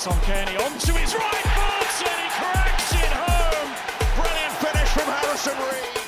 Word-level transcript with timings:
Son 0.00 0.18
Cairney 0.20 0.56
onto 0.58 0.94
his 0.94 1.14
right 1.14 1.44
foot 1.44 2.08
and 2.08 2.22
he 2.22 2.28
cracks 2.40 2.90
it 2.94 3.12
home. 3.12 3.70
Brilliant 4.16 4.54
finish 4.56 4.88
from 4.88 5.04
Harrison 5.12 5.58
Reed. 5.68 6.00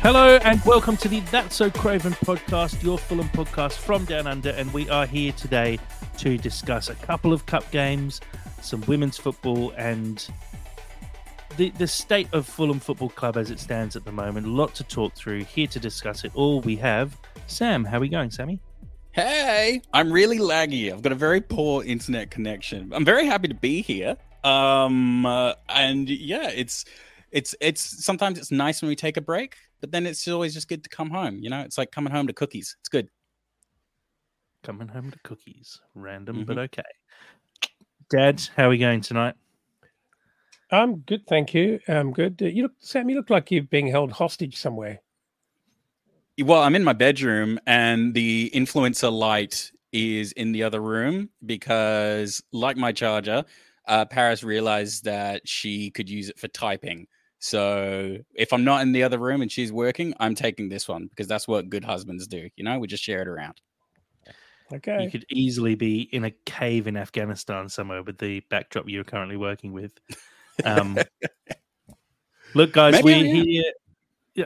Hello 0.00 0.38
and 0.44 0.64
welcome 0.64 0.96
to 0.98 1.08
the 1.08 1.18
That's 1.32 1.56
So 1.56 1.72
Craven 1.72 2.12
podcast, 2.12 2.84
your 2.84 2.98
Fulham 2.98 3.28
podcast 3.30 3.78
from 3.78 4.04
Down 4.04 4.28
Under, 4.28 4.50
and 4.50 4.72
we 4.72 4.88
are 4.88 5.06
here 5.06 5.32
today 5.32 5.80
to 6.18 6.38
discuss 6.38 6.88
a 6.88 6.94
couple 6.94 7.32
of 7.32 7.46
cup 7.46 7.68
games, 7.72 8.20
some 8.62 8.80
women's 8.82 9.16
football, 9.16 9.72
and 9.76 10.24
the 11.56 11.70
the 11.70 11.88
state 11.88 12.28
of 12.32 12.46
Fulham 12.46 12.78
Football 12.78 13.08
Club 13.08 13.36
as 13.36 13.50
it 13.50 13.58
stands 13.58 13.96
at 13.96 14.04
the 14.04 14.12
moment. 14.12 14.46
A 14.46 14.50
lot 14.50 14.72
to 14.76 14.84
talk 14.84 15.14
through. 15.14 15.42
Here 15.46 15.66
to 15.66 15.80
discuss 15.80 16.22
it 16.22 16.30
all, 16.36 16.60
we 16.60 16.76
have 16.76 17.18
Sam. 17.50 17.84
How 17.84 17.98
are 17.98 18.00
we 18.00 18.08
going, 18.08 18.30
Sammy? 18.30 18.60
Hey, 19.12 19.82
I'm 19.92 20.12
really 20.12 20.38
laggy. 20.38 20.92
I've 20.92 21.02
got 21.02 21.12
a 21.12 21.16
very 21.16 21.40
poor 21.40 21.84
internet 21.84 22.30
connection. 22.30 22.92
I'm 22.94 23.04
very 23.04 23.26
happy 23.26 23.48
to 23.48 23.54
be 23.54 23.82
here. 23.82 24.16
Um, 24.44 25.26
uh, 25.26 25.54
and 25.68 26.08
yeah, 26.08 26.48
it's 26.48 26.84
it's 27.32 27.54
it's 27.60 28.04
sometimes 28.04 28.38
it's 28.38 28.50
nice 28.50 28.80
when 28.82 28.88
we 28.88 28.96
take 28.96 29.16
a 29.16 29.20
break, 29.20 29.56
but 29.80 29.90
then 29.90 30.06
it's 30.06 30.26
always 30.28 30.54
just 30.54 30.68
good 30.68 30.84
to 30.84 30.90
come 30.90 31.10
home. 31.10 31.38
You 31.40 31.50
know, 31.50 31.60
it's 31.60 31.76
like 31.76 31.90
coming 31.90 32.12
home 32.12 32.26
to 32.28 32.32
cookies. 32.32 32.76
It's 32.80 32.88
good. 32.88 33.08
Coming 34.62 34.88
home 34.88 35.10
to 35.10 35.18
cookies. 35.24 35.80
Random, 35.94 36.36
Mm-hmm. 36.36 36.44
but 36.44 36.58
okay. 36.58 36.82
Dad, 38.10 38.42
how 38.56 38.66
are 38.66 38.70
we 38.70 38.78
going 38.78 39.00
tonight? 39.00 39.34
I'm 40.72 40.98
good, 40.98 41.26
thank 41.26 41.52
you. 41.52 41.80
I'm 41.88 42.12
good. 42.12 42.40
Uh, 42.40 42.46
You 42.46 42.64
look, 42.64 42.72
Sam. 42.78 43.10
You 43.10 43.16
look 43.16 43.30
like 43.30 43.50
you're 43.50 43.64
being 43.64 43.88
held 43.88 44.12
hostage 44.12 44.56
somewhere. 44.56 45.00
Well, 46.44 46.62
I'm 46.62 46.74
in 46.74 46.84
my 46.84 46.92
bedroom, 46.92 47.58
and 47.66 48.14
the 48.14 48.50
influencer 48.54 49.12
light 49.12 49.70
is 49.92 50.32
in 50.32 50.52
the 50.52 50.62
other 50.62 50.80
room 50.80 51.30
because, 51.44 52.42
like 52.52 52.76
my 52.76 52.92
charger, 52.92 53.44
uh, 53.86 54.04
Paris 54.04 54.42
realized 54.42 55.04
that 55.04 55.46
she 55.46 55.90
could 55.90 56.08
use 56.08 56.28
it 56.28 56.38
for 56.38 56.48
typing. 56.48 57.06
So 57.40 58.18
if 58.34 58.52
I'm 58.52 58.64
not 58.64 58.82
in 58.82 58.92
the 58.92 59.02
other 59.02 59.18
room 59.18 59.42
and 59.42 59.50
she's 59.50 59.72
working, 59.72 60.14
I'm 60.20 60.34
taking 60.34 60.68
this 60.68 60.86
one 60.86 61.08
because 61.08 61.26
that's 61.26 61.48
what 61.48 61.70
good 61.70 61.84
husbands 61.84 62.26
do. 62.26 62.48
You 62.56 62.64
know, 62.64 62.78
we 62.78 62.86
just 62.86 63.02
share 63.02 63.22
it 63.22 63.28
around. 63.28 63.60
Okay. 64.72 65.02
You 65.02 65.10
could 65.10 65.24
easily 65.30 65.74
be 65.74 66.02
in 66.12 66.24
a 66.24 66.30
cave 66.46 66.86
in 66.86 66.96
Afghanistan 66.96 67.68
somewhere 67.68 68.02
with 68.02 68.18
the 68.18 68.40
backdrop 68.50 68.88
you're 68.88 69.04
currently 69.04 69.36
working 69.36 69.72
with. 69.72 69.92
Um, 70.64 70.98
look, 72.54 72.72
guys, 72.72 72.92
Maybe 72.92 73.04
we're 73.04 73.40
I 73.40 73.44
here. 73.44 73.72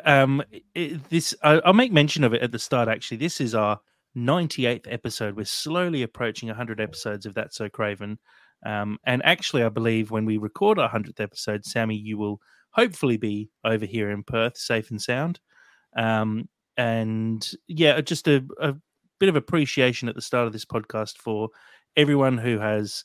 Um, 0.05 0.43
it, 0.75 1.09
this 1.11 1.35
I, 1.43 1.61
I'll 1.65 1.73
make 1.73 1.93
mention 1.93 2.25
of 2.25 2.35
it 2.35 2.43
at 2.43 2.53
the 2.53 2.59
start. 2.59 2.89
Actually, 2.89 3.19
this 3.19 3.41
is 3.41 3.55
our 3.55 3.81
98th 4.17 4.87
episode. 4.93 5.37
We're 5.37 5.45
slowly 5.45 6.03
approaching 6.03 6.49
100 6.49 6.81
episodes 6.81 7.27
of 7.27 7.35
That's 7.35 7.57
So 7.57 7.69
Craven. 7.69 8.19
Um, 8.65 8.99
and 9.05 9.25
actually, 9.25 9.63
I 9.63 9.69
believe 9.69 10.11
when 10.11 10.25
we 10.25 10.39
record 10.39 10.79
our 10.79 10.89
100th 10.89 11.21
episode, 11.21 11.65
Sammy, 11.65 11.97
you 11.97 12.17
will 12.17 12.41
hopefully 12.71 13.17
be 13.17 13.51
over 13.65 13.85
here 13.85 14.11
in 14.11 14.23
Perth, 14.23 14.57
safe 14.57 14.91
and 14.91 15.01
sound. 15.01 15.41
Um, 15.97 16.49
and 16.77 17.49
yeah, 17.69 18.01
just 18.01 18.27
a, 18.27 18.45
a 18.61 18.75
bit 19.21 19.29
of 19.29 19.37
appreciation 19.37 20.09
at 20.09 20.15
the 20.15 20.23
start 20.23 20.47
of 20.47 20.53
this 20.53 20.65
podcast 20.65 21.19
for 21.19 21.51
everyone 21.97 22.39
who 22.39 22.59
has 22.59 23.05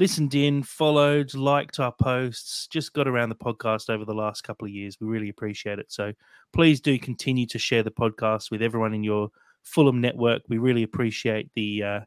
listened 0.00 0.34
in, 0.34 0.62
followed, 0.62 1.34
liked 1.34 1.78
our 1.78 1.92
posts, 1.92 2.66
just 2.68 2.94
got 2.94 3.06
around 3.06 3.28
the 3.28 3.34
podcast 3.34 3.90
over 3.90 4.06
the 4.06 4.14
last 4.14 4.42
couple 4.42 4.66
of 4.66 4.72
years. 4.72 4.96
We 4.98 5.06
really 5.06 5.28
appreciate 5.28 5.78
it. 5.78 5.92
So 5.92 6.14
please 6.54 6.80
do 6.80 6.98
continue 6.98 7.46
to 7.48 7.58
share 7.58 7.82
the 7.82 7.90
podcast 7.90 8.50
with 8.50 8.62
everyone 8.62 8.94
in 8.94 9.04
your 9.04 9.28
Fulham 9.62 10.00
network. 10.00 10.40
We 10.48 10.56
really 10.56 10.84
appreciate 10.84 11.50
the 11.54 11.82
uh, 11.82 12.00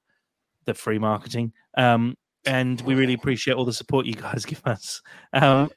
the 0.66 0.74
free 0.74 0.98
marketing. 0.98 1.54
Um, 1.78 2.18
and 2.48 2.82
we 2.82 2.96
really 2.96 3.14
appreciate 3.14 3.54
all 3.54 3.64
the 3.64 3.72
support 3.72 4.08
you 4.08 4.16
guys 4.16 4.44
give 4.48 4.66
us. 4.66 5.04
Um, 5.32 5.70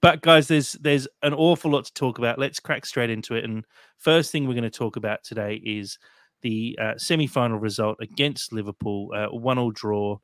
but 0.00 0.22
guys, 0.22 0.46
there's 0.46 0.72
there's 0.74 1.08
an 1.24 1.34
awful 1.34 1.72
lot 1.72 1.86
to 1.86 1.94
talk 1.94 2.18
about. 2.18 2.38
Let's 2.38 2.60
crack 2.60 2.86
straight 2.86 3.10
into 3.10 3.34
it. 3.34 3.42
And 3.42 3.64
first 3.98 4.30
thing 4.30 4.46
we're 4.46 4.54
going 4.54 4.62
to 4.62 4.70
talk 4.70 4.94
about 4.94 5.24
today 5.24 5.60
is 5.64 5.98
the 6.42 6.78
uh, 6.80 6.94
semi-final 6.96 7.58
result 7.58 7.96
against 8.00 8.52
Liverpool, 8.52 9.10
uh, 9.16 9.26
one-all 9.36 9.72
draw. 9.72 10.18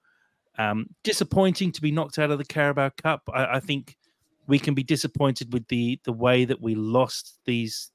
Um, 0.59 0.87
disappointing 1.03 1.73
to 1.73 1.81
be 1.81 1.91
knocked 1.91 2.19
out 2.19 2.31
of 2.31 2.39
the 2.39 2.45
Carabao 2.45 2.91
Cup. 3.03 3.23
I, 3.33 3.57
I 3.57 3.61
think 3.61 3.97
we 4.47 4.59
can 4.59 4.75
be 4.75 4.83
disappointed 4.83 5.53
with 5.53 5.67
the 5.69 5.99
the 6.05 6.13
way 6.13 6.45
that 6.45 6.61
we 6.61 6.75
lost 6.75 7.39
these 7.47 7.91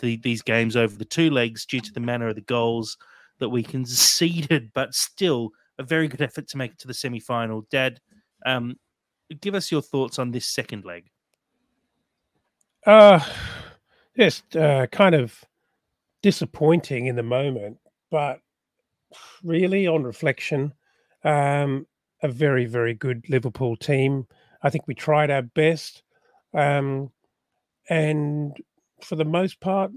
the, 0.00 0.16
these 0.18 0.42
games 0.42 0.76
over 0.76 0.94
the 0.96 1.04
two 1.04 1.30
legs 1.30 1.64
due 1.64 1.80
to 1.80 1.92
the 1.92 2.00
manner 2.00 2.28
of 2.28 2.34
the 2.34 2.42
goals 2.42 2.98
that 3.38 3.48
we 3.48 3.62
conceded, 3.62 4.70
but 4.74 4.94
still 4.94 5.50
a 5.78 5.82
very 5.82 6.08
good 6.08 6.20
effort 6.20 6.46
to 6.48 6.58
make 6.58 6.72
it 6.72 6.78
to 6.78 6.86
the 6.86 6.94
semi-final. 6.94 7.66
Dad, 7.70 7.98
um, 8.44 8.76
give 9.40 9.54
us 9.54 9.72
your 9.72 9.82
thoughts 9.82 10.18
on 10.18 10.30
this 10.30 10.46
second 10.46 10.84
leg. 10.84 11.10
Uh, 12.86 13.20
just 14.16 14.56
uh, 14.56 14.86
kind 14.88 15.14
of 15.14 15.42
disappointing 16.20 17.06
in 17.06 17.16
the 17.16 17.22
moment, 17.22 17.78
but 18.10 18.40
really, 19.42 19.86
on 19.86 20.02
reflection, 20.02 20.72
um, 21.24 21.86
a 22.22 22.28
very, 22.28 22.66
very 22.66 22.94
good 22.94 23.28
Liverpool 23.28 23.76
team. 23.76 24.26
I 24.62 24.70
think 24.70 24.86
we 24.86 24.94
tried 24.94 25.30
our 25.30 25.42
best, 25.42 26.02
um, 26.54 27.10
and 27.88 28.56
for 29.00 29.16
the 29.16 29.24
most 29.24 29.60
part, 29.60 29.90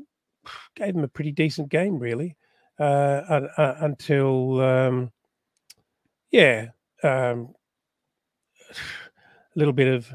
gave 0.76 0.94
them 0.94 1.04
a 1.04 1.08
pretty 1.08 1.32
decent 1.32 1.70
game, 1.70 2.00
really, 2.00 2.36
uh, 2.80 2.84
uh, 2.84 3.76
until 3.80 4.62
um, 4.62 5.12
yeah, 6.32 6.70
um, 7.04 7.54
a 8.72 9.60
little 9.60 9.74
bit 9.74 9.88
of 9.88 10.12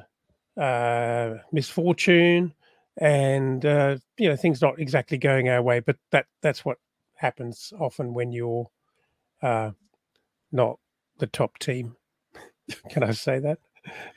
uh, 0.61 1.39
misfortune 1.53 2.53
and 2.99 3.65
uh, 3.65 3.97
you 4.19 4.29
know 4.29 4.37
things 4.37 4.61
not 4.61 4.79
exactly 4.79 5.17
going 5.17 5.49
our 5.49 5.63
way 5.63 5.81
but 5.81 5.97
that 6.11 6.27
that's 6.43 6.65
what 6.65 6.77
happens 7.15 7.73
often 7.79 8.13
when 8.13 8.33
you're 8.33 8.69
uh, 9.43 9.71
not 10.53 10.79
the 11.19 11.27
top 11.27 11.59
team 11.59 11.97
can 12.91 13.03
i 13.03 13.13
say 13.13 13.39
that? 13.39 13.59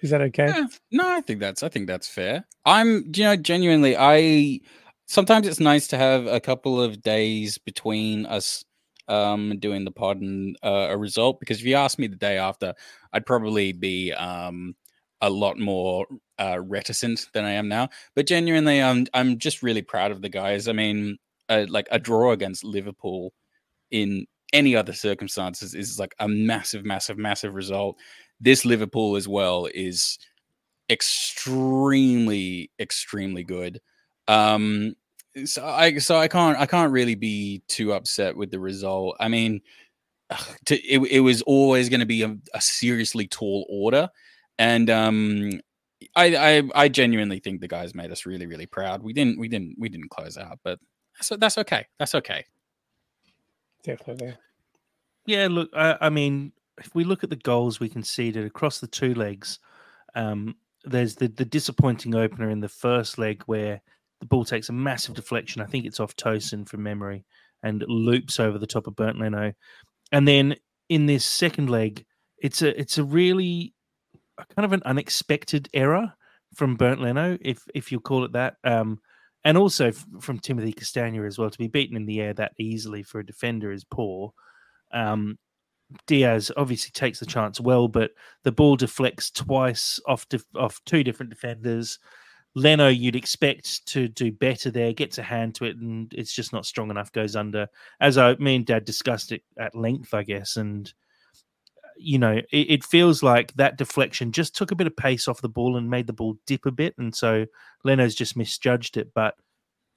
Is 0.02 0.10
that 0.10 0.22
okay? 0.22 0.48
Yeah, 0.48 0.68
no, 0.92 1.08
I 1.08 1.22
think 1.22 1.40
that's 1.40 1.64
I 1.64 1.70
think 1.70 1.88
that's 1.88 2.08
fair. 2.08 2.46
I'm 2.66 3.12
you 3.16 3.24
know 3.24 3.36
genuinely 3.36 3.96
I 3.98 4.60
sometimes 5.08 5.48
it's 5.48 5.60
nice 5.60 5.88
to 5.88 5.98
have 5.98 6.28
a 6.28 6.40
couple 6.40 6.82
of 6.82 7.02
days 7.02 7.58
between 7.58 8.26
us 8.26 8.64
um 9.08 9.58
doing 9.60 9.84
the 9.86 9.92
pod 9.92 10.22
and 10.22 10.58
uh, 10.64 10.88
a 10.90 10.98
result 10.98 11.40
because 11.40 11.60
if 11.60 11.66
you 11.66 11.76
ask 11.76 12.00
me 12.00 12.08
the 12.08 12.16
day 12.16 12.38
after 12.38 12.74
I'd 13.12 13.26
probably 13.26 13.74
be 13.74 14.14
um 14.14 14.76
a 15.22 15.30
lot 15.30 15.58
more 15.58 16.06
uh, 16.38 16.60
reticent 16.60 17.28
than 17.34 17.46
I 17.46 17.52
am 17.52 17.70
now. 17.70 17.88
But 18.16 18.28
genuinely 18.28 18.82
I'm 18.82 19.08
I'm 19.14 19.38
just 19.38 19.64
really 19.64 19.82
proud 19.82 20.12
of 20.12 20.22
the 20.22 20.30
guys. 20.30 20.68
I 20.68 20.74
mean 20.74 21.18
uh, 21.50 21.66
like 21.70 21.88
a 21.92 22.00
draw 22.00 22.32
against 22.32 22.64
Liverpool 22.64 23.34
in 23.92 24.26
any 24.54 24.76
other 24.76 24.94
circumstances 24.94 25.74
is 25.74 26.00
like 26.00 26.16
a 26.20 26.28
massive 26.28 26.86
massive 26.86 27.18
massive 27.18 27.56
result 27.56 27.98
this 28.40 28.66
Liverpool 28.66 29.16
as 29.16 29.28
well 29.28 29.68
is 29.74 30.18
extremely 30.90 32.72
extremely 32.80 33.44
good. 33.44 33.80
Um 34.28 34.96
so 35.46 35.66
i 35.66 35.98
so 35.98 36.16
i 36.16 36.28
can't 36.28 36.60
i 36.60 36.66
can't 36.68 36.92
really 36.92 37.16
be 37.16 37.64
too 37.68 37.94
upset 37.94 38.36
with 38.36 38.52
the 38.52 38.60
result. 38.60 39.16
I 39.20 39.28
mean 39.28 39.62
to, 40.66 40.76
it, 40.76 41.00
it 41.12 41.20
was 41.22 41.42
always 41.44 41.90
going 41.90 42.00
to 42.00 42.06
be 42.06 42.22
a, 42.22 42.38
a 42.54 42.62
seriously 42.62 43.28
tall 43.28 43.66
order. 43.70 44.10
And 44.60 44.90
um 44.90 45.62
I, 46.16 46.36
I 46.36 46.64
i 46.76 46.90
genuinely 46.90 47.40
think 47.40 47.62
the 47.62 47.68
guys 47.68 47.96
made 47.96 48.12
us 48.12 48.26
really 48.26 48.46
really 48.46 48.68
proud. 48.68 49.02
We 49.02 49.14
didn't 49.14 49.40
we 49.40 49.48
didn't 49.48 49.76
we 49.80 49.90
didn't 49.90 50.10
close 50.10 50.38
out 50.38 50.60
but 50.64 50.80
that's 51.18 51.30
that's 51.40 51.58
okay. 51.58 51.88
That's 51.98 52.16
okay. 52.16 52.46
Definitely. 53.84 54.36
Yeah, 55.26 55.48
look, 55.50 55.70
I, 55.74 55.98
I 56.02 56.10
mean, 56.10 56.52
if 56.80 56.94
we 56.96 57.04
look 57.04 57.24
at 57.24 57.30
the 57.30 57.36
goals 57.36 57.80
we 57.80 57.90
conceded 57.90 58.46
across 58.46 58.80
the 58.80 58.88
two 58.88 59.14
legs, 59.14 59.60
um, 60.16 60.56
there's 60.84 61.16
the, 61.16 61.28
the 61.28 61.46
disappointing 61.46 62.16
opener 62.16 62.50
in 62.50 62.60
the 62.60 62.70
first 62.70 63.18
leg 63.18 63.44
where 63.46 63.82
the 64.20 64.26
ball 64.26 64.46
takes 64.46 64.70
a 64.70 64.74
massive 64.74 65.16
deflection. 65.16 65.62
I 65.62 65.66
think 65.66 65.86
it's 65.86 66.00
off 66.00 66.16
Tosin 66.16 66.68
from 66.68 66.84
memory 66.84 67.26
and 67.62 67.84
loops 67.88 68.40
over 68.40 68.58
the 68.58 68.68
top 68.68 68.88
of 68.88 68.96
Bernd 68.96 69.20
Leno. 69.20 69.54
And 70.12 70.28
then 70.28 70.56
in 70.90 71.06
this 71.06 71.26
second 71.26 71.70
leg, 71.70 72.06
it's 72.38 72.62
a 72.62 72.78
it's 72.80 72.98
a 72.98 73.04
really 73.04 73.74
a 74.38 74.46
kind 74.54 74.66
of 74.66 74.74
an 74.74 74.84
unexpected 74.86 75.70
error 75.74 76.14
from 76.56 76.76
Bernd 76.76 77.02
Leno, 77.02 77.38
if 77.42 77.64
if 77.74 77.92
you 77.92 78.00
call 78.00 78.26
it 78.26 78.34
that. 78.34 78.56
Um, 78.64 79.00
and 79.46 79.58
also 79.58 79.88
f- 79.88 80.06
from 80.22 80.40
Timothy 80.40 80.74
Castagne 80.74 81.26
as 81.26 81.38
well. 81.38 81.50
To 81.50 81.58
be 81.58 81.68
beaten 81.68 81.98
in 81.98 82.06
the 82.06 82.22
air 82.22 82.34
that 82.34 82.54
easily 82.58 83.04
for 83.04 83.20
a 83.20 83.26
defender 83.26 83.72
is 83.72 83.84
poor. 83.84 84.34
Um, 84.94 85.38
Diaz 86.08 86.52
obviously 86.58 86.92
takes 86.92 87.20
the 87.20 87.26
chance 87.26 87.60
well, 87.60 87.88
but 87.88 88.12
the 88.44 88.52
ball 88.52 88.76
deflects 88.76 89.32
twice 89.32 90.00
off 90.06 90.26
off 90.56 90.82
two 90.86 91.04
different 91.04 91.30
defenders. 91.30 92.00
Leno, 92.56 92.88
you'd 92.88 93.16
expect 93.16 93.86
to 93.88 94.08
do 94.08 94.32
better 94.32 94.70
there, 94.70 94.94
gets 94.94 95.18
a 95.18 95.24
hand 95.24 95.56
to 95.56 95.66
it, 95.66 95.78
and 95.78 96.14
it's 96.14 96.34
just 96.34 96.54
not 96.54 96.66
strong 96.66 96.92
enough, 96.92 97.12
goes 97.12 97.36
under. 97.36 97.68
As 98.00 98.18
I, 98.18 98.36
me 98.36 98.56
and 98.58 98.66
Dad 98.66 98.86
discussed 98.86 99.32
it 99.32 99.42
at 99.58 99.76
length, 99.76 100.14
I 100.14 100.24
guess, 100.24 100.58
and 100.58 100.92
you 101.98 102.20
know, 102.20 102.34
it, 102.34 102.48
it, 102.52 102.84
feels 102.84 103.24
like 103.24 103.54
that 103.54 103.78
deflection 103.78 104.32
just 104.32 104.56
took 104.56 104.72
a 104.72 104.76
bit 104.76 104.88
of 104.88 104.96
pace 104.96 105.28
off 105.28 105.42
the 105.42 105.50
ball 105.50 105.78
and 105.78 105.90
made 105.90 106.08
the 106.08 106.14
ball 106.14 106.38
dip 106.46 106.66
a 106.66 106.72
bit, 106.72 106.96
and 106.98 107.16
so 107.16 107.46
Leno's 107.84 108.16
just 108.16 108.38
misjudged 108.38 108.98
it. 108.98 109.12
But 109.14 109.36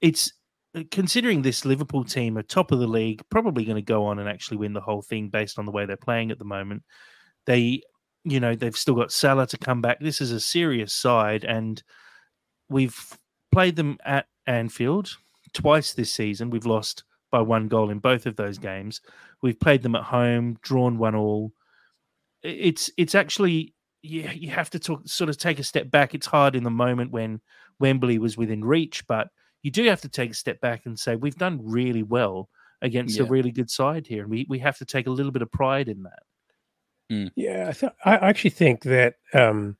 it's 0.01 0.33
Uh, 0.75 0.83
considering 0.91 1.41
this 1.41 1.65
Liverpool 1.65 2.03
team 2.03 2.37
are 2.37 2.43
top 2.43 2.71
of 2.71 2.79
the 2.79 2.87
league, 2.87 3.21
probably 3.29 3.65
going 3.65 3.75
to 3.75 3.81
go 3.81 4.05
on 4.05 4.19
and 4.19 4.29
actually 4.29 4.57
win 4.57 4.73
the 4.73 4.81
whole 4.81 5.01
thing 5.01 5.29
based 5.29 5.57
on 5.59 5.65
the 5.65 5.71
way 5.71 5.85
they're 5.85 5.97
playing 5.97 6.31
at 6.31 6.39
the 6.39 6.45
moment. 6.45 6.83
They, 7.45 7.81
you 8.23 8.39
know, 8.39 8.55
they've 8.55 8.75
still 8.75 8.95
got 8.95 9.11
Salah 9.11 9.47
to 9.47 9.57
come 9.57 9.81
back. 9.81 9.99
This 9.99 10.21
is 10.21 10.31
a 10.31 10.39
serious 10.39 10.93
side, 10.93 11.43
and 11.43 11.81
we've 12.69 13.17
played 13.51 13.75
them 13.75 13.97
at 14.05 14.27
Anfield 14.45 15.15
twice 15.53 15.93
this 15.93 16.11
season. 16.11 16.49
We've 16.49 16.65
lost 16.65 17.03
by 17.31 17.41
one 17.41 17.67
goal 17.67 17.89
in 17.89 17.99
both 17.99 18.25
of 18.25 18.35
those 18.35 18.57
games. 18.57 19.01
We've 19.41 19.59
played 19.59 19.83
them 19.83 19.95
at 19.95 20.03
home, 20.03 20.57
drawn 20.61 20.97
one 20.97 21.15
all. 21.15 21.53
It's 22.43 22.89
it's 22.97 23.15
actually 23.15 23.73
you, 24.01 24.29
you 24.33 24.49
have 24.49 24.69
to 24.71 24.79
talk, 24.79 25.07
sort 25.07 25.29
of 25.29 25.37
take 25.37 25.59
a 25.59 25.63
step 25.63 25.89
back. 25.89 26.13
It's 26.13 26.27
hard 26.27 26.55
in 26.55 26.63
the 26.63 26.69
moment 26.69 27.11
when 27.11 27.41
Wembley 27.79 28.19
was 28.19 28.37
within 28.37 28.63
reach, 28.63 29.05
but 29.07 29.29
you 29.63 29.71
do 29.71 29.83
have 29.85 30.01
to 30.01 30.09
take 30.09 30.31
a 30.31 30.35
step 30.35 30.61
back 30.61 30.85
and 30.85 30.97
say 30.97 31.15
we've 31.15 31.35
done 31.35 31.59
really 31.63 32.03
well 32.03 32.49
against 32.81 33.17
yeah. 33.17 33.23
a 33.23 33.27
really 33.27 33.51
good 33.51 33.69
side 33.69 34.07
here, 34.07 34.23
and 34.23 34.31
we 34.31 34.45
we 34.49 34.59
have 34.59 34.77
to 34.77 34.85
take 34.85 35.07
a 35.07 35.11
little 35.11 35.31
bit 35.31 35.41
of 35.41 35.51
pride 35.51 35.87
in 35.87 36.03
that. 36.03 36.23
Mm. 37.11 37.31
Yeah, 37.35 37.67
I, 37.69 37.71
th- 37.71 37.93
I 38.05 38.15
actually 38.17 38.51
think 38.51 38.83
that 38.83 39.15
um, 39.33 39.77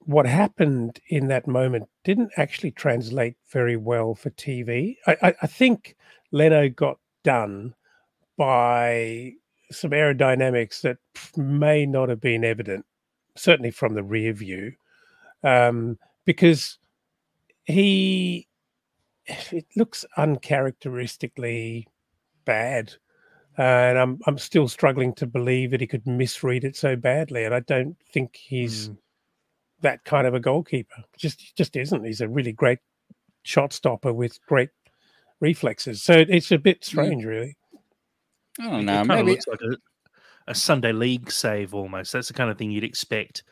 what 0.00 0.26
happened 0.26 1.00
in 1.08 1.28
that 1.28 1.46
moment 1.46 1.88
didn't 2.02 2.32
actually 2.36 2.72
translate 2.72 3.36
very 3.50 3.76
well 3.76 4.14
for 4.14 4.30
TV. 4.30 4.96
I, 5.06 5.16
I, 5.22 5.34
I 5.42 5.46
think 5.46 5.96
Leno 6.32 6.68
got 6.68 6.98
done 7.22 7.74
by 8.36 9.32
some 9.70 9.92
aerodynamics 9.92 10.80
that 10.82 10.98
may 11.36 11.86
not 11.86 12.08
have 12.08 12.20
been 12.20 12.44
evident, 12.44 12.84
certainly 13.36 13.70
from 13.70 13.94
the 13.94 14.02
rear 14.02 14.32
view, 14.32 14.72
um, 15.42 15.98
because 16.24 16.78
he 17.64 18.46
it 19.26 19.66
looks 19.76 20.04
uncharacteristically 20.16 21.88
bad. 22.44 22.94
Uh, 23.56 23.62
and 23.62 23.98
I'm 23.98 24.18
I'm 24.26 24.38
still 24.38 24.66
struggling 24.66 25.14
to 25.14 25.26
believe 25.26 25.70
that 25.70 25.80
he 25.80 25.86
could 25.86 26.06
misread 26.06 26.64
it 26.64 26.76
so 26.76 26.96
badly. 26.96 27.44
And 27.44 27.54
I 27.54 27.60
don't 27.60 27.96
think 28.12 28.36
he's 28.36 28.88
mm 28.88 28.96
that 29.84 30.04
kind 30.04 30.26
of 30.26 30.34
a 30.34 30.40
goalkeeper. 30.40 31.04
Just 31.16 31.56
just 31.56 31.76
isn't. 31.76 32.04
He's 32.04 32.20
a 32.20 32.28
really 32.28 32.52
great 32.52 32.80
shot 33.44 33.72
stopper 33.72 34.12
with 34.12 34.44
great 34.46 34.70
reflexes. 35.40 36.02
So 36.02 36.24
it's 36.28 36.50
a 36.50 36.58
bit 36.58 36.84
strange, 36.84 37.24
really. 37.24 37.56
I 38.58 38.70
don't 38.70 38.86
know. 38.86 39.02
It 39.02 39.06
maybe 39.06 39.32
looks 39.32 39.46
like 39.46 39.60
a, 39.60 39.76
a, 40.50 40.54
Sunday 40.54 40.92
league 40.92 41.30
save 41.30 41.74
almost. 41.74 42.12
That's 42.12 42.28
the 42.28 42.34
kind 42.34 42.50
of 42.50 42.58
thing 42.58 42.70
you'd 42.70 42.84
expect 42.84 43.44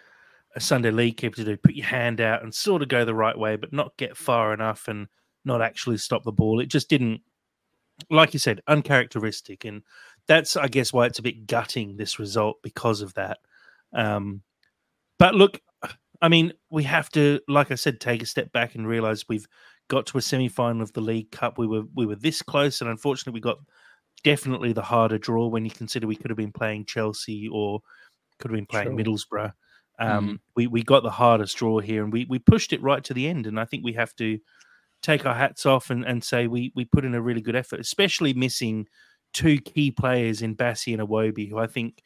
a 0.56 0.60
Sunday 0.60 0.90
league 0.90 1.18
keeper 1.18 1.36
to 1.36 1.44
do: 1.44 1.56
put 1.56 1.74
your 1.74 1.86
hand 1.86 2.20
out 2.20 2.42
and 2.42 2.52
sort 2.52 2.82
of 2.82 2.88
go 2.88 3.04
the 3.04 3.14
right 3.14 3.38
way, 3.38 3.56
but 3.56 3.72
not 3.72 3.96
get 3.96 4.16
far 4.16 4.52
enough 4.54 4.88
and 4.88 5.08
not 5.44 5.62
actually 5.62 5.98
stop 5.98 6.24
the 6.24 6.32
ball. 6.32 6.60
It 6.60 6.66
just 6.66 6.88
didn't, 6.88 7.20
like 8.10 8.32
you 8.32 8.38
said, 8.38 8.60
uncharacteristic, 8.66 9.64
and 9.64 9.82
that's 10.26 10.56
I 10.56 10.68
guess 10.68 10.92
why 10.92 11.06
it's 11.06 11.18
a 11.18 11.22
bit 11.22 11.46
gutting 11.46 11.96
this 11.96 12.18
result 12.18 12.62
because 12.62 13.00
of 13.02 13.14
that. 13.14 13.38
Um, 13.92 14.42
but 15.18 15.34
look, 15.34 15.60
I 16.20 16.28
mean, 16.28 16.52
we 16.70 16.84
have 16.84 17.10
to, 17.10 17.40
like 17.48 17.70
I 17.70 17.74
said, 17.74 18.00
take 18.00 18.22
a 18.22 18.26
step 18.26 18.52
back 18.52 18.74
and 18.74 18.86
realize 18.86 19.28
we've 19.28 19.48
got 19.88 20.06
to 20.06 20.18
a 20.18 20.22
semi 20.22 20.48
final 20.48 20.82
of 20.82 20.92
the 20.92 21.00
League 21.00 21.32
Cup. 21.32 21.58
We 21.58 21.66
were 21.66 21.82
we 21.94 22.06
were 22.06 22.16
this 22.16 22.42
close, 22.42 22.80
and 22.80 22.88
unfortunately, 22.88 23.36
we 23.36 23.42
got 23.42 23.58
definitely 24.24 24.72
the 24.72 24.82
harder 24.82 25.18
draw 25.18 25.48
when 25.48 25.64
you 25.64 25.70
consider 25.70 26.06
we 26.06 26.16
could 26.16 26.30
have 26.30 26.36
been 26.36 26.52
playing 26.52 26.84
Chelsea 26.84 27.48
or 27.48 27.80
could 28.38 28.50
have 28.50 28.56
been 28.56 28.66
playing 28.66 28.96
sure. 28.96 28.96
Middlesbrough. 28.96 29.52
Um, 29.98 30.28
mm. 30.28 30.38
We 30.56 30.66
we 30.68 30.82
got 30.82 31.02
the 31.02 31.10
hardest 31.10 31.56
draw 31.56 31.80
here, 31.80 32.04
and 32.04 32.12
we 32.12 32.24
we 32.28 32.38
pushed 32.38 32.72
it 32.72 32.82
right 32.82 33.02
to 33.04 33.14
the 33.14 33.28
end. 33.28 33.46
And 33.46 33.58
I 33.58 33.64
think 33.64 33.84
we 33.84 33.92
have 33.94 34.14
to 34.16 34.38
take 35.02 35.26
our 35.26 35.34
hats 35.34 35.66
off 35.66 35.90
and, 35.90 36.04
and 36.04 36.22
say 36.22 36.46
we 36.46 36.72
we 36.74 36.84
put 36.84 37.04
in 37.04 37.14
a 37.14 37.22
really 37.22 37.40
good 37.40 37.56
effort, 37.56 37.80
especially 37.80 38.32
missing 38.32 38.86
two 39.32 39.58
key 39.60 39.90
players 39.90 40.42
in 40.42 40.56
Bassey 40.56 40.92
and 40.92 41.06
Iwobi, 41.06 41.48
who 41.48 41.58
I 41.58 41.66
think 41.66 42.02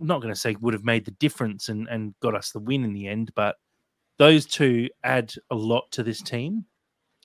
I'm 0.00 0.06
not 0.06 0.22
going 0.22 0.32
to 0.32 0.40
say 0.40 0.56
would 0.60 0.74
have 0.74 0.84
made 0.84 1.04
the 1.04 1.10
difference 1.12 1.68
and, 1.68 1.86
and 1.88 2.14
got 2.20 2.34
us 2.34 2.52
the 2.52 2.58
win 2.58 2.84
in 2.84 2.92
the 2.92 3.06
end, 3.06 3.32
but 3.34 3.56
those 4.18 4.46
two 4.46 4.88
add 5.04 5.32
a 5.50 5.54
lot 5.54 5.90
to 5.92 6.02
this 6.02 6.22
team. 6.22 6.64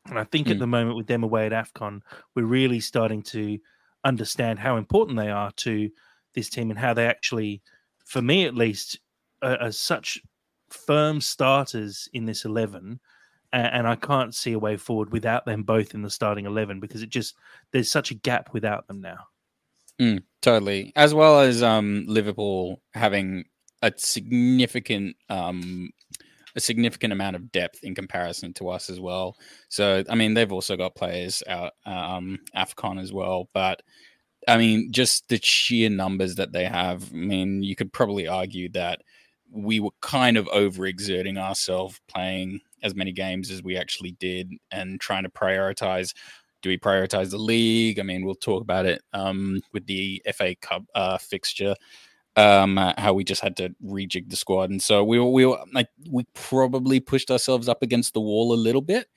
And 0.07 0.19
I 0.19 0.23
think 0.25 0.47
mm. 0.47 0.51
at 0.51 0.55
hmm. 0.57 0.61
the 0.61 0.67
moment 0.67 0.97
with 0.97 1.07
them 1.07 1.23
away 1.23 1.45
at 1.45 1.51
AFCON, 1.51 2.01
we're 2.35 2.45
really 2.45 2.79
starting 2.79 3.23
to 3.23 3.57
understand 4.03 4.59
how 4.59 4.77
important 4.77 5.17
they 5.17 5.31
are 5.31 5.51
to 5.51 5.89
this 6.35 6.49
team 6.49 6.69
and 6.69 6.77
how 6.77 6.93
they 6.93 7.07
actually, 7.07 7.61
for 8.05 8.21
me 8.21 8.45
at 8.45 8.55
least, 8.55 8.99
are, 9.41 9.57
are 9.57 9.71
such 9.71 10.21
firm 10.69 11.21
starters 11.21 12.07
in 12.13 12.25
this 12.25 12.45
11 12.45 12.99
and 13.55 13.87
I 13.87 13.95
can't 13.95 14.33
see 14.33 14.53
a 14.53 14.59
way 14.59 14.77
forward 14.77 15.11
without 15.11 15.45
them 15.45 15.63
both 15.63 15.93
in 15.93 16.01
the 16.01 16.09
starting 16.09 16.45
11 16.45 16.79
because 16.79 17.01
it 17.01 17.09
just 17.09 17.35
there's 17.71 17.91
such 17.91 18.11
a 18.11 18.15
gap 18.15 18.53
without 18.53 18.87
them 18.87 19.01
now. 19.01 19.19
Mm, 19.99 20.23
totally. 20.41 20.91
As 20.95 21.13
well 21.13 21.39
as 21.39 21.63
um, 21.63 22.05
Liverpool 22.07 22.81
having 22.93 23.45
a 23.81 23.93
significant 23.97 25.15
um, 25.29 25.89
a 26.57 26.59
significant 26.61 27.11
amount 27.11 27.35
of 27.35 27.51
depth 27.51 27.83
in 27.83 27.93
comparison 27.93 28.53
to 28.53 28.69
us 28.69 28.89
as 28.89 28.99
well. 28.99 29.37
So 29.69 30.03
I 30.09 30.15
mean, 30.15 30.33
they've 30.33 30.51
also 30.51 30.75
got 30.75 30.95
players 30.95 31.43
out 31.47 31.73
um, 31.85 32.39
Afcon 32.55 33.01
as 33.01 33.11
well, 33.13 33.49
but 33.53 33.81
I 34.47 34.57
mean, 34.57 34.91
just 34.91 35.27
the 35.29 35.39
sheer 35.41 35.89
numbers 35.89 36.35
that 36.35 36.51
they 36.51 36.65
have. 36.65 37.11
I 37.11 37.15
mean, 37.15 37.63
you 37.63 37.75
could 37.75 37.91
probably 37.91 38.27
argue 38.27 38.69
that 38.69 39.01
we 39.51 39.79
were 39.79 39.91
kind 40.01 40.37
of 40.37 40.45
overexerting 40.47 41.37
ourselves 41.37 41.99
playing 42.07 42.61
as 42.83 42.95
many 42.95 43.11
games 43.11 43.49
as 43.49 43.63
we 43.63 43.77
actually 43.77 44.11
did 44.13 44.51
and 44.71 44.99
trying 44.99 45.23
to 45.23 45.29
prioritize 45.29 46.13
do 46.65 46.69
we 46.69 46.79
prioritize 46.79 47.29
the 47.29 47.37
league? 47.37 47.99
I 47.99 48.03
mean, 48.03 48.25
we'll 48.25 48.33
talk 48.33 48.63
about 48.63 48.87
it 48.87 49.03
um, 49.13 49.61
with 49.71 49.85
the 49.85 50.19
FA 50.33 50.55
Cup 50.55 50.83
uh, 50.95 51.19
fixture, 51.19 51.75
um, 52.35 52.77
how 52.97 53.13
we 53.13 53.23
just 53.23 53.41
had 53.41 53.55
to 53.57 53.69
rejig 53.85 54.31
the 54.31 54.35
squad, 54.35 54.71
and 54.71 54.81
so 54.81 55.03
we 55.03 55.19
we 55.19 55.45
were, 55.45 55.59
like 55.73 55.89
we 56.09 56.25
probably 56.33 56.99
pushed 56.99 57.29
ourselves 57.29 57.69
up 57.69 57.83
against 57.83 58.15
the 58.15 58.19
wall 58.19 58.51
a 58.51 58.55
little 58.55 58.81
bit, 58.81 59.07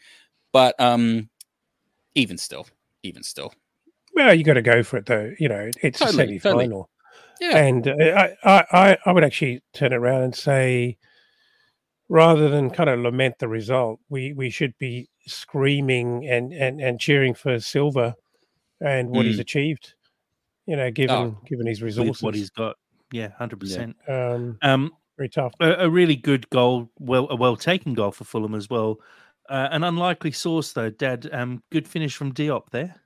but 0.52 0.78
um, 0.78 1.30
even 2.14 2.37
still, 2.37 2.66
even 3.02 3.23
still, 3.23 3.54
well, 4.14 4.35
you 4.35 4.44
got 4.44 4.54
to 4.54 4.62
go 4.62 4.82
for 4.82 4.99
it 4.99 5.06
though. 5.06 5.32
You 5.38 5.49
know, 5.49 5.70
it's 5.82 6.00
totally, 6.00 6.25
a 6.25 6.26
semi 6.26 6.38
final. 6.38 6.61
Totally. 6.61 6.85
Yeah, 7.40 7.57
and 7.57 7.88
uh, 7.88 8.28
I, 8.45 8.64
I 8.73 8.99
I 9.07 9.12
would 9.12 9.25
actually 9.25 9.62
turn 9.73 9.92
it 9.92 9.97
around 9.97 10.23
and 10.23 10.35
say 10.35 10.99
rather 12.09 12.49
than 12.49 12.71
kind 12.71 12.90
of 12.90 13.00
lament 13.00 13.38
the 13.38 13.49
result, 13.49 14.00
we 14.09 14.33
we 14.33 14.50
should 14.50 14.76
be 14.78 15.09
screaming 15.26 16.26
and 16.28 16.52
and 16.52 16.80
and 16.80 17.00
cheering 17.00 17.35
for 17.35 17.61
Silva 17.61 18.16
and 18.80 19.11
what 19.11 19.25
mm. 19.25 19.28
he's 19.28 19.38
achieved. 19.38 19.95
You 20.66 20.76
know, 20.76 20.90
given 20.90 21.16
oh, 21.16 21.38
given 21.47 21.66
his 21.66 21.83
resources, 21.83 22.23
what 22.23 22.35
he's 22.35 22.50
got. 22.50 22.76
Yeah, 23.12 23.30
hundred 23.38 23.62
yeah. 23.62 23.66
percent. 23.66 23.97
Um, 24.07 24.59
um, 24.62 24.92
very 25.16 25.28
tough. 25.28 25.54
A, 25.61 25.73
a, 25.85 25.90
really 25.90 26.14
good 26.14 26.49
goal, 26.50 26.90
well, 26.99 27.26
a 27.30 27.37
well 27.37 27.57
taken 27.57 27.95
goal 27.95 28.12
for 28.12 28.25
Fulham 28.25 28.54
as 28.54 28.68
well. 28.68 28.99
Uh, 29.49 29.68
an 29.71 29.83
unlikely 29.83 30.33
source 30.33 30.73
though, 30.73 30.90
Dad. 30.90 31.28
Um, 31.33 31.62
good 31.71 31.88
finish 31.88 32.14
from 32.14 32.33
Diop 32.35 32.68
there. 32.71 32.97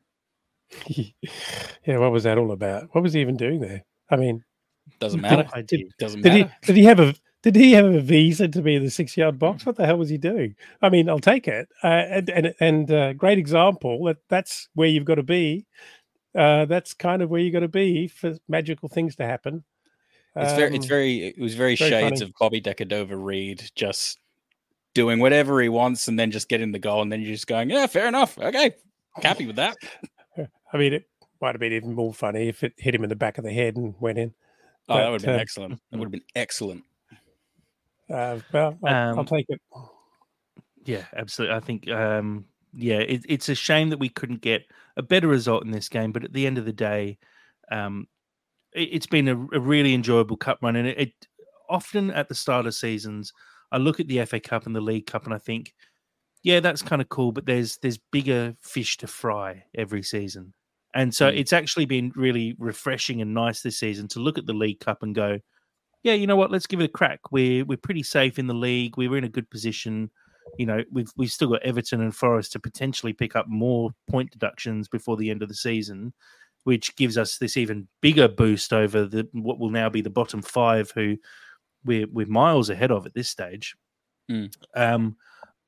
yeah, 0.86 1.98
what 1.98 2.10
was 2.10 2.24
that 2.24 2.38
all 2.38 2.50
about? 2.50 2.88
What 2.92 3.02
was 3.02 3.12
he 3.12 3.20
even 3.20 3.36
doing 3.36 3.60
there? 3.60 3.84
I 4.12 4.16
mean, 4.16 4.44
doesn't 5.00 5.20
matter. 5.20 5.48
Did, 5.62 5.92
doesn't 5.98 6.20
did 6.20 6.32
matter. 6.32 6.54
He, 6.60 6.66
did 6.66 6.76
he 6.76 6.84
have 6.84 7.00
a 7.00 7.14
did 7.42 7.56
he 7.56 7.72
have 7.72 7.86
a 7.86 8.00
visa 8.00 8.46
to 8.46 8.62
be 8.62 8.76
in 8.76 8.84
the 8.84 8.90
six 8.90 9.16
yard 9.16 9.38
box? 9.38 9.66
What 9.66 9.76
the 9.76 9.86
hell 9.86 9.96
was 9.98 10.10
he 10.10 10.18
doing? 10.18 10.54
I 10.80 10.90
mean, 10.90 11.08
I'll 11.08 11.18
take 11.18 11.48
it. 11.48 11.68
Uh, 11.82 11.86
and 11.86 12.30
and, 12.30 12.54
and 12.60 12.90
uh, 12.92 13.12
great 13.14 13.38
example 13.38 14.04
that 14.04 14.18
that's 14.28 14.68
where 14.74 14.88
you've 14.88 15.06
got 15.06 15.16
to 15.16 15.22
be. 15.22 15.66
Uh, 16.36 16.66
that's 16.66 16.94
kind 16.94 17.22
of 17.22 17.30
where 17.30 17.40
you've 17.40 17.52
got 17.52 17.60
to 17.60 17.68
be 17.68 18.06
for 18.06 18.36
magical 18.48 18.88
things 18.88 19.16
to 19.16 19.26
happen. 19.26 19.64
It's 20.34 20.54
very, 20.54 20.74
it's 20.74 20.86
um, 20.86 20.88
very, 20.88 21.26
it 21.26 21.38
was 21.38 21.54
very, 21.54 21.76
very 21.76 21.90
shades 21.90 22.20
funny. 22.20 22.30
of 22.30 22.34
Bobby 22.40 22.60
De 22.60 22.72
Cordova-Reid 22.72 23.70
just 23.74 24.18
doing 24.94 25.18
whatever 25.18 25.60
he 25.60 25.68
wants 25.68 26.08
and 26.08 26.18
then 26.18 26.30
just 26.30 26.48
getting 26.48 26.72
the 26.72 26.78
goal 26.78 27.02
and 27.02 27.12
then 27.12 27.20
you're 27.20 27.32
just 27.32 27.46
going, 27.46 27.68
yeah, 27.68 27.86
fair 27.86 28.08
enough. 28.08 28.38
Okay, 28.38 28.74
happy 29.22 29.46
with 29.46 29.56
that. 29.56 29.76
I 30.72 30.78
mean, 30.78 30.94
it 30.94 31.04
might 31.42 31.54
have 31.54 31.60
been 31.60 31.72
even 31.72 31.94
more 31.94 32.14
funny 32.14 32.48
if 32.48 32.62
it 32.62 32.72
hit 32.78 32.94
him 32.94 33.02
in 33.02 33.10
the 33.10 33.16
back 33.16 33.36
of 33.36 33.44
the 33.44 33.52
head 33.52 33.76
and 33.76 33.94
went 34.00 34.16
in. 34.16 34.32
Oh, 34.88 34.94
but, 34.94 34.98
that 34.98 35.10
would 35.10 35.20
have 35.20 35.26
been 35.26 35.38
uh, 35.38 35.42
excellent. 35.42 35.80
That 35.90 35.98
would 35.98 36.06
have 36.06 36.12
been 36.12 36.22
excellent. 36.34 36.84
Uh, 38.08 38.38
well, 38.52 38.78
I'll, 38.84 39.10
um, 39.10 39.18
I'll, 39.18 39.24
take 39.24 39.46
it. 39.48 39.60
Yeah, 40.84 41.04
absolutely. 41.16 41.56
I 41.56 41.60
think, 41.60 41.90
um, 41.90 42.44
yeah, 42.74 42.98
it, 42.98 43.24
it's 43.28 43.48
a 43.48 43.54
shame 43.54 43.90
that 43.90 43.98
we 43.98 44.08
couldn't 44.08 44.40
get 44.40 44.64
a 44.96 45.02
better 45.02 45.26
result 45.26 45.64
in 45.64 45.70
this 45.70 45.88
game. 45.88 46.12
But 46.12 46.24
at 46.24 46.32
the 46.32 46.46
end 46.46 46.58
of 46.58 46.64
the 46.64 46.72
day, 46.72 47.18
um, 47.70 48.06
it, 48.72 48.92
has 48.92 49.06
been 49.06 49.28
a, 49.28 49.36
a, 49.54 49.60
really 49.60 49.94
enjoyable 49.94 50.36
cup 50.36 50.58
run, 50.62 50.76
and 50.76 50.88
it, 50.88 50.98
it 50.98 51.12
often 51.68 52.10
at 52.10 52.28
the 52.28 52.34
start 52.34 52.66
of 52.66 52.74
seasons, 52.74 53.32
I 53.70 53.78
look 53.78 54.00
at 54.00 54.08
the 54.08 54.24
FA 54.26 54.40
Cup 54.40 54.66
and 54.66 54.76
the 54.76 54.80
League 54.80 55.06
Cup, 55.06 55.24
and 55.24 55.34
I 55.34 55.38
think 55.38 55.74
yeah, 56.42 56.60
that's 56.60 56.82
kind 56.82 57.00
of 57.00 57.08
cool, 57.08 57.32
but 57.32 57.46
there's 57.46 57.76
there's 57.78 57.98
bigger 57.98 58.56
fish 58.60 58.96
to 58.98 59.06
fry 59.06 59.64
every 59.74 60.02
season. 60.02 60.52
And 60.94 61.14
so 61.14 61.30
Mm. 61.30 61.38
it's 61.38 61.52
actually 61.52 61.86
been 61.86 62.12
really 62.14 62.54
refreshing 62.58 63.22
and 63.22 63.32
nice 63.32 63.62
this 63.62 63.78
season 63.78 64.08
to 64.08 64.20
look 64.20 64.38
at 64.38 64.46
the 64.46 64.52
League 64.52 64.80
Cup 64.80 65.02
and 65.02 65.14
go, 65.14 65.38
yeah, 66.02 66.14
you 66.14 66.26
know 66.26 66.36
what, 66.36 66.50
let's 66.50 66.66
give 66.66 66.80
it 66.80 66.84
a 66.84 66.88
crack. 66.88 67.20
We're 67.30 67.64
we're 67.64 67.78
pretty 67.78 68.02
safe 68.02 68.38
in 68.38 68.46
the 68.46 68.54
league. 68.54 68.96
We 68.96 69.08
were 69.08 69.18
in 69.18 69.24
a 69.24 69.28
good 69.28 69.48
position. 69.50 70.10
You 70.58 70.66
know, 70.66 70.82
we've 70.90 71.10
we've 71.16 71.30
still 71.30 71.48
got 71.48 71.62
Everton 71.62 72.00
and 72.00 72.14
Forest 72.14 72.52
to 72.52 72.60
potentially 72.60 73.12
pick 73.12 73.36
up 73.36 73.46
more 73.48 73.90
point 74.10 74.30
deductions 74.32 74.88
before 74.88 75.16
the 75.16 75.30
end 75.30 75.42
of 75.42 75.48
the 75.48 75.54
season, 75.54 76.12
which 76.64 76.94
gives 76.96 77.16
us 77.16 77.38
this 77.38 77.56
even 77.56 77.88
bigger 78.00 78.28
boost 78.28 78.72
over 78.72 79.06
the 79.06 79.28
what 79.32 79.58
will 79.60 79.70
now 79.70 79.88
be 79.88 80.00
the 80.00 80.10
bottom 80.10 80.42
five, 80.42 80.90
who 80.90 81.16
we're 81.84 82.08
we're 82.08 82.26
miles 82.26 82.68
ahead 82.68 82.90
of 82.90 83.06
at 83.06 83.14
this 83.14 83.28
stage. 83.28 83.76
Mm. 84.30 84.52
Um, 84.74 85.16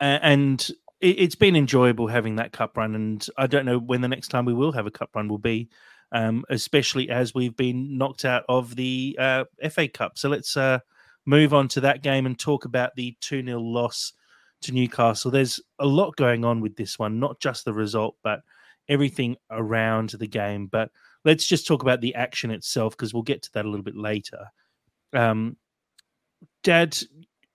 and 0.01 0.69
it, 1.05 1.19
it's 1.19 1.35
been 1.35 1.55
enjoyable 1.55 2.07
having 2.07 2.37
that 2.37 2.53
cup 2.53 2.77
run, 2.77 2.95
and 2.95 3.25
I 3.37 3.47
don't 3.47 3.67
know 3.67 3.79
when 3.79 4.01
the 4.01 4.09
next 4.09 4.29
time 4.29 4.45
we 4.45 4.55
will 4.55 4.73
have 4.73 4.87
a 4.87 4.91
cup 4.91 5.11
run 5.15 5.29
will 5.29 5.39
be, 5.39 5.69
um, 6.13 6.45
especially 6.49 7.11
as 7.11 7.35
we've 7.35 7.57
been 7.57 7.99
knocked 7.99 8.25
out 8.25 8.45
of 8.49 8.75
the 8.75 9.17
uh, 9.21 9.45
FA 9.71 9.87
Cup. 9.87 10.19
So 10.19 10.29
let's 10.29 10.57
uh, 10.57 10.79
move 11.27 11.53
on 11.53 11.69
to 11.69 11.81
that 11.83 12.03
game 12.03 12.27
and 12.27 12.39
talk 12.39 12.65
about 12.65 12.95
the 12.97 13.17
2 13.21 13.45
0 13.45 13.61
loss 13.61 14.15
to 14.63 14.73
Newcastle. 14.73 15.31
There's 15.31 15.61
a 15.79 15.87
lot 15.87 16.17
going 16.17 16.45
on 16.45 16.61
with 16.61 16.77
this 16.77 16.99
one, 16.99 17.21
not 17.21 17.39
just 17.39 17.65
the 17.65 17.75
result, 17.75 18.17
but 18.23 18.41
everything 18.89 19.37
around 19.51 20.11
the 20.11 20.27
game. 20.27 20.67
But 20.67 20.91
let's 21.25 21.47
just 21.47 21.67
talk 21.67 21.83
about 21.83 22.01
the 22.01 22.15
action 22.15 22.51
itself 22.51 22.97
because 22.97 23.13
we'll 23.13 23.23
get 23.23 23.43
to 23.43 23.53
that 23.53 23.67
a 23.67 23.69
little 23.69 23.85
bit 23.85 23.97
later. 23.97 24.47
Um, 25.13 25.57
Dad, 26.63 26.97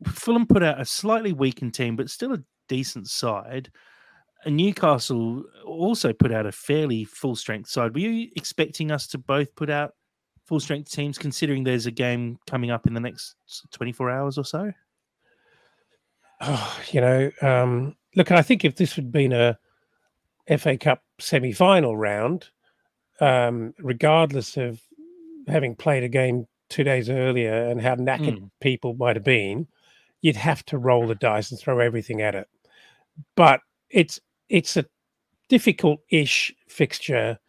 Fulham 0.06 0.46
put 0.46 0.64
out 0.64 0.80
a 0.80 0.86
slightly 0.86 1.34
weakened 1.34 1.74
team, 1.74 1.96
but 1.96 2.10
still 2.10 2.34
a 2.34 2.44
decent 2.70 3.08
side. 3.10 3.70
And 4.46 4.56
Newcastle 4.56 5.44
also 5.66 6.14
put 6.14 6.32
out 6.32 6.46
a 6.46 6.52
fairly 6.54 7.04
full 7.04 7.36
strength 7.36 7.70
side. 7.70 7.94
Were 7.94 8.00
you 8.00 8.30
expecting 8.38 8.90
us 8.90 9.06
to 9.08 9.18
both 9.18 9.54
put 9.56 9.70
out 9.70 9.96
full 10.46 10.62
strength 10.62 10.90
teams, 10.90 11.18
considering 11.18 11.66
there's 11.66 11.86
a 11.88 11.92
game 11.92 12.40
coming 12.48 12.72
up 12.72 12.88
in 12.88 12.94
the 12.94 13.02
next 13.02 13.36
24 13.72 14.10
hours 14.10 14.38
or 14.38 14.46
so? 14.46 14.72
Oh, 16.42 16.80
you 16.92 17.02
know, 17.02 17.32
um, 17.42 17.96
look, 18.16 18.32
I 18.32 18.42
think 18.42 18.64
if 18.64 18.78
this 18.78 18.94
had 18.94 19.12
been 19.12 19.34
a 19.34 19.58
FA 20.58 20.78
Cup 20.78 21.04
semi 21.20 21.52
final 21.52 21.98
round, 21.98 22.50
um, 23.20 23.74
regardless 23.80 24.56
of 24.56 24.82
having 25.48 25.76
played 25.76 26.04
a 26.04 26.10
game 26.10 26.48
two 26.70 26.84
days 26.84 27.10
earlier 27.10 27.66
and 27.70 27.82
how 27.82 27.96
knackered 27.96 28.40
Mm. 28.40 28.52
people 28.62 28.94
might 28.94 29.16
have 29.18 29.26
been, 29.26 29.68
you'd 30.22 30.38
have 30.38 30.64
to 30.68 30.78
roll 30.78 31.08
the 31.08 31.16
dice 31.16 31.52
and 31.52 31.60
throw 31.60 31.80
everything 31.80 32.22
at 32.22 32.36
it. 32.36 32.48
But 33.36 33.62
it's 33.90 34.20
it's 34.50 34.78
a 34.78 34.86
difficult-ish 35.50 36.54
fixture 36.68 37.40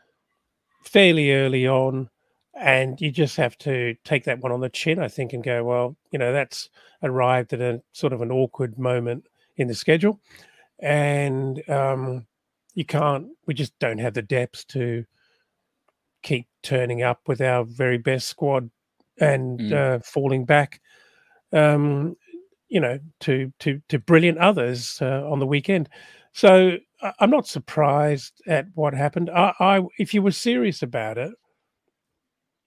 fairly 0.84 1.32
early 1.32 1.66
on, 1.68 2.08
and 2.54 3.00
you 3.00 3.10
just 3.10 3.36
have 3.36 3.56
to 3.58 3.94
take 4.04 4.24
that 4.24 4.40
one 4.40 4.52
on 4.52 4.60
the 4.60 4.68
chin, 4.70 4.98
I 4.98 5.08
think, 5.08 5.32
and 5.32 5.44
go, 5.44 5.62
well, 5.64 5.96
you 6.10 6.18
know, 6.18 6.32
that's 6.32 6.68
arrived 7.02 7.52
at 7.52 7.60
a 7.60 7.82
sort 7.92 8.12
of 8.12 8.22
an 8.22 8.30
awkward 8.32 8.78
moment 8.78 9.26
in 9.56 9.68
the 9.68 9.74
schedule, 9.74 10.20
and 10.78 11.62
um, 11.68 12.26
you 12.74 12.84
can't. 12.84 13.28
We 13.46 13.54
just 13.54 13.78
don't 13.78 13.98
have 13.98 14.14
the 14.14 14.22
depth 14.22 14.66
to 14.68 15.04
keep 16.22 16.46
turning 16.62 17.02
up 17.02 17.20
with 17.26 17.40
our 17.40 17.64
very 17.64 17.98
best 17.98 18.28
squad 18.28 18.70
and 19.18 19.60
Mm. 19.60 19.72
uh, 19.72 19.98
falling 20.02 20.44
back. 20.44 20.80
Um, 21.52 22.16
you 22.70 22.80
know, 22.80 22.98
to 23.20 23.52
to 23.58 23.82
to 23.88 23.98
brilliant 23.98 24.38
others 24.38 25.02
uh, 25.02 25.30
on 25.30 25.38
the 25.38 25.46
weekend. 25.46 25.88
So 26.32 26.78
I'm 27.18 27.30
not 27.30 27.46
surprised 27.46 28.40
at 28.46 28.66
what 28.74 28.94
happened. 28.94 29.28
I, 29.30 29.52
I 29.60 29.80
if 29.98 30.14
you 30.14 30.22
were 30.22 30.30
serious 30.32 30.82
about 30.82 31.18
it, 31.18 31.32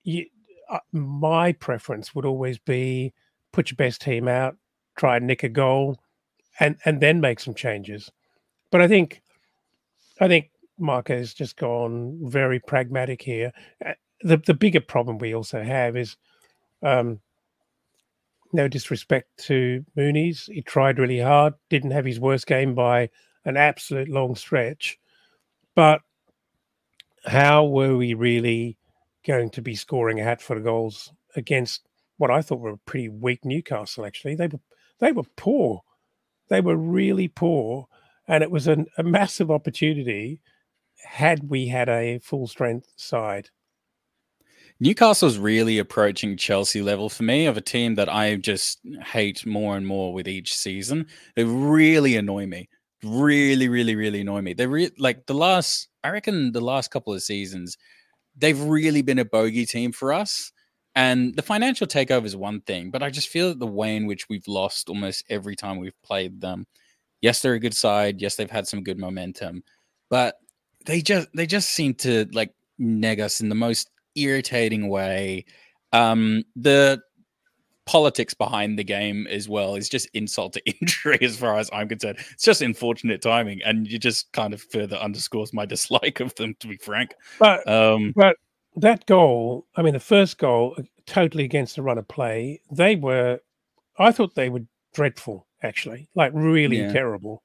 you, 0.03 0.25
uh, 0.69 0.79
my 0.91 1.53
preference 1.53 2.13
would 2.13 2.25
always 2.25 2.59
be 2.59 3.13
put 3.51 3.71
your 3.71 3.77
best 3.77 4.01
team 4.01 4.27
out, 4.27 4.55
try 4.97 5.17
and 5.17 5.25
nick 5.25 5.43
a 5.43 5.49
goal, 5.49 5.97
and 6.59 6.75
and 6.85 6.99
then 6.99 7.21
make 7.21 7.39
some 7.39 7.55
changes. 7.55 8.11
But 8.71 8.81
I 8.81 8.87
think, 8.87 9.21
I 10.19 10.27
think 10.27 10.51
Marco 10.77 11.15
has 11.15 11.33
just 11.33 11.57
gone 11.57 12.19
very 12.23 12.59
pragmatic 12.59 13.21
here. 13.21 13.51
Uh, 13.85 13.93
The 14.23 14.37
the 14.37 14.53
bigger 14.53 14.81
problem 14.81 15.17
we 15.17 15.35
also 15.35 15.61
have 15.63 15.99
is, 15.99 16.17
um, 16.81 17.19
no 18.53 18.67
disrespect 18.67 19.27
to 19.37 19.85
Muniz, 19.97 20.51
he 20.51 20.61
tried 20.61 20.99
really 20.99 21.19
hard, 21.19 21.53
didn't 21.69 21.91
have 21.91 22.05
his 22.05 22.19
worst 22.19 22.47
game 22.47 22.75
by 22.75 23.09
an 23.45 23.57
absolute 23.57 24.09
long 24.09 24.35
stretch, 24.35 24.97
but 25.75 26.01
how 27.25 27.65
were 27.65 27.97
we 27.97 28.13
really 28.13 28.77
going 29.25 29.49
to 29.51 29.61
be 29.61 29.75
scoring 29.75 30.19
a 30.19 30.23
hatful 30.23 30.57
of 30.57 30.63
goals 30.63 31.11
against 31.35 31.87
what 32.17 32.31
I 32.31 32.41
thought 32.41 32.59
were 32.59 32.71
a 32.71 32.77
pretty 32.77 33.09
weak 33.09 33.43
Newcastle? 33.43 34.05
Actually, 34.05 34.35
they 34.35 34.47
were 34.47 34.59
they 34.99 35.11
were 35.11 35.23
poor, 35.35 35.81
they 36.49 36.61
were 36.61 36.77
really 36.77 37.27
poor, 37.27 37.87
and 38.27 38.43
it 38.43 38.51
was 38.51 38.67
an, 38.67 38.85
a 38.97 39.03
massive 39.03 39.51
opportunity 39.51 40.39
had 41.03 41.49
we 41.49 41.67
had 41.67 41.89
a 41.89 42.19
full 42.19 42.47
strength 42.47 42.93
side. 42.95 43.49
Newcastle's 44.79 45.37
really 45.37 45.79
approaching 45.79 46.35
Chelsea 46.35 46.81
level 46.81 47.09
for 47.09 47.23
me 47.23 47.45
of 47.45 47.57
a 47.57 47.61
team 47.61 47.95
that 47.95 48.09
I 48.09 48.35
just 48.35 48.79
hate 49.05 49.45
more 49.45 49.77
and 49.77 49.87
more 49.87 50.13
with 50.13 50.27
each 50.27 50.53
season. 50.53 51.07
They 51.35 51.43
really 51.43 52.15
annoy 52.17 52.47
me. 52.47 52.69
Really, 53.03 53.69
really, 53.69 53.95
really 53.95 54.21
annoy 54.21 54.41
me. 54.41 54.53
They 54.53 54.67
re- 54.67 54.91
like 54.97 55.25
the 55.25 55.33
last, 55.33 55.87
I 56.03 56.09
reckon 56.09 56.51
the 56.51 56.61
last 56.61 56.91
couple 56.91 57.13
of 57.13 57.21
seasons, 57.21 57.77
they've 58.35 58.59
really 58.59 59.01
been 59.01 59.19
a 59.19 59.25
bogey 59.25 59.65
team 59.65 59.91
for 59.91 60.11
us. 60.11 60.51
And 60.95 61.35
the 61.35 61.41
financial 61.41 61.87
takeover 61.87 62.25
is 62.25 62.35
one 62.35 62.61
thing, 62.61 62.91
but 62.91 63.01
I 63.01 63.09
just 63.09 63.29
feel 63.29 63.49
that 63.49 63.59
the 63.59 63.67
way 63.67 63.95
in 63.95 64.05
which 64.05 64.29
we've 64.29 64.47
lost 64.47 64.89
almost 64.89 65.25
every 65.29 65.55
time 65.55 65.77
we've 65.77 65.99
played 66.03 66.39
them. 66.39 66.67
Yes, 67.21 67.41
they're 67.41 67.53
a 67.53 67.59
good 67.59 67.73
side. 67.73 68.21
Yes, 68.21 68.35
they've 68.35 68.49
had 68.49 68.67
some 68.67 68.83
good 68.83 68.99
momentum, 68.99 69.63
but 70.09 70.35
they 70.85 71.01
just 71.01 71.29
they 71.33 71.45
just 71.47 71.69
seem 71.69 71.93
to 71.95 72.27
like 72.33 72.53
neg 72.77 73.19
us 73.19 73.41
in 73.41 73.49
the 73.49 73.55
most 73.55 73.89
irritating 74.15 74.89
way. 74.89 75.45
Um, 75.91 76.43
the 76.55 77.01
politics 77.85 78.33
behind 78.33 78.79
the 78.79 78.83
game 78.83 79.27
as 79.27 79.49
well 79.49 79.75
is 79.75 79.89
just 79.89 80.07
insult 80.13 80.53
to 80.53 80.61
injury 80.81 81.17
as 81.21 81.37
far 81.37 81.57
as 81.57 81.69
I'm 81.73 81.89
concerned. 81.89 82.17
It's 82.31 82.43
just 82.43 82.61
unfortunate 82.61 83.21
timing, 83.21 83.61
and 83.63 83.85
you 83.87 83.99
just 83.99 84.31
kind 84.31 84.53
of 84.53 84.61
further 84.61 84.95
underscores 84.95 85.53
my 85.53 85.65
dislike 85.75 86.19
of 86.19 86.33
them, 86.35 86.55
to 86.59 86.67
be 86.67 86.77
frank. 86.77 87.13
But 87.39 87.67
Um, 87.67 88.13
But 88.15 88.37
that 88.77 89.05
goal, 89.05 89.67
I 89.75 89.81
mean, 89.81 89.93
the 89.93 89.99
first 89.99 90.37
goal, 90.37 90.75
uh, 90.77 90.83
totally 91.05 91.43
against 91.43 91.75
the 91.75 91.81
run 91.81 91.97
of 91.97 92.07
play, 92.07 92.61
they 92.71 92.95
were, 92.95 93.39
I 93.99 94.11
thought 94.11 94.33
they 94.33 94.49
were 94.49 94.61
dreadful, 94.93 95.45
actually, 95.61 96.07
like 96.15 96.31
really 96.33 96.77
Yeah. 96.79 96.91
terrible. 96.93 97.43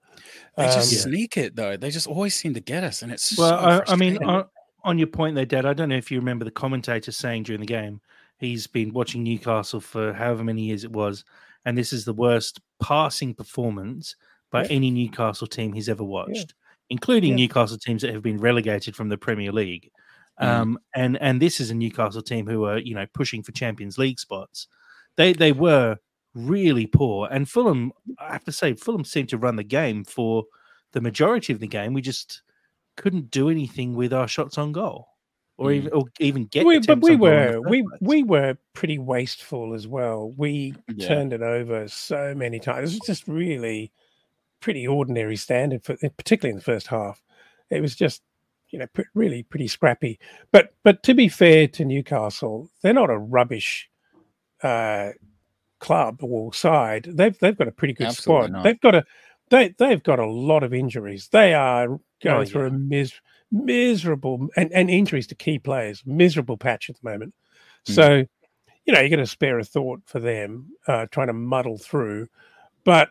they 0.56 0.64
just 0.66 1.04
Um, 1.04 1.10
sneak 1.10 1.36
it 1.36 1.54
though. 1.56 1.76
They 1.76 1.90
just 1.90 2.06
always 2.06 2.34
seem 2.34 2.54
to 2.54 2.60
get 2.60 2.82
us, 2.84 3.02
and 3.02 3.12
it's 3.12 3.36
Well, 3.36 3.48
so 3.48 3.54
I, 3.56 3.92
I 3.92 3.96
mean, 3.96 4.16
frustrating. 4.16 4.44
On, 4.84 4.98
your 4.98 5.06
point 5.08 5.34
there, 5.34 5.44
Dad, 5.46 5.66
I 5.66 5.72
don't 5.72 5.88
know 5.88 5.96
if 5.96 6.10
you 6.10 6.18
remember 6.18 6.44
the 6.44 6.50
commentator 6.50 7.12
saying 7.12 7.44
during 7.44 7.60
the 7.60 7.66
game, 7.66 8.00
he's 8.38 8.66
been 8.66 8.92
watching 8.92 9.22
Newcastle 9.22 9.80
for 9.80 10.12
however 10.12 10.44
many 10.44 10.62
years 10.62 10.84
it 10.84 10.92
was, 10.92 11.24
and 11.64 11.76
this 11.76 11.92
is 11.92 12.04
the 12.04 12.12
worst 12.12 12.60
passing 12.82 13.34
performance 13.34 14.16
by 14.50 14.62
Yeah. 14.62 14.70
any 14.70 14.90
Newcastle 14.90 15.46
team 15.46 15.72
he's 15.72 15.88
ever 15.88 16.04
watched, 16.04 16.54
including 16.90 17.30
Yeah. 17.30 17.46
Newcastle 17.46 17.78
teams 17.78 18.02
that 18.02 18.12
have 18.12 18.22
been 18.22 18.38
relegated 18.38 18.94
from 18.96 19.08
the 19.08 19.18
Premier 19.18 19.52
League. 19.52 19.90
Mm. 20.40 20.46
Um, 20.46 20.78
and 20.94 21.20
and 21.20 21.42
this 21.42 21.58
is 21.58 21.70
a 21.70 21.74
Newcastle 21.74 22.22
team 22.22 22.46
who 22.46 22.64
are 22.64 22.78
you 22.78 22.94
know 22.94 23.06
pushing 23.12 23.42
for 23.42 23.52
Champions 23.52 23.98
League 23.98 24.20
spots. 24.20 24.68
They 25.16 25.32
they 25.32 25.50
were 25.52 25.98
really 26.34 26.86
poor, 26.86 27.28
and 27.30 27.48
Fulham. 27.48 27.92
I 28.20 28.32
have 28.32 28.44
to 28.44 28.52
say, 28.52 28.74
Fulham 28.74 29.04
seemed 29.04 29.30
to 29.30 29.38
run 29.38 29.56
the 29.56 29.64
game 29.64 30.04
for 30.04 30.44
the 30.92 31.00
majority 31.00 31.52
of 31.52 31.58
the 31.58 31.66
game. 31.66 31.92
We 31.92 32.00
just 32.02 32.42
couldn't 32.98 33.30
do 33.30 33.48
anything 33.48 33.94
with 33.94 34.12
our 34.12 34.28
shots 34.28 34.58
on 34.58 34.72
goal, 34.72 35.08
or 35.56 35.70
Mm. 35.70 35.74
even 35.76 35.92
or 35.92 36.04
even 36.20 36.44
get. 36.46 36.66
we, 36.66 36.78
but 36.80 37.00
we 37.00 37.12
on 37.12 37.18
goal 37.18 37.28
in 37.28 37.52
the 37.52 37.60
were 37.62 37.70
we 37.70 37.82
place. 37.82 38.00
we 38.02 38.22
were 38.24 38.58
pretty 38.74 38.98
wasteful 38.98 39.72
as 39.72 39.86
well. 39.88 40.30
We 40.36 40.74
Yeah. 40.94 41.08
turned 41.08 41.32
it 41.32 41.40
over 41.42 41.88
so 41.88 42.34
many 42.34 42.58
times. 42.60 42.92
It 42.92 42.98
was 42.98 43.06
just 43.06 43.26
really 43.26 43.90
pretty 44.60 44.86
ordinary 44.86 45.36
standard 45.36 45.84
for, 45.84 45.96
particularly 46.16 46.50
in 46.50 46.56
the 46.56 46.62
first 46.64 46.88
half. 46.88 47.22
It 47.70 47.80
was 47.80 47.94
just 47.96 48.22
you 48.70 48.78
know 48.78 48.86
pr- 48.92 49.02
really 49.14 49.42
pretty 49.44 49.68
scrappy. 49.68 50.18
But 50.52 50.74
but 50.84 51.02
to 51.04 51.14
be 51.14 51.28
fair 51.28 51.66
to 51.68 51.84
Newcastle, 51.86 52.68
they're 52.82 52.92
not 52.92 53.08
a 53.10 53.16
rubbish 53.18 53.88
uh, 54.62 55.10
club 55.78 56.22
or 56.22 56.52
side. 56.52 57.04
They've 57.04 57.38
they've 57.38 57.56
got 57.56 57.68
a 57.68 57.72
pretty 57.72 57.94
good 57.94 58.08
Absolutely 58.08 58.46
squad. 58.48 58.52
not. 58.52 58.64
They've 58.64 58.80
got 58.80 58.94
a 58.96 59.04
they 59.50 59.74
they've 59.78 60.02
got 60.02 60.18
a 60.18 60.26
lot 60.26 60.62
of 60.64 60.74
injuries. 60.74 61.28
They 61.28 61.54
are 61.54 62.00
going 62.22 62.42
Oh, 62.42 62.50
through 62.50 62.62
yeah. 62.62 62.68
a 62.68 62.78
mis- 62.78 63.20
miserable 63.50 64.48
and, 64.56 64.72
and 64.72 64.90
injuries 64.90 65.26
to 65.28 65.34
key 65.34 65.58
players. 65.58 66.02
Miserable 66.06 66.56
patch 66.56 66.90
at 66.90 66.96
the 67.00 67.10
moment. 67.10 67.34
Mm. 67.86 67.94
So, 67.94 68.24
you 68.84 68.92
know, 68.92 69.00
you're 69.00 69.08
going 69.08 69.18
to 69.20 69.26
spare 69.26 69.58
a 69.58 69.64
thought 69.64 70.02
for 70.06 70.20
them 70.20 70.70
uh, 70.86 71.06
trying 71.10 71.28
to 71.28 71.32
muddle 71.32 71.78
through. 71.78 72.28
But 72.84 73.10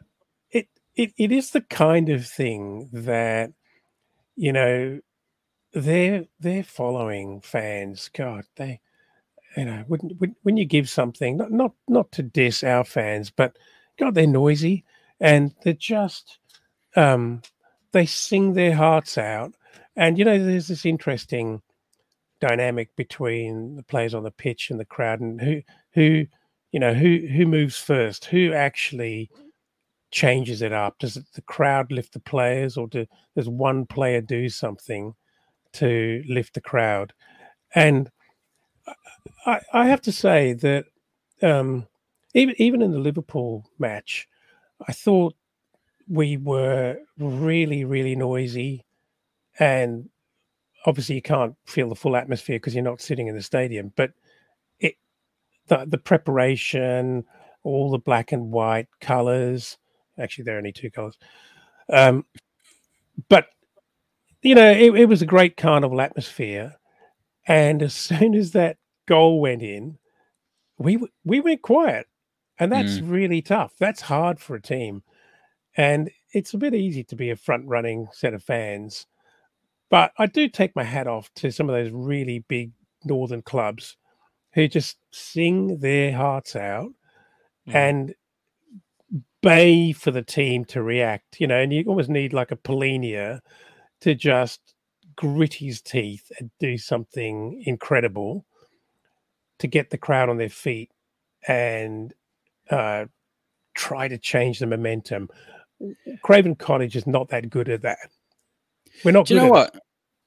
it 0.51 0.67
it, 0.95 1.13
it 1.17 1.31
is 1.31 1.51
the 1.51 1.61
kind 1.61 2.09
of 2.09 2.25
thing 2.25 2.89
that 2.91 3.51
you 4.35 4.51
know 4.53 4.99
they're 5.73 6.25
they're 6.39 6.63
following 6.63 7.41
fans. 7.41 8.09
God, 8.13 8.45
they 8.55 8.79
you 9.55 9.65
know 9.65 9.83
when 9.87 9.99
when, 10.17 10.35
when 10.43 10.57
you 10.57 10.65
give 10.65 10.89
something 10.89 11.37
not, 11.37 11.51
not 11.51 11.73
not 11.87 12.11
to 12.13 12.23
diss 12.23 12.63
our 12.63 12.83
fans, 12.83 13.29
but 13.29 13.57
God, 13.99 14.15
they're 14.15 14.27
noisy 14.27 14.83
and 15.19 15.53
they're 15.63 15.73
just 15.73 16.39
um 16.95 17.41
they 17.97 18.05
sing 18.05 18.53
their 18.53 18.75
hearts 18.75 19.17
out. 19.17 19.53
And 19.95 20.17
you 20.17 20.25
know, 20.25 20.37
there's 20.37 20.67
this 20.67 20.85
interesting 20.85 21.61
dynamic 22.39 22.95
between 22.95 23.75
the 23.75 23.83
players 23.83 24.13
on 24.13 24.23
the 24.23 24.31
pitch 24.31 24.69
and 24.69 24.79
the 24.79 24.85
crowd 24.85 25.19
and 25.19 25.41
who 25.41 25.61
who 25.93 26.25
you 26.71 26.79
know 26.79 26.93
who 26.93 27.27
who 27.27 27.45
moves 27.45 27.77
first 27.77 28.25
who 28.25 28.53
actually 28.53 29.29
changes 30.11 30.61
it 30.61 30.71
up 30.71 30.99
does 30.99 31.15
the 31.33 31.41
crowd 31.41 31.91
lift 31.91 32.13
the 32.13 32.19
players 32.19 32.77
or 32.77 32.87
do, 32.87 33.05
does 33.35 33.49
one 33.49 33.85
player 33.85 34.21
do 34.21 34.49
something 34.49 35.13
to 35.73 36.23
lift 36.29 36.53
the 36.53 36.61
crowd 36.61 37.11
and 37.73 38.11
i 39.45 39.59
i 39.73 39.87
have 39.87 40.01
to 40.01 40.11
say 40.11 40.53
that 40.53 40.85
um 41.41 41.87
even 42.35 42.53
even 42.59 42.81
in 42.83 42.91
the 42.91 42.99
liverpool 42.99 43.67
match 43.79 44.27
i 44.87 44.91
thought 44.93 45.35
we 46.09 46.37
were 46.37 46.97
really 47.17 47.83
really 47.83 48.15
noisy 48.15 48.85
and 49.59 50.09
obviously 50.85 51.15
you 51.15 51.21
can't 51.21 51.55
feel 51.65 51.89
the 51.89 51.95
full 51.95 52.15
atmosphere 52.15 52.57
because 52.57 52.73
you're 52.73 52.83
not 52.83 53.01
sitting 53.01 53.27
in 53.27 53.35
the 53.35 53.41
stadium 53.41 53.91
but 53.95 54.11
it 54.79 54.95
the, 55.67 55.85
the 55.87 55.97
preparation 55.97 57.25
all 57.63 57.91
the 57.91 57.97
black 57.97 58.31
and 58.31 58.51
white 58.51 58.87
colors 59.01 59.77
actually 60.17 60.43
there 60.43 60.55
are 60.55 60.59
only 60.59 60.71
two 60.71 60.91
colors 60.91 61.17
um, 61.89 62.25
but 63.29 63.47
you 64.41 64.55
know 64.55 64.71
it, 64.71 64.95
it 64.95 65.05
was 65.05 65.21
a 65.21 65.25
great 65.25 65.57
carnival 65.57 65.99
atmosphere 65.99 66.75
and 67.47 67.81
as 67.81 67.93
soon 67.95 68.33
as 68.33 68.51
that 68.51 68.77
goal 69.07 69.41
went 69.41 69.61
in 69.61 69.97
we 70.77 70.97
we 71.25 71.39
went 71.39 71.61
quiet 71.61 72.07
and 72.59 72.71
that's 72.71 72.99
mm. 72.99 73.11
really 73.11 73.41
tough 73.41 73.73
that's 73.79 74.01
hard 74.01 74.39
for 74.39 74.55
a 74.55 74.61
team 74.61 75.03
and 75.77 76.10
it's 76.34 76.53
a 76.53 76.57
bit 76.57 76.74
easy 76.74 77.03
to 77.03 77.15
be 77.15 77.29
a 77.29 77.36
front 77.36 77.65
running 77.67 78.07
set 78.12 78.34
of 78.34 78.43
fans 78.43 79.07
but 79.89 80.12
I 80.17 80.25
do 80.25 80.50
take 80.50 80.75
my 80.75 80.84
hat 80.84 81.07
off 81.07 81.34
to 81.36 81.51
some 81.51 81.69
of 81.69 81.75
those 81.75 81.91
really 81.91 82.39
big 82.39 82.72
northern 83.05 83.41
clubs 83.41 83.96
who 84.53 84.67
just 84.67 84.98
sing 85.12 85.79
their 85.79 86.12
hearts 86.12 86.55
out 86.55 86.91
mm. 87.67 87.75
and 87.75 88.13
bay 89.41 89.91
for 89.91 90.12
the 90.12 90.22
team 90.22 90.65
to 90.65 90.81
react, 90.81 91.39
you 91.39 91.48
know, 91.48 91.60
and 91.60 91.72
you 91.72 91.84
almost 91.88 92.10
need 92.10 92.34
like 92.34 92.51
a 92.51 92.57
Palhinha 92.57 93.39
to 94.01 94.15
just 94.15 94.74
grit 95.15 95.53
his 95.53 95.81
teeth 95.81 96.31
and 96.39 96.51
do 96.60 96.77
something 96.77 97.63
incredible 97.65 98.46
to 99.60 99.67
get 99.67 99.89
the 99.89 99.98
crowd 99.98 100.29
on 100.29 100.38
their 100.38 100.50
feet 100.50 100.91
and 101.48 102.13
uh, 102.69 103.05
try 103.74 104.07
to 104.07 104.17
change 104.17 104.60
the 104.60 104.67
momentum. 104.67 105.29
Craven 106.24 106.55
Cottage 106.55 106.96
is 106.96 107.07
not 107.07 107.29
that 107.29 107.50
good 107.50 107.69
at 107.69 107.81
that. 107.84 108.10
We're 109.03 109.12
not. 109.12 109.27
Do 109.27 109.34
you 109.34 109.39
know 109.39 109.48
what? 109.48 109.74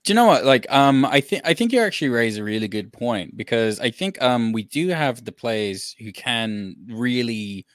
Do 0.05 0.13
you 0.13 0.15
know 0.15 0.27
what? 0.27 0.45
Like, 0.45 0.71
um, 0.71 1.05
I 1.05 1.21
think 1.21 1.43
I 1.45 1.55
think 1.55 1.73
you 1.73 1.81
actually 1.81 2.09
raise 2.09 2.39
a 2.39 2.45
really 2.45 2.69
good 2.69 2.93
point 2.93 3.37
because 3.37 3.81
I 3.81 3.91
think 3.91 4.21
um 4.23 4.53
we 4.53 4.63
do 4.63 4.89
have 4.89 5.25
the 5.25 5.33
players 5.33 5.95
who 5.99 6.13
can 6.13 6.77
really 6.89 7.67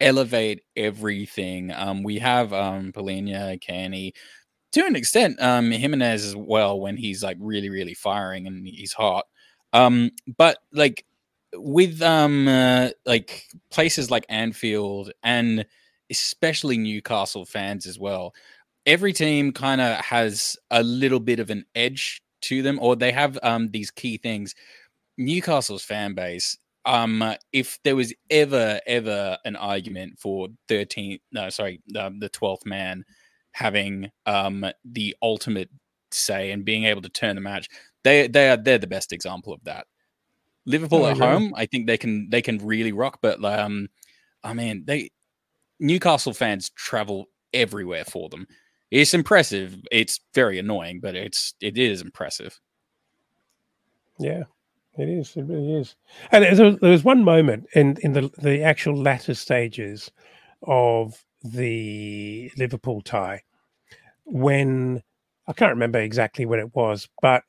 elevate 0.00 0.62
everything. 0.76 1.72
Um, 1.72 2.02
we 2.02 2.18
have 2.18 2.52
um 2.52 2.92
Palhinha, 2.92 3.60
Cairney, 3.62 4.12
to 4.72 4.84
an 4.84 4.96
extent, 4.96 5.40
um 5.40 5.70
Jimenez 5.70 6.24
as 6.24 6.36
well 6.36 6.78
when 6.78 6.96
he's 6.96 7.22
like 7.22 7.38
really, 7.40 7.70
really 7.70 7.94
firing 7.94 8.46
and 8.46 8.66
he's 8.66 8.92
hot. 8.92 9.26
Um, 9.72 10.12
but 10.36 10.58
like 10.72 11.04
with 11.54 12.02
um 12.02 12.46
uh, 12.46 12.90
like 13.04 13.46
places 13.70 14.10
like 14.10 14.26
Anfield 14.28 15.12
and 15.22 15.66
especially 16.20 16.78
Newcastle 16.78 17.44
fans 17.44 17.86
as 17.86 17.98
well 17.98 18.34
every 18.86 19.12
team 19.12 19.52
kind 19.52 19.80
of 19.80 19.96
has 20.04 20.56
a 20.70 20.82
little 20.82 21.20
bit 21.20 21.40
of 21.40 21.50
an 21.50 21.64
edge 21.74 22.22
to 22.42 22.62
them, 22.62 22.78
or 22.80 22.96
they 22.96 23.12
have 23.12 23.38
um, 23.42 23.70
these 23.70 23.90
key 23.90 24.18
things. 24.18 24.54
Newcastle's 25.16 25.84
fan 25.84 26.14
base, 26.14 26.56
um, 26.84 27.34
if 27.52 27.78
there 27.84 27.96
was 27.96 28.12
ever, 28.30 28.80
ever 28.86 29.38
an 29.44 29.56
argument 29.56 30.18
for 30.18 30.48
13, 30.68 31.18
no, 31.32 31.48
sorry, 31.48 31.80
um, 31.98 32.18
the 32.18 32.28
12th 32.30 32.66
man 32.66 33.04
having 33.52 34.10
um, 34.26 34.66
the 34.84 35.16
ultimate 35.22 35.70
say 36.10 36.50
and 36.50 36.64
being 36.64 36.84
able 36.84 37.02
to 37.02 37.08
turn 37.08 37.36
the 37.36 37.40
match, 37.40 37.68
they, 38.02 38.26
they 38.26 38.50
are, 38.50 38.56
they're 38.56 38.78
the 38.78 38.86
best 38.86 39.12
example 39.12 39.52
of 39.52 39.64
that. 39.64 39.86
Liverpool 40.66 41.04
oh, 41.04 41.10
at 41.10 41.18
home, 41.18 41.52
I 41.56 41.66
think 41.66 41.86
they 41.86 41.98
can, 41.98 42.28
they 42.30 42.42
can 42.42 42.58
really 42.58 42.92
rock, 42.92 43.18
but, 43.22 43.42
um, 43.44 43.88
I 44.42 44.52
mean, 44.52 44.84
they, 44.86 45.10
Newcastle 45.84 46.32
fans 46.32 46.70
travel 46.70 47.26
everywhere 47.52 48.04
for 48.04 48.28
them. 48.28 48.46
It's 48.90 49.14
impressive. 49.14 49.76
It's 49.92 50.20
very 50.34 50.58
annoying, 50.58 51.00
but 51.00 51.14
it's 51.14 51.54
it 51.60 51.76
is 51.76 52.00
impressive. 52.00 52.58
Yeah, 54.18 54.44
it 54.96 55.08
is. 55.08 55.36
It 55.36 55.42
really 55.42 55.74
is. 55.74 55.94
And 56.32 56.44
there 56.44 56.90
was, 56.90 57.04
one 57.04 57.22
moment 57.22 57.66
in 57.74 57.98
in 58.02 58.12
the 58.12 58.30
the 58.38 58.62
actual 58.62 58.96
latter 58.96 59.34
stages 59.34 60.10
of 60.62 61.24
the 61.42 62.50
Liverpool 62.56 63.02
tie 63.02 63.42
when 64.24 65.02
I 65.46 65.52
can't 65.52 65.72
remember 65.72 65.98
exactly 65.98 66.46
when 66.46 66.60
it 66.60 66.74
was, 66.74 67.08
but 67.20 67.42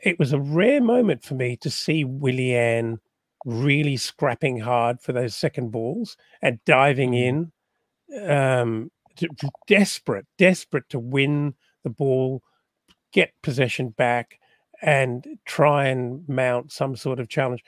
it 0.00 0.18
was 0.18 0.32
a 0.32 0.40
rare 0.40 0.80
moment 0.80 1.22
for 1.22 1.34
me 1.34 1.56
to 1.58 1.70
see 1.70 2.04
Willian 2.04 2.98
really 3.44 3.96
scrapping 3.96 4.58
hard 4.58 5.00
for 5.00 5.12
those 5.12 5.34
second 5.34 5.70
balls 5.70 6.16
and 6.42 6.58
diving 6.64 7.12
mm. 7.12 7.22
in 7.22 7.52
um, 8.26 8.90
desperate, 9.66 10.26
desperate 10.38 10.88
to 10.90 10.98
win 10.98 11.54
the 11.84 11.90
ball, 11.90 12.42
get 13.12 13.32
possession 13.42 13.90
back, 13.90 14.38
and 14.82 15.26
try 15.44 15.86
and 15.86 16.26
mount 16.28 16.72
some 16.72 16.96
sort 16.96 17.20
of 17.20 17.28
challenge. 17.28 17.64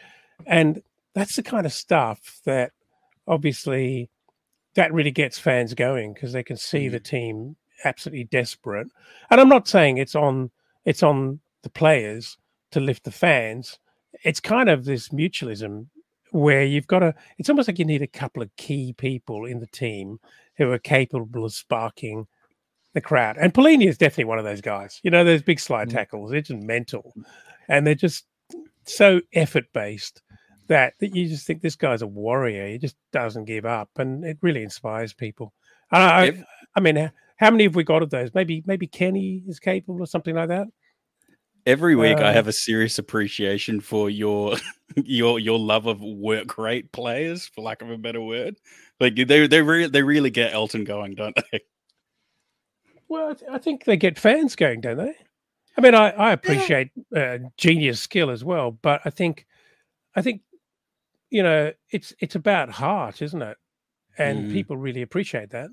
And 0.46 0.82
that's 1.14 1.36
the 1.36 1.42
kind 1.42 1.66
of 1.66 1.72
stuff 1.72 2.40
that 2.44 2.72
obviously 3.26 4.10
that 4.74 4.92
really 4.92 5.10
gets 5.10 5.38
fans 5.38 5.74
going 5.74 6.14
because 6.14 6.32
they 6.32 6.42
can 6.42 6.56
see 6.56 6.88
the 6.88 7.00
mm. 7.00 7.04
team 7.04 7.56
absolutely 7.84 8.24
desperate. 8.24 8.88
And 9.30 9.40
I'm 9.40 9.48
not 9.48 9.68
saying 9.68 9.98
it's 9.98 10.14
on 10.14 10.50
it's 10.84 11.02
on 11.02 11.40
the 11.62 11.70
players 11.70 12.38
to 12.72 12.80
lift 12.80 13.04
the 13.04 13.10
fans. 13.10 13.78
It's 14.24 14.40
kind 14.40 14.68
of 14.68 14.84
this 14.84 15.10
mutualism 15.10 15.86
where 16.32 16.64
you've 16.64 16.86
got 16.86 17.02
a 17.02 17.14
it's 17.38 17.48
almost 17.48 17.68
like 17.68 17.78
you 17.78 17.84
need 17.84 18.02
a 18.02 18.06
couple 18.06 18.42
of 18.42 18.54
key 18.56 18.94
people 18.94 19.44
in 19.44 19.60
the 19.60 19.66
team 19.66 20.18
who 20.56 20.70
are 20.70 20.78
capable 20.78 21.44
of 21.44 21.52
sparking 21.52 22.26
the 22.94 23.00
crowd. 23.00 23.36
And 23.38 23.54
Palhinha 23.54 23.86
is 23.86 23.98
definitely 23.98 24.24
one 24.24 24.38
of 24.38 24.44
those 24.44 24.60
guys. 24.60 25.00
You 25.02 25.10
know, 25.10 25.24
those 25.24 25.42
big 25.42 25.60
slide 25.60 25.88
mm. 25.88 25.92
tackles, 25.92 26.30
they're 26.30 26.40
just 26.40 26.62
mental. 26.62 27.14
And 27.68 27.86
they're 27.86 27.94
just 27.94 28.26
so 28.84 29.20
effort 29.32 29.64
based 29.72 30.22
that, 30.68 30.94
that 31.00 31.14
you 31.14 31.28
just 31.28 31.46
think 31.46 31.62
this 31.62 31.76
guy's 31.76 32.02
a 32.02 32.06
warrior. 32.06 32.66
He 32.66 32.78
just 32.78 32.96
doesn't 33.12 33.44
give 33.44 33.64
up. 33.64 33.90
And 33.96 34.24
it 34.24 34.38
really 34.42 34.62
inspires 34.62 35.12
people. 35.12 35.52
I, 35.90 36.00
I, 36.00 36.44
I 36.76 36.80
mean, 36.80 37.10
how 37.36 37.50
many 37.50 37.64
have 37.64 37.74
we 37.74 37.84
got 37.84 38.02
of 38.02 38.10
those? 38.10 38.34
Maybe 38.34 38.62
maybe 38.66 38.86
Kenny 38.86 39.42
is 39.46 39.58
capable 39.58 40.02
or 40.02 40.06
something 40.06 40.34
like 40.34 40.48
that. 40.48 40.68
Every 41.64 41.94
week, 41.94 42.18
uh, 42.18 42.24
I 42.24 42.32
have 42.32 42.48
a 42.48 42.52
serious 42.52 42.98
appreciation 42.98 43.80
for 43.80 44.10
your 44.10 44.56
your 44.96 45.38
your 45.38 45.58
love 45.58 45.86
of 45.86 46.00
work 46.00 46.58
rate 46.58 46.92
players, 46.92 47.46
for 47.46 47.62
lack 47.62 47.82
of 47.82 47.90
a 47.90 47.98
better 47.98 48.20
word. 48.20 48.56
Like 49.00 49.14
they 49.14 49.46
they 49.46 49.62
really 49.62 49.88
they 49.88 50.02
really 50.02 50.30
get 50.30 50.52
Elton 50.52 50.84
going, 50.84 51.14
don't 51.14 51.36
they? 51.50 51.60
Well, 53.08 53.36
I 53.50 53.58
think 53.58 53.84
they 53.84 53.98
get 53.98 54.18
fans 54.18 54.56
going, 54.56 54.80
don't 54.80 54.96
they? 54.96 55.14
I 55.76 55.82
mean, 55.82 55.94
I 55.94 56.12
I 56.12 56.32
appreciate 56.32 56.92
uh, 57.14 57.38
genius 57.58 58.00
skill 58.00 58.30
as 58.30 58.42
well, 58.42 58.70
but 58.70 59.02
I 59.04 59.10
think 59.10 59.44
I 60.16 60.22
think 60.22 60.40
you 61.28 61.42
know 61.42 61.72
it's 61.90 62.14
it's 62.20 62.36
about 62.36 62.70
heart, 62.70 63.20
isn't 63.20 63.42
it? 63.42 63.58
And 64.16 64.48
mm. 64.48 64.52
people 64.52 64.78
really 64.78 65.02
appreciate 65.02 65.50
that 65.50 65.68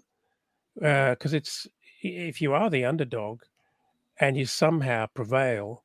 because 0.75 1.34
uh, 1.34 1.38
it's 1.38 1.65
if 2.02 2.41
you 2.41 2.54
are 2.54 2.69
the 2.69 2.84
underdog 2.84 3.41
and 4.19 4.38
you 4.38 4.45
somehow 4.45 5.08
prevail 5.13 5.84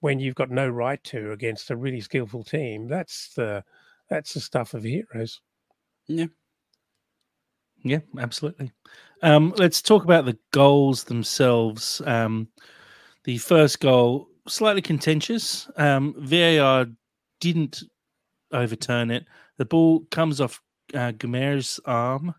when 0.00 0.20
you've 0.20 0.34
got 0.34 0.50
no 0.50 0.68
right 0.68 1.02
to 1.04 1.32
against 1.32 1.70
a 1.70 1.76
really 1.76 2.00
skillful 2.00 2.44
team, 2.44 2.88
that's 2.88 3.32
the 3.34 3.64
that's 4.08 4.34
the 4.34 4.40
stuff 4.40 4.74
of 4.74 4.84
heroes. 4.84 5.40
Yeah. 6.06 6.26
Yeah, 7.84 8.00
absolutely. 8.18 8.72
Um, 9.22 9.54
let's 9.56 9.82
talk 9.82 10.02
about 10.04 10.24
the 10.24 10.38
goals 10.52 11.04
themselves. 11.04 12.02
Um, 12.06 12.48
the 13.24 13.38
first 13.38 13.80
goal, 13.80 14.28
slightly 14.48 14.82
contentious. 14.82 15.68
Um, 15.76 16.14
VAR 16.18 16.86
didn't 17.40 17.84
overturn 18.52 19.10
it. 19.10 19.26
The 19.58 19.64
ball 19.64 20.00
comes 20.10 20.40
off 20.40 20.60
uh, 20.94 21.12
Guimaraes' 21.12 21.78
arm 21.84 22.34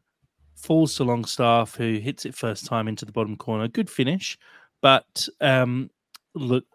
falls 0.56 0.96
to 0.96 1.04
Longstaff, 1.04 1.76
who 1.76 2.00
hits 2.00 2.26
it 2.26 2.36
first 2.36 2.66
time 2.66 2.88
into 2.88 3.06
the 3.06 3.12
bottom 3.12 3.38
corner. 3.38 3.68
Good 3.68 3.90
finish, 3.90 4.38
but 4.82 5.28
um, 5.42 5.90
look, 6.36 6.66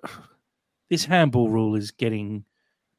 this 0.90 1.04
handball 1.04 1.48
rule 1.48 1.74
is 1.74 1.90
getting 1.90 2.44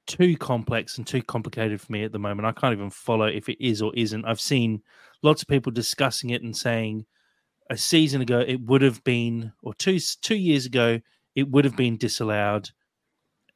too 0.07 0.37
complex 0.37 0.97
and 0.97 1.07
too 1.07 1.21
complicated 1.21 1.81
for 1.81 1.91
me 1.91 2.03
at 2.03 2.11
the 2.11 2.19
moment. 2.19 2.45
I 2.45 2.51
can't 2.51 2.73
even 2.73 2.89
follow 2.89 3.25
if 3.25 3.49
it 3.49 3.63
is 3.63 3.81
or 3.81 3.91
isn't. 3.95 4.25
I've 4.25 4.41
seen 4.41 4.81
lots 5.23 5.41
of 5.41 5.47
people 5.47 5.71
discussing 5.71 6.29
it 6.29 6.43
and 6.43 6.55
saying 6.55 7.05
a 7.69 7.77
season 7.77 8.21
ago 8.21 8.39
it 8.39 8.61
would 8.61 8.81
have 8.81 9.03
been, 9.03 9.51
or 9.63 9.73
two 9.73 9.99
two 10.21 10.35
years 10.35 10.65
ago 10.65 10.99
it 11.35 11.49
would 11.49 11.65
have 11.65 11.75
been 11.75 11.97
disallowed. 11.97 12.69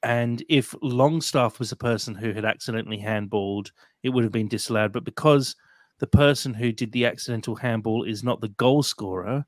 And 0.02 0.44
if 0.50 0.74
Longstaff 0.82 1.60
was 1.60 1.70
the 1.70 1.76
person 1.76 2.16
who 2.16 2.32
had 2.32 2.46
accidentally 2.46 3.00
handballed, 3.00 3.72
it 4.02 4.10
would 4.10 4.24
have 4.24 4.34
been 4.34 4.48
disallowed. 4.48 4.94
But 4.94 5.04
because 5.04 5.56
the 6.00 6.08
person 6.08 6.54
who 6.54 6.72
did 6.72 6.92
the 6.92 7.06
accidental 7.06 7.56
handball 7.56 8.04
is 8.04 8.24
not 8.24 8.40
the 8.40 8.48
goal 8.50 8.82
scorer, 8.82 9.46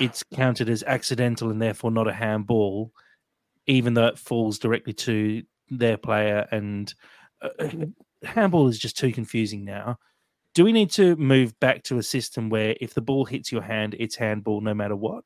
it's 0.00 0.22
counted 0.34 0.68
as 0.68 0.82
accidental 0.82 1.50
and 1.50 1.60
therefore 1.60 1.90
not 1.90 2.08
a 2.08 2.12
handball, 2.12 2.92
even 3.66 3.94
though 3.94 4.06
it 4.06 4.18
falls 4.18 4.58
directly 4.58 4.92
to 4.92 5.42
their 5.70 5.96
player. 5.96 6.46
And 6.50 6.92
uh, 7.42 7.68
handball 8.22 8.68
is 8.68 8.78
just 8.78 8.96
too 8.98 9.12
confusing 9.12 9.64
now. 9.64 9.98
Do 10.54 10.64
we 10.64 10.72
need 10.72 10.90
to 10.92 11.16
move 11.16 11.58
back 11.58 11.82
to 11.84 11.98
a 11.98 12.02
system 12.02 12.48
where 12.48 12.76
if 12.80 12.94
the 12.94 13.00
ball 13.00 13.24
hits 13.24 13.50
your 13.50 13.62
hand, 13.62 13.96
it's 13.98 14.14
handball 14.16 14.60
no 14.60 14.72
matter 14.74 14.94
what? 14.94 15.24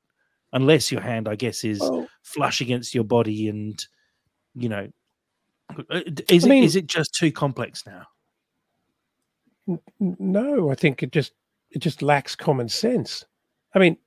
Unless 0.54 0.90
your 0.90 1.02
hand, 1.02 1.28
I 1.28 1.34
guess, 1.34 1.64
is 1.64 1.80
Oh. 1.82 2.08
flush 2.22 2.60
against 2.62 2.94
your 2.94 3.04
body 3.04 3.48
and, 3.48 3.84
you 4.54 4.70
know, 4.70 4.88
uh, 5.90 6.00
is, 6.30 6.46
I 6.46 6.48
mean- 6.48 6.62
it, 6.62 6.66
is 6.66 6.76
it 6.76 6.86
just 6.86 7.14
too 7.14 7.30
complex 7.30 7.84
now? 7.86 8.06
N- 9.68 9.80
No, 10.00 10.70
I 10.70 10.74
think 10.74 11.02
it 11.02 11.12
just 11.12 11.32
it 11.70 11.80
just 11.80 12.00
lacks 12.00 12.34
common 12.34 12.66
sense. 12.70 13.26
I 13.74 13.78
mean, 13.78 13.98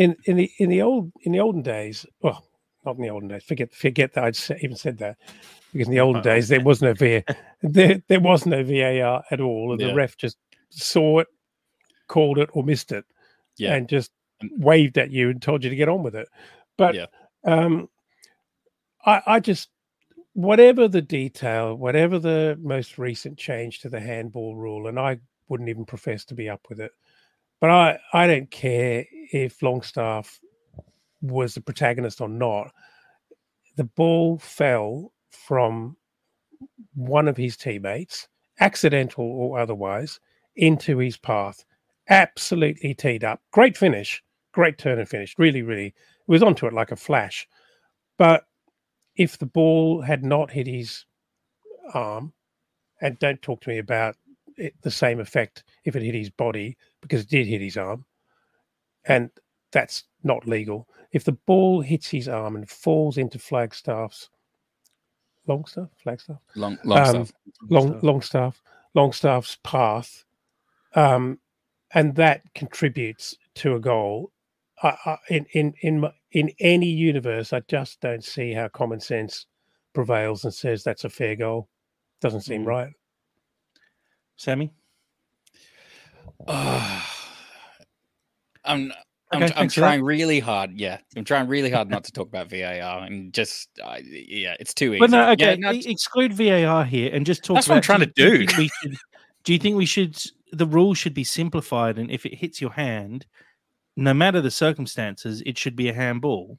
in 0.00 0.16
in 0.24 0.36
the 0.36 0.50
in 0.58 0.70
the 0.70 0.80
old 0.82 1.12
in 1.22 1.32
the 1.32 1.40
olden 1.40 1.62
days, 1.62 2.06
well, 2.22 2.42
not 2.86 2.96
in 2.96 3.02
the 3.02 3.10
olden 3.10 3.28
days. 3.28 3.44
Forget 3.44 3.72
forget 3.74 4.14
that 4.14 4.24
I'd 4.24 4.36
sa- 4.36 4.54
even 4.62 4.76
said 4.76 4.96
that 4.98 5.18
because 5.72 5.88
in 5.88 5.92
the 5.94 6.00
olden 6.00 6.22
days 6.22 6.48
there 6.48 6.62
was 6.64 6.80
no 6.80 6.94
VAR, 6.94 7.22
there 7.62 8.02
there 8.08 8.20
was 8.20 8.46
no 8.46 8.64
VAR 8.64 9.22
at 9.30 9.40
all, 9.40 9.72
and 9.72 9.80
Yeah. 9.80 9.88
the 9.88 9.94
ref 9.94 10.16
just 10.16 10.38
saw 10.70 11.18
it, 11.20 11.28
called 12.08 12.38
it, 12.38 12.48
or 12.54 12.62
missed 12.64 12.92
it, 12.92 13.04
Yeah. 13.58 13.74
and 13.74 13.88
just 13.88 14.10
waved 14.56 14.96
at 14.96 15.10
you 15.10 15.28
and 15.28 15.42
told 15.42 15.62
you 15.62 15.70
to 15.70 15.76
get 15.76 15.88
on 15.88 16.02
with 16.02 16.16
it. 16.16 16.28
But 16.78 16.94
Yeah. 16.94 17.06
um, 17.44 17.88
I 19.04 19.22
I 19.26 19.40
just 19.40 19.68
whatever 20.32 20.88
the 20.88 21.02
detail, 21.02 21.74
whatever 21.74 22.18
the 22.18 22.56
most 22.62 22.96
recent 22.98 23.36
change 23.36 23.80
to 23.80 23.90
the 23.90 24.00
handball 24.00 24.56
rule, 24.56 24.86
and 24.86 24.98
I 24.98 25.18
wouldn't 25.48 25.68
even 25.68 25.84
profess 25.84 26.24
to 26.26 26.34
be 26.34 26.48
up 26.48 26.62
with 26.70 26.80
it. 26.80 26.92
But 27.60 27.70
I, 27.70 27.98
I 28.12 28.26
don't 28.26 28.50
care 28.50 29.04
if 29.32 29.62
Longstaff 29.62 30.40
was 31.20 31.54
the 31.54 31.60
protagonist 31.60 32.20
or 32.20 32.28
not. 32.28 32.72
The 33.76 33.84
ball 33.84 34.38
fell 34.38 35.12
from 35.30 35.96
one 36.94 37.28
of 37.28 37.36
his 37.36 37.56
teammates, 37.56 38.28
accidental 38.58 39.24
or 39.24 39.58
otherwise, 39.58 40.20
into 40.56 40.98
his 40.98 41.16
path. 41.16 41.64
Absolutely 42.08 42.94
teed 42.94 43.24
up. 43.24 43.40
Great 43.52 43.76
finish. 43.76 44.22
Great 44.52 44.78
turn 44.78 44.98
and 44.98 45.08
finish. 45.08 45.34
Really, 45.38 45.62
really. 45.62 45.86
It 45.86 45.94
was 46.26 46.42
onto 46.42 46.66
it 46.66 46.72
like 46.72 46.90
a 46.90 46.96
flash. 46.96 47.46
But 48.18 48.44
if 49.16 49.38
the 49.38 49.46
ball 49.46 50.02
had 50.02 50.24
not 50.24 50.50
hit 50.50 50.66
his 50.66 51.04
arm, 51.94 52.32
and 53.00 53.18
don't 53.18 53.40
talk 53.40 53.60
to 53.62 53.68
me 53.70 53.78
about 53.78 54.16
it, 54.60 54.74
the 54.82 54.90
same 54.90 55.20
effect 55.20 55.64
if 55.84 55.96
it 55.96 56.02
hit 56.02 56.14
his 56.14 56.30
body, 56.30 56.76
because 57.00 57.22
it 57.22 57.28
did 57.30 57.46
hit 57.46 57.60
his 57.60 57.76
arm, 57.76 58.04
and 59.06 59.30
that's 59.72 60.04
not 60.22 60.46
legal. 60.46 60.88
If 61.12 61.24
the 61.24 61.32
ball 61.46 61.80
hits 61.80 62.08
his 62.08 62.28
arm 62.28 62.56
and 62.56 62.68
falls 62.68 63.18
into 63.18 63.38
Flagstaff's 63.38 64.28
Longstaff, 65.46 65.88
Flagstaff, 65.96 66.38
Long, 66.54 66.78
long 66.84 66.98
Um, 66.98 67.26
long 67.68 67.86
Longstaff. 67.88 68.02
Longstaff, 68.04 68.62
Longstaff's 68.94 69.58
path, 69.64 70.24
um, 70.94 71.40
and 71.94 72.14
that 72.16 72.42
contributes 72.54 73.36
to 73.56 73.74
a 73.74 73.80
goal. 73.80 74.30
I, 74.82 74.96
I, 75.06 75.18
in 75.28 75.46
in 75.52 75.74
in 75.82 76.00
my- 76.00 76.14
in 76.32 76.52
any 76.60 76.86
universe, 76.88 77.52
I 77.52 77.60
just 77.60 78.00
don't 78.00 78.22
see 78.22 78.52
how 78.52 78.68
common 78.68 79.00
sense 79.00 79.46
prevails 79.92 80.44
and 80.44 80.54
says 80.54 80.84
that's 80.84 81.04
a 81.04 81.10
fair 81.10 81.34
goal. 81.34 81.68
Doesn't 82.20 82.42
seem 82.42 82.62
Mm. 82.64 82.68
right. 82.68 82.92
Sammy? 84.40 84.70
I'm 86.48 87.02
I'm, 88.64 88.92
Okay, 89.32 89.44
I'm 89.44 89.50
thanks 89.52 89.74
for 89.74 89.80
that. 89.80 89.86
trying 89.86 90.02
really 90.02 90.40
hard. 90.40 90.72
Yeah, 90.72 90.98
I'm 91.16 91.24
trying 91.24 91.46
really 91.46 91.70
hard 91.70 91.88
not 91.88 92.02
to 92.04 92.10
talk 92.12 92.26
about 92.26 92.50
VAR 92.50 93.04
and 93.04 93.32
just 93.32 93.68
uh, 93.84 93.98
yeah, 94.02 94.56
it's 94.58 94.74
too 94.74 94.92
easy. 94.94 94.98
But 94.98 95.10
no, 95.10 95.30
okay, 95.32 95.50
Yeah, 95.60 95.70
no, 95.70 95.70
exclude 95.70 96.32
VAR 96.32 96.84
here 96.84 97.10
and 97.12 97.24
just 97.24 97.44
talk. 97.44 97.54
That's 97.56 97.68
what 97.68 97.74
I'm 97.74 97.78
about- 97.78 97.84
trying 97.84 98.00
to 98.00 98.12
you 98.16 98.38
do. 98.38 98.46
think 98.46 98.56
we 98.58 98.68
should, 98.82 98.96
do 99.44 99.52
you 99.52 99.58
think 99.60 99.76
we 99.76 99.86
should? 99.86 100.20
The 100.52 100.66
rule 100.66 100.94
should 100.94 101.14
be 101.14 101.22
simplified, 101.22 101.96
and 101.98 102.10
if 102.10 102.26
it 102.26 102.34
hits 102.34 102.60
your 102.60 102.72
hand, 102.72 103.24
no 103.96 104.12
matter 104.14 104.40
the 104.40 104.50
circumstances, 104.50 105.42
it 105.46 105.56
should 105.58 105.76
be 105.76 105.88
a 105.90 105.94
handball. 105.94 106.58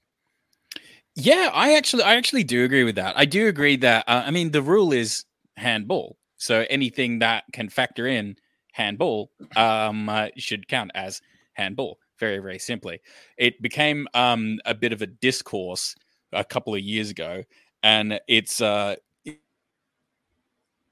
Yeah, 1.15 1.49
I 1.53 1.73
actually 1.75 2.03
I 2.03 2.15
actually 2.15 2.45
do 2.45 2.63
agree 2.63 2.85
with 2.85 2.95
that. 2.95 3.17
I 3.17 3.25
do 3.25 3.47
agree 3.49 3.75
that 3.77 4.05
uh, 4.07 4.23
I 4.25 4.31
mean 4.31 4.51
the 4.51 4.61
rule 4.61 4.93
is 4.93 5.25
handball. 5.57 6.15
So 6.41 6.65
anything 6.71 7.19
that 7.19 7.43
can 7.53 7.69
factor 7.69 8.07
in 8.07 8.35
handball 8.73 9.31
um 9.55 10.09
uh, 10.09 10.29
should 10.37 10.67
count 10.67 10.91
as 10.95 11.21
handball. 11.53 11.99
Very 12.19 12.39
very 12.39 12.59
simply. 12.59 12.99
It 13.37 13.61
became 13.61 14.07
um 14.13 14.59
a 14.65 14.73
bit 14.73 14.91
of 14.91 15.01
a 15.01 15.07
discourse 15.07 15.95
a 16.33 16.43
couple 16.43 16.73
of 16.73 16.81
years 16.81 17.09
ago 17.09 17.43
and 17.83 18.19
it's 18.27 18.61
uh 18.61 18.95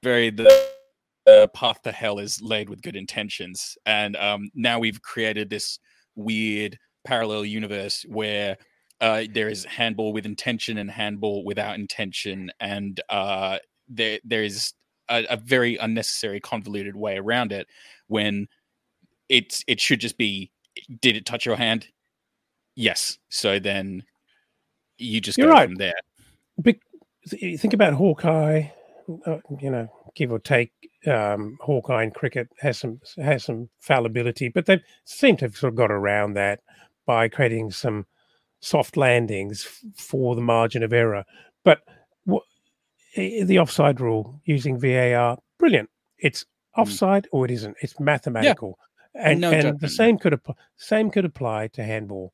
very 0.02 0.30
the 0.30 0.48
the 1.26 1.50
path 1.54 1.82
to 1.82 1.92
hell 1.92 2.18
is 2.18 2.40
laid 2.40 2.68
with 2.68 2.80
good 2.82 2.96
intentions 2.96 3.76
and 3.86 4.16
um 4.16 4.50
now 4.54 4.78
we've 4.78 5.02
created 5.02 5.50
this 5.50 5.78
weird 6.16 6.78
parallel 7.04 7.44
universe 7.44 8.04
where 8.08 8.56
uh, 9.00 9.24
there 9.32 9.48
is 9.48 9.64
handball 9.64 10.12
with 10.12 10.26
intention 10.26 10.76
and 10.78 10.90
handball 10.90 11.42
without 11.44 11.74
intention, 11.76 12.50
and 12.60 13.00
uh, 13.08 13.58
there 13.88 14.18
there 14.24 14.42
is 14.42 14.74
a, 15.10 15.24
a 15.30 15.36
very 15.36 15.76
unnecessary 15.76 16.40
convoluted 16.40 16.96
way 16.96 17.18
around 17.18 17.52
it 17.52 17.66
when 18.06 18.48
it's 19.28 19.64
it 19.66 19.80
should 19.80 20.00
just 20.00 20.16
be 20.16 20.50
did 21.00 21.16
it 21.16 21.26
touch 21.26 21.44
your 21.44 21.56
hand? 21.56 21.88
Yes. 22.76 23.18
So 23.28 23.58
then 23.58 24.04
you 24.98 25.20
just 25.20 25.38
You're 25.38 25.48
go 25.48 25.54
right. 25.54 25.68
from 25.68 25.76
there. 25.76 25.94
You 27.32 27.58
think 27.58 27.74
about 27.74 27.92
Hawkeye, 27.94 28.68
uh, 29.26 29.38
you 29.60 29.70
know, 29.70 29.88
give 30.14 30.32
or 30.32 30.38
take. 30.38 30.72
Um, 31.06 31.56
Hawkeye 31.60 32.02
in 32.02 32.10
cricket 32.10 32.48
has 32.58 32.78
some 32.78 33.00
has 33.16 33.44
some 33.44 33.68
fallibility, 33.80 34.48
but 34.48 34.66
they 34.66 34.80
seem 35.04 35.36
to 35.38 35.46
have 35.46 35.56
sort 35.56 35.72
of 35.72 35.76
got 35.76 35.90
around 35.90 36.34
that 36.34 36.60
by 37.06 37.28
creating 37.28 37.70
some 37.70 38.06
soft 38.60 38.96
landings 38.96 39.66
f- 39.66 39.80
for 39.96 40.34
the 40.34 40.42
margin 40.42 40.82
of 40.82 40.92
error. 40.92 41.24
But 41.64 41.80
the 43.16 43.58
offside 43.58 44.00
rule 44.00 44.40
using 44.44 44.78
VAR, 44.78 45.38
brilliant. 45.58 45.90
It's 46.18 46.44
offside 46.76 47.28
or 47.32 47.44
it 47.44 47.50
isn't. 47.50 47.76
It's 47.80 47.98
mathematical, 47.98 48.78
and 49.14 49.40
No 49.40 49.50
and 49.50 49.62
judgment, 49.62 49.80
the 49.80 49.88
same 49.88 50.18
could 50.18 50.32
apply. 50.32 50.54
Same 50.76 51.10
could 51.10 51.24
apply 51.24 51.68
to 51.68 51.82
handball. 51.82 52.32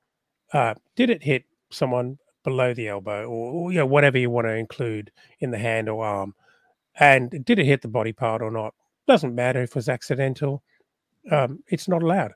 Uh, 0.52 0.74
did 0.94 1.10
it 1.10 1.22
hit 1.22 1.44
someone 1.70 2.18
below 2.44 2.74
the 2.74 2.88
elbow, 2.88 3.24
or, 3.24 3.52
or 3.52 3.72
you 3.72 3.78
know 3.78 3.86
whatever 3.86 4.18
you 4.18 4.30
want 4.30 4.46
to 4.46 4.54
include 4.54 5.10
in 5.40 5.50
the 5.50 5.58
hand 5.58 5.88
or 5.88 6.04
arm? 6.04 6.34
And 6.98 7.44
did 7.44 7.58
it 7.58 7.66
hit 7.66 7.82
the 7.82 7.88
body 7.88 8.12
part 8.12 8.42
or 8.42 8.50
not? 8.50 8.74
Doesn't 9.06 9.34
matter 9.34 9.62
if 9.62 9.70
it 9.70 9.76
was 9.76 9.88
accidental. 9.88 10.62
Um, 11.30 11.62
it's 11.68 11.88
not 11.88 12.02
allowed. 12.02 12.32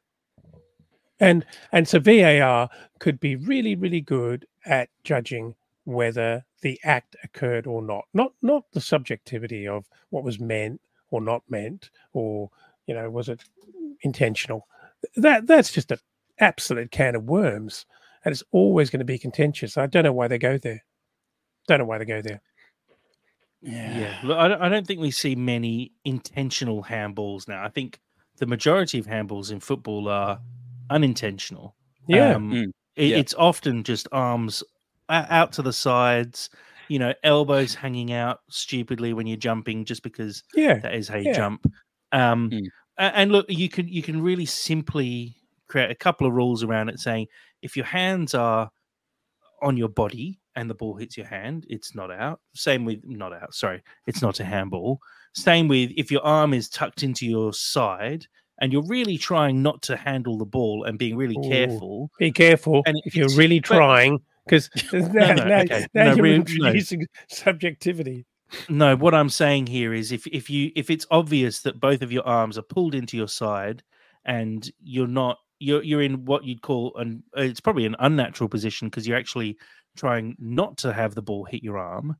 And 1.21 1.45
and 1.73 1.87
so 1.87 1.99
VAR 1.99 2.69
could 2.99 3.21
be 3.21 3.37
really 3.37 3.77
really 3.77 4.01
good 4.01 4.47
at 4.65 4.89
judging 5.05 5.55
whether 5.93 6.45
the 6.63 6.79
act 6.85 7.17
occurred 7.25 7.67
or 7.67 7.83
not. 7.83 8.05
Not 8.15 8.33
not 8.43 8.65
the 8.73 8.81
subjectivity 8.81 9.67
of 9.67 9.87
what 10.11 10.25
was 10.25 10.39
meant 10.41 10.81
or 11.11 11.21
not 11.21 11.43
meant, 11.49 11.91
or 12.13 12.51
you 12.87 12.95
know 12.95 13.11
was 13.11 13.29
it 13.29 13.45
intentional. 14.03 14.67
That 15.17 15.47
that's 15.47 15.73
just 15.73 15.91
an 15.91 15.99
absolute 16.39 16.91
can 16.91 17.15
of 17.15 17.25
worms, 17.25 17.87
and 18.25 18.33
it's 18.33 18.45
always 18.53 18.91
going 18.91 18.99
to 19.01 19.05
be 19.05 19.19
contentious. 19.19 19.77
I 19.77 19.87
don't 19.87 20.05
know 20.05 20.13
why 20.13 20.29
they 20.29 20.39
go 20.39 20.59
there. 20.59 20.85
Don't 21.69 21.79
know 21.79 21.85
why 21.85 21.99
they 21.99 22.05
go 22.05 22.23
there. 22.23 22.41
Yeah, 23.63 24.19
look, 24.25 24.39
I 24.39 24.49
don't, 24.49 24.63
I 24.63 24.69
don't 24.71 24.87
think 24.87 25.01
we 25.01 25.11
see 25.11 25.35
many 25.35 25.93
intentional 26.05 26.83
handballs 26.85 27.47
now. 27.47 27.63
I 27.63 27.69
think 27.69 28.01
the 28.39 28.47
majority 28.47 28.99
of 28.99 29.07
handballs 29.07 29.53
in 29.53 29.61
football 29.61 30.09
are 30.09 30.41
unintentional. 30.89 31.77
Yeah, 32.09 32.37
Um, 32.37 32.51
Mm, 32.53 32.71
it- 32.97 33.07
yeah. 33.09 33.17
It's 33.19 33.35
often 33.35 33.85
just 33.85 34.09
arms 34.13 34.63
o- 34.63 34.67
out 35.11 35.53
to 35.53 35.63
the 35.63 35.73
sides, 35.73 36.49
you 36.89 36.99
know, 36.99 37.13
elbows 37.23 37.75
hanging 37.75 38.13
out 38.13 38.41
stupidly 38.49 39.13
when 39.13 39.27
you're 39.27 39.37
jumping, 39.37 39.85
just 39.85 40.03
because 40.03 40.43
yeah. 40.55 40.79
that 40.79 40.95
is 40.95 41.09
how 41.09 41.17
you 41.19 41.27
Yeah. 41.27 41.35
jump. 41.37 41.67
Um, 42.13 42.51
Mm. 42.51 42.67
And 42.99 43.33
look, 43.33 43.47
you 43.49 43.69
can 43.71 43.89
you 43.89 44.03
can 44.03 44.21
really 44.21 44.45
simply 44.45 45.35
create 45.69 45.91
a 45.91 45.95
couple 45.95 46.27
of 46.27 46.35
rules 46.35 46.63
around 46.63 46.91
it, 46.91 46.99
saying 47.01 47.29
if 47.63 47.75
your 47.77 47.87
hands 47.87 48.35
are 48.35 48.71
on 49.63 49.77
your 49.77 49.89
body 49.89 50.39
and 50.57 50.69
the 50.69 50.75
ball 50.75 50.97
hits 50.97 51.17
your 51.17 51.27
hand, 51.27 51.65
it's 51.71 51.95
not 51.95 52.11
out. 52.11 52.41
Same 52.55 52.85
with 52.85 53.01
not 53.05 53.33
out. 53.33 53.55
Sorry, 53.55 53.83
it's 54.07 54.21
not 54.21 54.41
a 54.41 54.45
handball. 54.45 54.99
Same 55.35 55.67
with 55.69 55.91
if 55.97 56.11
your 56.11 56.23
arm 56.27 56.53
is 56.53 56.69
tucked 56.69 57.03
into 57.03 57.25
your 57.27 57.53
side 57.55 58.27
and 58.61 58.71
you're 58.73 58.87
really 58.87 59.17
trying 59.17 59.63
not 59.63 59.81
to 59.83 59.97
handle 59.97 60.37
the 60.37 60.45
ball 60.45 60.85
and 60.85 60.99
being 60.99 61.17
really 61.17 61.37
Ooh. 61.39 61.49
careful. 61.49 62.11
Be 62.19 62.33
careful 62.33 62.83
And 62.85 63.01
if 63.07 63.15
you're 63.15 63.27
it's- 63.27 63.39
really 63.39 63.61
but- 63.61 63.67
trying, 63.69 64.19
because 64.51 64.71
now, 64.93 65.35
no, 65.35 65.45
now, 65.45 65.61
okay. 65.61 65.87
now 65.95 66.05
No, 66.05 66.15
you're 66.15 66.27
no. 66.27 66.33
introducing 66.35 67.07
subjectivity. 67.29 68.27
No, 68.69 68.97
what 68.97 69.15
I'm 69.15 69.29
saying 69.29 69.69
here 69.69 69.95
is 69.95 70.11
if 70.11 70.27
if 70.27 70.51
you 70.51 70.73
if 70.75 70.91
it's 70.91 71.07
obvious 71.11 71.61
that 71.63 71.79
both 71.79 72.03
of 72.03 72.11
your 72.11 72.27
arms 72.27 72.59
are 72.59 72.63
pulled 72.63 72.95
into 72.95 73.17
your 73.17 73.29
side 73.29 73.83
and 74.25 74.69
you're 74.83 75.07
not 75.07 75.39
you're 75.61 75.83
you're 75.85 76.03
in 76.03 76.25
what 76.25 76.45
you'd 76.45 76.63
call 76.63 76.97
an 76.97 77.23
it's 77.37 77.61
probably 77.61 77.87
an 77.87 77.95
unnatural 78.01 78.49
position 78.49 78.89
because 78.89 79.07
you're 79.07 79.17
actually 79.17 79.57
trying 79.97 80.35
not 80.39 80.77
to 80.79 80.93
have 80.93 81.15
the 81.15 81.23
ball 81.23 81.45
hit 81.45 81.63
your 81.63 81.79
arm, 81.79 82.17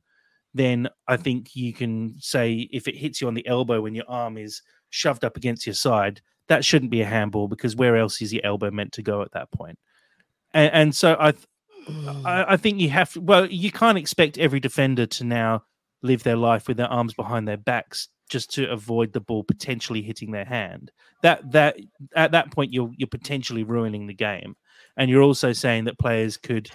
then 0.53 0.87
I 1.07 1.17
think 1.17 1.55
you 1.55 1.73
can 1.73 2.15
say 2.19 2.69
if 2.71 2.87
it 2.87 2.95
hits 2.95 3.19
you 3.21 3.27
on 3.27 3.33
the 3.33 3.47
elbow 3.47 3.81
when 3.81 3.95
your 3.95 4.05
arm 4.07 4.37
is 4.37 4.61
shoved 4.89 5.25
up 5.25 5.37
against 5.37 5.65
your 5.65 5.73
side, 5.73 6.21
that 6.47 6.63
shouldn't 6.65 6.91
be 6.91 7.01
a 7.01 7.05
handball 7.05 7.47
because 7.47 7.75
where 7.75 7.97
else 7.97 8.21
is 8.21 8.33
your 8.33 8.45
elbow 8.45 8.71
meant 8.71 8.93
to 8.93 9.01
go 9.01 9.21
at 9.21 9.31
that 9.31 9.51
point? 9.51 9.79
And, 10.53 10.73
and 10.73 10.95
so 10.95 11.15
I, 11.19 11.31
th- 11.31 11.45
I 12.25 12.45
I 12.49 12.57
think 12.57 12.79
you 12.79 12.89
have 12.89 13.13
to, 13.13 13.21
well, 13.21 13.45
you 13.45 13.71
can't 13.71 13.97
expect 13.97 14.37
every 14.37 14.59
defender 14.59 15.05
to 15.07 15.23
now 15.23 15.63
live 16.03 16.23
their 16.23 16.35
life 16.35 16.67
with 16.67 16.77
their 16.77 16.87
arms 16.91 17.13
behind 17.13 17.47
their 17.47 17.57
backs 17.57 18.07
just 18.29 18.51
to 18.53 18.69
avoid 18.71 19.11
the 19.13 19.19
ball 19.19 19.43
potentially 19.43 20.01
hitting 20.01 20.31
their 20.31 20.45
hand. 20.45 20.91
That 21.21 21.51
that 21.51 21.77
at 22.15 22.31
that 22.31 22.51
point 22.51 22.73
you're 22.73 22.91
you're 22.97 23.07
potentially 23.07 23.63
ruining 23.63 24.07
the 24.07 24.13
game. 24.13 24.55
And 24.97 25.09
you're 25.09 25.21
also 25.23 25.53
saying 25.53 25.85
that 25.85 25.99
players 25.99 26.37
could 26.37 26.69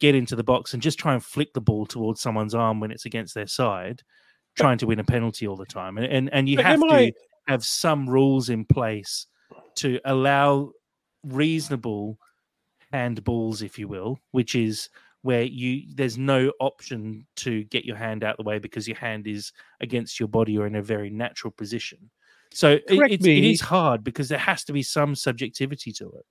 get 0.00 0.14
into 0.14 0.34
the 0.34 0.42
box 0.42 0.72
and 0.74 0.82
just 0.82 0.98
try 0.98 1.12
and 1.14 1.24
flick 1.24 1.52
the 1.52 1.60
ball 1.60 1.86
towards 1.86 2.20
someone's 2.20 2.54
arm 2.54 2.80
when 2.80 2.90
it's 2.90 3.04
against 3.04 3.34
their 3.34 3.46
side, 3.46 4.02
trying 4.56 4.78
to 4.78 4.86
win 4.86 4.98
a 4.98 5.04
penalty 5.04 5.46
all 5.46 5.56
the 5.56 5.66
time. 5.66 5.96
And 5.98 6.06
and, 6.06 6.30
and 6.32 6.48
you 6.48 6.56
But 6.56 6.66
have 6.66 6.80
to 6.80 6.86
I- 6.94 7.12
have 7.46 7.64
some 7.64 8.08
rules 8.08 8.48
in 8.48 8.64
place 8.64 9.26
to 9.76 10.00
allow 10.04 10.70
reasonable 11.24 12.18
handballs, 12.92 13.62
if 13.62 13.78
you 13.78 13.88
will, 13.88 14.18
which 14.32 14.54
is 14.54 14.88
where 15.22 15.42
you 15.42 15.82
there's 15.94 16.16
no 16.16 16.52
option 16.60 17.26
to 17.36 17.64
get 17.64 17.84
your 17.84 17.96
hand 17.96 18.24
out 18.24 18.36
the 18.38 18.42
way 18.42 18.58
because 18.58 18.88
your 18.88 18.96
hand 18.96 19.26
is 19.26 19.52
against 19.80 20.18
your 20.18 20.28
body 20.28 20.56
or 20.56 20.66
in 20.66 20.76
a 20.76 20.82
very 20.82 21.10
natural 21.10 21.50
position. 21.50 22.10
So 22.52 22.72
it, 22.72 22.86
Correct 22.88 23.12
it's, 23.12 23.26
it 23.26 23.28
me. 23.28 23.56
hard 23.56 24.02
because 24.02 24.28
there 24.28 24.38
has 24.38 24.64
to 24.64 24.72
be 24.72 24.82
some 24.82 25.14
subjectivity 25.14 25.92
to 25.92 26.10
it. 26.12 26.26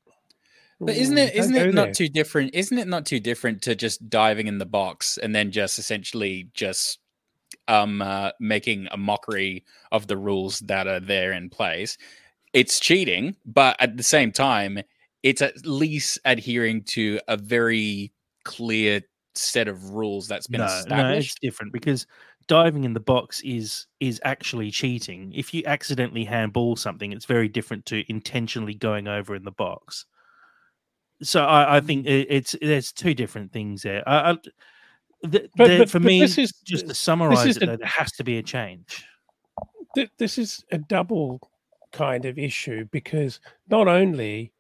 But 0.81 0.95
isn't 0.95 1.17
it 1.17 1.35
isn't 1.35 1.55
it 1.55 1.73
not 1.73 1.85
there. 1.85 1.93
too 1.93 2.09
different? 2.09 2.55
Isn't 2.55 2.77
it 2.77 2.87
not 2.87 3.05
too 3.05 3.19
different 3.19 3.61
to 3.63 3.75
just 3.75 4.09
diving 4.09 4.47
in 4.47 4.57
the 4.57 4.65
box 4.65 5.17
and 5.17 5.35
then 5.35 5.51
just 5.51 5.77
essentially 5.77 6.49
just 6.53 6.99
um 7.67 8.01
uh, 8.01 8.31
making 8.39 8.87
a 8.91 8.97
mockery 8.97 9.65
of 9.91 10.07
the 10.07 10.17
rules 10.17 10.59
that 10.61 10.87
are 10.87 11.01
there 11.01 11.33
in 11.33 11.49
place? 11.49 11.97
It's 12.53 12.79
cheating, 12.79 13.35
but 13.45 13.75
at 13.79 13.97
the 13.97 14.03
same 14.03 14.31
time, 14.31 14.79
it's 15.23 15.41
at 15.41 15.65
least 15.65 16.19
adhering 16.25 16.84
to 16.84 17.19
a 17.27 17.38
very 17.38 18.12
clear 18.45 19.01
set 19.36 19.67
of 19.67 19.91
rules 19.91 20.27
that's 20.27 20.47
been 20.47 20.60
no, 20.60 20.65
no, 20.65 20.71
it's 20.73 20.79
established. 20.86 21.39
different 21.41 21.71
because 21.73 22.08
diving 22.47 22.84
in 22.84 22.93
the 22.93 22.99
box 22.99 23.41
is 23.41 23.86
is 23.99 24.19
actually 24.23 24.71
cheating. 24.71 25.32
If 25.36 25.53
you 25.53 25.63
accidentally 25.65 26.23
handball 26.25 26.75
something, 26.75 27.12
it's 27.12 27.25
very 27.25 27.47
different 27.47 27.86
to 27.88 28.03
intentionally 28.10 28.73
going 28.73 29.08
over 29.08 29.36
in 29.36 29.43
the 29.43 29.51
box. 29.51 30.05
So 31.21 31.43
I, 31.45 31.77
I 31.77 31.79
think 31.82 32.05
mm. 32.05 32.10
it, 32.10 32.27
it's 32.29 32.55
there's 32.62 32.91
two 32.91 33.13
different 33.13 33.51
things 33.51 33.82
there. 33.84 34.08
I, 34.08 34.32
I, 34.32 34.34
the, 35.23 35.49
But- 35.55 35.67
the- 35.67 35.77
but- 35.79 35.89
for 35.89 35.99
but 35.99 36.08
me, 36.08 36.19
this 36.21 36.38
is- 36.38 36.53
just 36.65 36.88
to 36.88 36.93
summarize 36.93 37.58
it, 37.58 37.63
a- 37.63 37.65
though, 37.65 37.75
there 37.77 37.88
has 37.88 38.12
to 38.13 38.23
be 38.23 38.38
a 38.38 38.43
change. 38.43 39.05
th- 39.95 40.10
this 40.17 40.38
is 40.38 40.63
a 40.71 40.77
double 40.77 41.39
kind 41.91 42.25
of 42.25 42.38
issue 42.39 42.86
because 42.91 43.39
not 43.69 43.88
only 43.88 44.53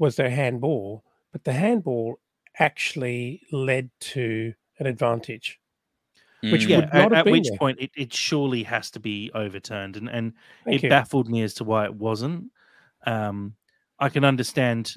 was 0.00 0.16
their 0.16 0.30
handball, 0.30 1.04
but 1.32 1.44
the 1.44 1.52
handball 1.52 2.18
actually 2.58 3.42
led 3.52 3.90
to 4.00 4.54
an 4.80 4.86
advantage. 4.86 5.60
which 6.42 6.66
Mm. 6.66 6.68
Yeah, 6.70 6.76
would 6.76 6.84
at, 6.86 6.94
not 6.94 7.12
have 7.12 7.20
at 7.20 7.24
been 7.26 7.32
which 7.32 7.48
there. 7.50 7.58
point 7.58 7.78
it, 7.80 7.90
it 7.96 8.14
surely 8.14 8.62
has 8.64 8.90
to 8.92 9.00
be 9.00 9.30
overturned, 9.34 9.96
and 9.96 10.08
and 10.08 10.32
Thank 10.64 10.78
it 10.78 10.82
you. 10.84 10.88
baffled 10.88 11.28
me 11.28 11.42
as 11.42 11.54
to 11.54 11.64
why 11.64 11.84
it 11.84 11.94
wasn't. 11.94 12.50
Um, 13.06 13.56
I 13.98 14.08
can 14.08 14.24
understand. 14.24 14.94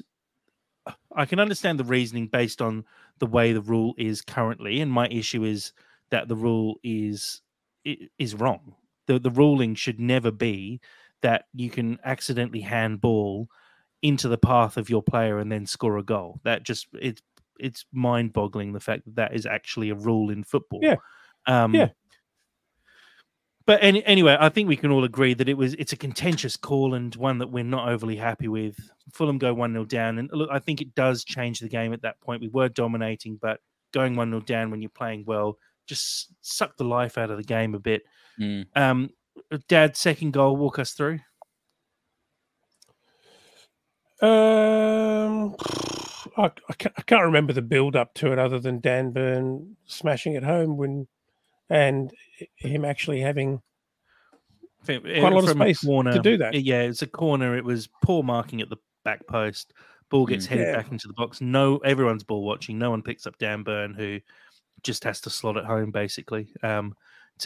I 1.14 1.24
can 1.26 1.38
understand 1.38 1.78
the 1.78 1.84
reasoning 1.84 2.26
based 2.28 2.60
on 2.60 2.84
the 3.18 3.26
way 3.26 3.52
the 3.52 3.60
rule 3.62 3.94
is 3.96 4.20
currently, 4.22 4.80
and 4.80 4.90
my 4.90 5.08
issue 5.08 5.44
is 5.44 5.72
that 6.10 6.28
the 6.28 6.36
rule 6.36 6.78
is 6.82 7.42
is 7.84 8.34
wrong. 8.34 8.74
the 9.06 9.18
The 9.18 9.30
ruling 9.30 9.74
should 9.74 10.00
never 10.00 10.30
be 10.30 10.80
that 11.22 11.46
you 11.52 11.70
can 11.70 11.98
accidentally 12.04 12.60
handball 12.60 13.48
into 14.04 14.28
the 14.28 14.38
path 14.38 14.76
of 14.76 14.88
your 14.88 15.02
player 15.02 15.38
and 15.38 15.50
then 15.50 15.66
score 15.66 15.98
a 15.98 16.02
goal. 16.02 16.40
That 16.44 16.62
just 16.62 16.86
it's 17.00 17.22
it's 17.58 17.84
mind 17.92 18.32
boggling 18.32 18.72
the 18.72 18.80
fact 18.80 19.04
that 19.04 19.16
that 19.16 19.34
is 19.34 19.46
actually 19.46 19.90
a 19.90 19.94
rule 19.94 20.30
in 20.30 20.44
football. 20.44 20.80
Yeah. 20.82 20.96
Um, 21.46 21.74
Yeah. 21.74 21.88
But 23.66 23.78
any, 23.82 24.04
anyway, 24.04 24.36
I 24.38 24.50
think 24.50 24.68
we 24.68 24.76
can 24.76 24.90
all 24.90 25.04
agree 25.04 25.32
that 25.32 25.48
it 25.48 25.56
was 25.56 25.72
it's 25.74 25.94
a 25.94 25.96
contentious 25.96 26.54
call 26.54 26.92
and 26.92 27.14
one 27.16 27.38
that 27.38 27.46
we're 27.46 27.64
not 27.64 27.88
overly 27.88 28.16
happy 28.16 28.46
with. 28.46 28.76
Fulham 29.10 29.38
go 29.38 29.54
one 29.54 29.72
0 29.72 29.86
down, 29.86 30.18
and 30.18 30.28
look, 30.32 30.50
I 30.52 30.58
think 30.58 30.82
it 30.82 30.94
does 30.94 31.24
change 31.24 31.60
the 31.60 31.68
game 31.68 31.94
at 31.94 32.02
that 32.02 32.20
point. 32.20 32.42
We 32.42 32.48
were 32.48 32.68
dominating, 32.68 33.38
but 33.40 33.60
going 33.92 34.16
one 34.16 34.28
0 34.28 34.40
down 34.42 34.70
when 34.70 34.82
you're 34.82 34.90
playing 34.90 35.24
well 35.26 35.56
just 35.86 36.28
suck 36.40 36.76
the 36.76 36.84
life 36.84 37.18
out 37.18 37.30
of 37.30 37.36
the 37.36 37.44
game 37.44 37.74
a 37.74 37.78
bit. 37.78 38.02
Mm. 38.40 38.66
Um, 38.74 39.10
Dad, 39.68 39.96
second 39.96 40.32
goal, 40.32 40.56
walk 40.56 40.78
us 40.78 40.92
through. 40.92 41.20
Um, 44.22 45.56
I, 46.36 46.50
I, 46.68 46.72
can't, 46.78 46.94
I 46.96 47.02
can't 47.02 47.24
remember 47.24 47.52
the 47.52 47.62
build 47.62 47.96
up 47.96 48.14
to 48.14 48.32
it 48.32 48.38
other 48.38 48.58
than 48.58 48.80
Dan 48.80 49.10
Burn 49.10 49.76
smashing 49.86 50.34
it 50.34 50.42
home 50.44 50.76
when, 50.76 51.06
and 51.68 52.10
him 52.56 52.84
actually 52.84 53.20
having 53.20 53.60
Quite 54.84 55.04
a 55.06 55.20
lot 55.34 55.44
of 55.44 55.50
space 55.50 55.80
to 55.80 56.20
do 56.22 56.36
that. 56.38 56.54
Yeah, 56.54 56.82
it's 56.82 57.00
a 57.02 57.06
corner. 57.06 57.56
It 57.56 57.64
was 57.64 57.88
poor 58.02 58.22
marking 58.22 58.60
at 58.60 58.68
the 58.68 58.76
back 59.02 59.26
post. 59.26 59.72
Ball 60.10 60.26
gets 60.26 60.44
Mm. 60.46 60.48
headed 60.50 60.66
Yeah. 60.68 60.76
back 60.76 60.92
into 60.92 61.08
the 61.08 61.14
box. 61.14 61.40
No, 61.40 61.78
everyone's 61.78 62.22
ball 62.22 62.44
watching. 62.44 62.78
No 62.78 62.90
one 62.90 63.00
picks 63.02 63.26
up 63.26 63.38
Dan 63.38 63.62
Burn, 63.62 63.94
who 63.94 64.20
just 64.82 65.02
has 65.04 65.22
to 65.22 65.30
slot 65.30 65.56
it 65.56 65.64
home. 65.64 65.90
Basically, 65.90 66.48
um, 66.62 66.94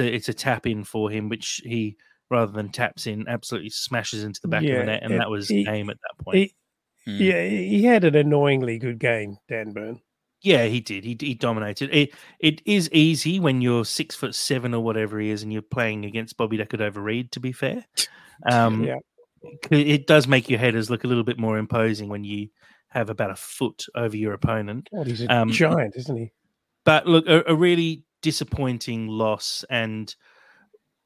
a 0.01 0.15
it's 0.15 0.29
a 0.29 0.35
tap 0.35 0.67
in 0.67 0.83
for 0.83 1.11
him, 1.11 1.29
which 1.29 1.63
he 1.65 1.97
rather 2.31 2.53
than 2.53 2.69
taps 2.71 3.07
in, 3.07 3.27
absolutely 3.29 3.71
smashes 3.71 4.25
into 4.25 4.41
the 4.43 4.49
back 4.49 4.63
of 4.63 4.69
the 4.69 4.85
net, 4.85 5.03
and 5.03 5.15
it- 5.15 5.19
that 5.19 5.31
was 5.31 5.49
he- 5.49 5.65
game 5.65 5.91
at 5.91 5.97
that 6.03 6.25
point. 6.25 6.37
he, 6.37 6.55
Mm. 7.07 7.21
yeah 7.21 7.47
he 7.49 7.83
had 7.85 8.05
an 8.05 8.15
annoyingly 8.17 8.79
good 8.79 8.99
game, 8.99 9.39
Dan 9.49 9.73
Burn. 9.73 10.01
Yeah, 10.43 10.67
he 10.67 10.81
did. 10.81 11.05
He, 11.05 11.17
he 11.19 11.35
dominated. 11.35 11.89
It 11.93 12.11
it 12.39 12.61
is 12.67 12.91
easy 12.93 13.41
when 13.41 13.61
you're 13.63 13.85
six 13.85 14.15
foot 14.15 14.35
seven 14.35 14.75
or 14.75 14.83
whatever 14.85 15.19
he 15.19 15.31
is, 15.31 15.43
and 15.43 15.53
you're 15.53 15.63
playing 15.63 16.05
against 16.05 16.37
Bobby 16.37 16.57
De 16.59 16.67
Cordova-Reid. 16.67 17.33
To 17.33 17.41
be 17.41 17.51
fair, 17.53 17.85
um, 18.53 18.85
Yeah. 18.85 18.99
it 19.71 20.07
does 20.07 20.29
make 20.29 20.49
your 20.51 20.59
headers 20.59 20.91
look 20.91 21.03
a 21.05 21.07
little 21.09 21.25
bit 21.25 21.39
more 21.39 21.57
imposing 21.59 22.09
when 22.09 22.25
you 22.25 22.49
have 22.91 23.11
about 23.11 23.31
a 23.31 23.37
foot 23.37 23.87
over 23.95 24.17
your 24.17 24.33
opponent. 24.33 24.89
God, 24.95 25.07
he's 25.07 25.23
a 25.23 25.35
Um, 25.35 25.51
giant, 25.51 25.95
isn't 25.97 26.17
he? 26.17 26.33
But 26.85 27.07
look, 27.07 27.27
a, 27.27 27.43
a 27.47 27.55
really 27.55 28.05
disappointing 28.23 29.09
loss, 29.09 29.65
and 29.71 30.15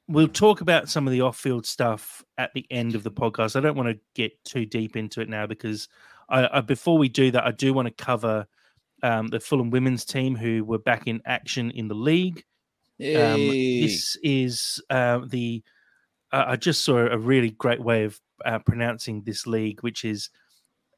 we'll 0.09 0.29
talk 0.29 0.61
about 0.61 0.89
some 0.89 1.07
of 1.07 1.13
the 1.13 1.21
off-field 1.21 1.67
stuff 1.67 2.23
at 2.39 2.53
the 2.55 2.67
end 2.71 2.95
of 2.95 3.03
the 3.03 3.11
podcast. 3.11 3.57
I 3.57 3.61
don't 3.61 3.77
want 3.77 3.89
to 3.89 4.01
get 4.15 4.33
too 4.45 4.67
deep 4.67 4.97
into 4.97 5.21
it 5.21 5.29
now 5.29 5.47
because 5.47 5.89
I, 6.29 6.59
I 6.59 6.61
before 6.61 6.99
we 6.99 7.09
do 7.09 7.31
that, 7.31 7.47
I 7.47 7.53
do 7.53 7.73
want 7.73 7.89
to 7.89 8.05
cover 8.05 8.47
um, 9.03 9.29
the 9.29 9.41
Fulham 9.41 9.71
women's 9.71 10.05
team 10.05 10.37
who 10.37 10.65
were 10.65 10.79
back 10.79 11.07
in 11.07 11.21
action 11.25 11.71
in 11.71 11.89
the 11.89 11.95
league. 11.95 12.45
Um, 13.01 13.41
this 13.41 14.17
is 14.23 14.83
uh, 14.91 15.21
the. 15.27 15.63
Uh, 16.31 16.45
I 16.49 16.57
just 16.57 16.85
saw 16.85 16.99
a 16.99 17.19
really 17.19 17.51
great 17.51 17.83
way 17.83 18.05
of 18.05 18.21
uh, 18.45 18.59
pronouncing 18.61 19.23
this 19.23 19.47
league, 19.47 19.81
which 19.83 20.05
is 20.05 20.31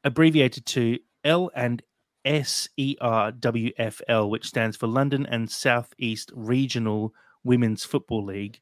abbreviated 0.03 0.65
to 0.67 0.99
L 1.23 1.49
and 1.55 1.81
S 2.23 2.69
E 2.77 2.95
R 3.01 3.31
W 3.31 3.71
F 3.77 4.01
L, 4.07 4.29
which 4.29 4.45
stands 4.45 4.77
for 4.77 4.87
London 4.87 5.25
and 5.25 5.49
Southeast 5.49 6.31
Regional 6.35 7.13
Women's 7.43 7.83
Football 7.83 8.25
League, 8.25 8.59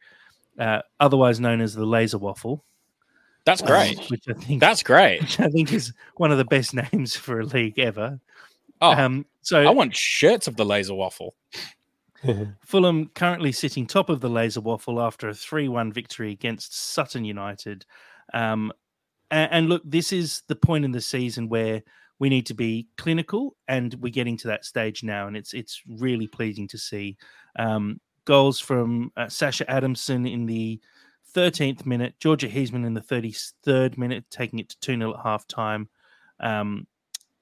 uh, 0.59 0.81
otherwise 0.99 1.39
known 1.39 1.61
as 1.61 1.73
the 1.73 1.85
Laser 1.85 2.17
Waffle. 2.17 2.63
That's 3.45 3.61
um, 3.61 3.67
great. 3.67 3.99
which 4.09 4.23
I 4.29 4.33
think 4.33 4.61
That's 4.61 4.83
great. 4.83 5.21
which 5.21 5.39
I 5.39 5.49
think 5.49 5.73
is 5.73 5.93
one 6.15 6.31
of 6.31 6.37
the 6.37 6.45
best 6.45 6.73
names 6.93 7.15
for 7.15 7.39
a 7.41 7.45
league 7.45 7.79
ever. 7.79 8.19
Oh, 8.81 8.91
Um, 8.91 9.25
so 9.41 9.61
I 9.61 9.71
want 9.71 9.95
shirts 9.95 10.47
of 10.47 10.55
the 10.55 10.65
laser 10.65 10.93
waffle. 10.93 11.35
Fulham 12.61 13.09
currently 13.15 13.51
sitting 13.51 13.85
top 13.85 14.09
of 14.09 14.21
the 14.21 14.29
laser 14.29 14.61
waffle 14.61 15.01
after 15.01 15.27
a 15.27 15.33
3 15.33 15.67
1 15.67 15.91
victory 15.91 16.31
against 16.31 16.77
Sutton 16.77 17.25
United. 17.25 17.85
Um, 18.33 18.71
And, 19.31 19.51
and 19.51 19.69
look, 19.69 19.81
this 19.83 20.13
is 20.13 20.43
the 20.47 20.55
point 20.55 20.85
in 20.85 20.91
the 20.91 21.01
season 21.01 21.49
where 21.49 21.83
we 22.19 22.29
need 22.29 22.45
to 22.45 22.53
be 22.53 22.87
clinical, 22.97 23.55
and 23.67 23.93
we're 23.95 24.11
getting 24.13 24.37
to 24.37 24.47
that 24.47 24.63
stage 24.63 25.03
now, 25.03 25.27
and 25.27 25.35
it's 25.35 25.53
it's 25.53 25.81
really 25.87 26.27
pleasing 26.27 26.67
to 26.69 26.77
see 26.77 27.17
um, 27.57 27.99
goals 28.25 28.59
from 28.59 29.11
uh, 29.17 29.29
Sasha 29.29 29.69
Adamson 29.69 30.25
in 30.25 30.45
the 30.45 30.79
13th 31.35 31.85
minute, 31.85 32.13
Georgia 32.19 32.47
Heisman 32.47 32.85
in 32.85 32.93
the 32.93 33.01
33rd 33.01 33.97
minute, 33.97 34.25
taking 34.29 34.59
it 34.59 34.69
to 34.69 34.79
2 34.79 34.97
0 34.97 35.13
at 35.13 35.23
half 35.23 35.47
time. 35.47 35.89
Um, 36.39 36.87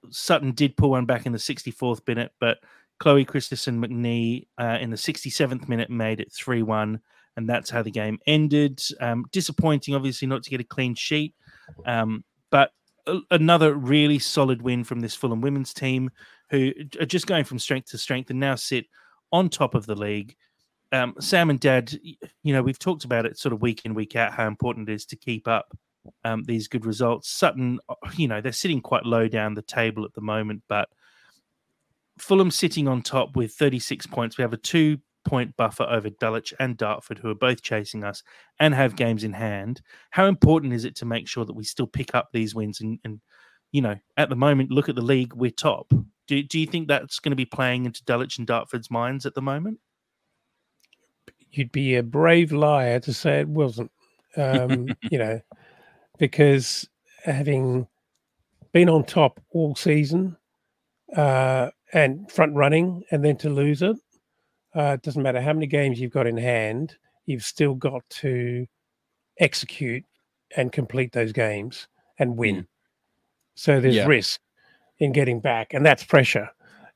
Sutton 0.10 0.52
did 0.54 0.78
pull 0.78 0.92
one 0.92 1.06
back 1.06 1.26
in 1.26 1.32
the 1.32 1.38
64th 1.38 2.08
minute, 2.08 2.32
but 2.40 2.60
Chloe 3.00 3.26
Christensen 3.26 3.82
McNee 3.82 4.48
uh, 4.58 4.78
in 4.80 4.90
the 4.90 4.96
67th 4.96 5.68
minute 5.68 5.90
made 5.90 6.20
it 6.20 6.32
3 6.32 6.64
1, 6.64 7.00
and 7.38 7.50
that's 7.50 7.70
how 7.70 7.82
the 7.82 7.92
game 7.92 8.20
ended. 8.28 8.82
Um, 9.00 9.26
disappointing, 9.32 9.96
obviously, 9.96 10.28
not 10.28 10.44
to 10.44 10.50
get 10.50 10.62
a 10.62 10.66
clean 10.66 10.96
sheet, 10.96 11.36
um, 11.86 12.24
but 12.50 12.72
another 13.32 13.74
really 13.74 14.20
solid 14.20 14.62
win 14.62 14.84
from 14.84 15.00
this 15.00 15.16
Fulham 15.16 15.42
women's 15.42 15.74
team 15.74 16.10
who 16.50 16.72
are 17.00 17.06
just 17.06 17.28
going 17.28 17.44
from 17.44 17.60
strength 17.60 17.90
to 17.90 17.98
strength 17.98 18.30
and 18.30 18.40
now 18.40 18.56
sit 18.56 18.86
on 19.32 19.50
top 19.50 19.76
of 19.76 19.86
the 19.86 19.96
league. 19.96 20.36
Um, 20.92 21.16
Sam 21.20 21.50
and 21.50 21.60
Dad, 21.60 21.94
you 22.44 22.54
know, 22.54 22.62
we've 22.62 22.80
talked 22.80 23.06
about 23.06 23.26
it 23.26 23.38
sort 23.38 23.54
of 23.54 23.62
week 23.62 23.86
in, 23.86 23.94
week 23.94 24.16
out, 24.16 24.34
how 24.34 24.48
important 24.48 24.90
it 24.90 24.94
is 24.94 25.06
to 25.08 25.16
keep 25.16 25.48
up 25.48 25.72
um, 26.24 26.44
these 26.44 26.68
good 26.68 26.86
results. 26.86 27.30
Sutton, 27.30 27.80
uh, 27.88 27.96
you 28.16 28.28
know, 28.28 28.42
they're 28.42 28.52
sitting 28.52 28.82
quite 28.82 29.06
low 29.06 29.28
down 29.28 29.54
the 29.54 29.62
table 29.62 30.04
at 30.04 30.14
the 30.14 30.22
moment, 30.22 30.64
but 30.68 30.90
Fulham 32.20 32.52
sitting 32.52 32.88
on 32.88 33.02
top 33.02 33.36
with 33.36 33.54
36 33.54 34.06
points. 34.08 34.38
We 34.38 34.44
have 34.44 34.54
a 34.54 34.58
two 34.58 35.00
point 35.24 35.56
buffer 35.56 35.84
over 35.84 36.10
Dulwich 36.10 36.54
and 36.60 36.78
Dartford, 36.78 37.20
who 37.20 37.30
are 37.30 37.36
both 37.36 37.62
chasing 37.62 38.04
us 38.04 38.24
and 38.60 38.74
have 38.74 38.96
games 38.96 39.24
in 39.24 39.34
hand. 39.34 39.82
How 40.10 40.26
important 40.26 40.74
is 40.74 40.86
it 40.86 40.96
to 40.98 41.06
make 41.06 41.28
sure 41.28 41.46
that 41.46 41.54
we 41.54 41.64
still 41.64 41.88
pick 41.88 42.16
up 42.16 42.30
these 42.32 42.56
wins? 42.56 42.82
And, 42.82 43.00
and 43.04 43.22
you 43.72 43.82
know, 43.82 43.96
at 44.18 44.30
the 44.30 44.36
moment, 44.36 44.72
look 44.72 44.90
at 44.90 44.96
the 44.96 45.02
league, 45.02 45.34
we're 45.34 45.52
top. 45.52 45.92
Do, 46.28 46.44
do 46.44 46.60
you 46.60 46.68
think 46.68 46.88
that's 46.88 47.20
going 47.20 47.32
to 47.32 47.36
be 47.36 47.46
playing 47.46 47.86
into 47.86 48.04
Dulwich 48.04 48.38
and 48.38 48.48
Dartford's 48.48 48.92
minds 48.92 49.26
at 49.26 49.36
the 49.36 49.42
moment? 49.42 49.80
You'd 51.52 51.72
be 51.72 51.96
a 51.96 52.04
brave 52.04 52.52
liar 52.52 53.00
to 53.02 53.14
say 53.14 53.40
it 53.40 53.48
wasn't. 53.48 53.92
Um, 54.38 54.96
you 55.10 55.18
know, 55.18 55.42
because 56.18 56.88
having 57.24 57.88
been 58.72 58.90
on 58.90 59.04
top 59.04 59.40
all 59.52 59.76
season 59.76 60.38
uh, 61.16 61.70
and 61.94 62.32
front 62.32 62.56
running, 62.56 63.04
and 63.12 63.24
then 63.24 63.38
to 63.38 63.50
lose 63.50 63.82
it, 63.82 63.98
uh, 64.76 64.94
it 64.94 65.02
doesn't 65.02 65.24
matter 65.24 65.42
how 65.42 65.52
many 65.54 65.68
games 65.68 66.00
you've 66.00 66.12
got 66.14 66.28
in 66.28 66.38
hand, 66.38 66.96
you've 67.26 67.44
still 67.44 67.76
got 67.76 68.02
to 68.10 68.66
execute 69.40 70.06
and 70.56 70.72
complete 70.72 71.12
those 71.12 71.34
games 71.34 71.88
and 72.20 72.38
win. 72.38 72.56
Mm. 72.56 72.68
So 73.56 73.82
there's 73.82 73.96
Yeah. 73.96 74.06
risk 74.08 74.40
in 75.00 75.12
getting 75.12 75.40
back, 75.42 75.74
and 75.74 75.86
that's 75.86 76.04
pressure. 76.04 76.50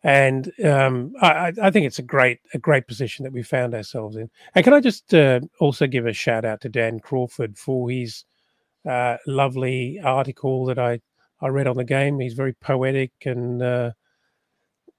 And 0.07 0.51
um, 0.63 1.13
I, 1.19 1.29
I- 1.47 1.53
I 1.63 1.71
think 1.71 1.87
it's 1.87 1.97
a 1.99 2.03
great 2.03 2.39
a 2.53 2.59
great 2.59 2.85
position 2.87 3.23
that 3.23 3.33
we 3.33 3.41
found 3.41 3.73
ourselves 3.73 4.15
in. 4.15 4.29
And 4.53 4.63
can 4.63 4.73
I 4.73 4.79
just 4.79 5.13
uh, 5.15 5.39
also 5.59 5.87
give 5.87 6.05
a 6.05 6.13
shout 6.13 6.45
out 6.45 6.61
to 6.61 6.69
Dan 6.69 6.99
Crawford 6.99 7.57
for 7.57 7.89
his 7.89 8.23
uh, 8.87 9.17
lovely 9.25 9.99
article 10.03 10.65
that 10.65 10.77
I 10.77 11.01
I 11.41 11.47
read 11.47 11.65
on 11.67 11.75
the 11.77 11.83
game. 11.83 12.19
He's 12.19 12.35
very 12.35 12.53
poetic 12.53 13.13
and 13.25 13.61
uh, 13.63 13.91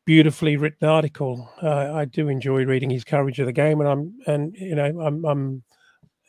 beautifully 0.06 0.56
written 0.56 0.88
article. 0.88 1.50
Uh, 1.62 1.92
I 1.94 2.04
do 2.04 2.28
enjoy 2.28 2.64
reading 2.64 2.90
his 2.90 3.04
coverage 3.04 3.38
of 3.38 3.46
the 3.46 3.52
game, 3.52 3.80
and 3.80 3.88
I'm 3.88 4.14
and 4.26 4.56
you 4.56 4.74
know 4.74 5.00
I'm 5.00 5.24
I'm 5.24 5.62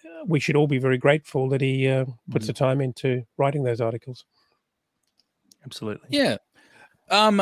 uh, 0.05 0.23
we 0.27 0.39
should 0.39 0.55
all 0.55 0.67
be 0.67 0.77
very 0.77 0.99
grateful 0.99 1.49
that 1.49 1.61
he 1.61 1.87
uh, 1.87 2.05
puts 2.29 2.45
Mhm. 2.45 2.47
the 2.47 2.53
time 2.53 2.81
into 2.81 3.23
writing 3.37 3.63
those 3.63 3.81
articles. 3.81 4.23
Absolutely. 5.65 6.07
Yeah. 6.11 6.37
Um. 7.09 7.39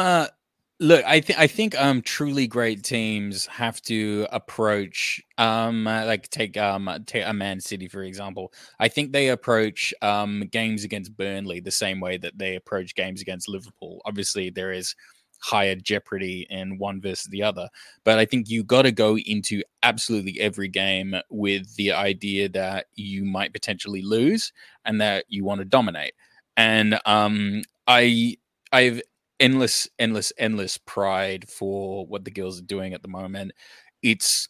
Look, 0.81 1.05
I 1.05 1.21
think 1.21 1.39
I 1.39 1.47
think 1.47 1.73
um 1.81 2.01
truly 2.01 2.47
great 2.47 2.83
teams 2.83 3.45
have 3.45 3.81
to 3.83 4.27
approach 4.31 5.21
um 5.37 5.85
like 5.85 6.29
take 6.29 6.57
um 6.57 6.89
take 7.05 7.23
a 7.25 7.33
Man 7.33 7.61
City 7.61 7.87
for 7.87 8.03
example. 8.03 8.51
I 8.77 8.89
think 8.89 9.13
they 9.13 9.29
approach 9.29 9.93
um 10.01 10.41
games 10.51 10.83
against 10.83 11.15
Burnley 11.15 11.61
the 11.61 11.71
same 11.71 12.01
way 12.01 12.17
that 12.17 12.37
they 12.37 12.55
approach 12.57 12.93
games 12.93 13.21
against 13.21 13.47
Liverpool. 13.47 14.01
Obviously, 14.05 14.49
there 14.49 14.73
is 14.73 14.95
higher 15.39 15.75
jeopardy 15.75 16.45
in 16.49 16.77
one 16.77 16.99
versus 16.99 17.27
the 17.27 17.43
other, 17.43 17.69
but 18.03 18.19
I 18.19 18.25
think 18.25 18.49
you 18.49 18.63
got 18.63 18.81
to 18.81 18.91
go 18.91 19.17
into 19.17 19.63
absolutely 19.83 20.39
every 20.41 20.67
game 20.67 21.15
with 21.29 21.73
the 21.77 21.93
idea 21.93 22.49
that 22.49 22.87
you 22.95 23.23
might 23.23 23.53
potentially 23.53 24.01
lose 24.01 24.51
and 24.83 24.99
that 24.99 25.23
you 25.29 25.45
want 25.45 25.59
to 25.59 25.65
dominate. 25.65 26.13
And 26.57 26.99
um, 27.05 27.61
I 27.87 28.35
I've 28.73 29.01
endless, 29.39 29.87
endless, 29.99 30.31
endless 30.37 30.77
pride 30.77 31.49
for 31.49 32.05
what 32.05 32.25
the 32.25 32.31
girls 32.31 32.59
are 32.59 32.65
doing 32.65 32.93
at 32.93 33.01
the 33.01 33.07
moment. 33.07 33.51
It's, 34.01 34.49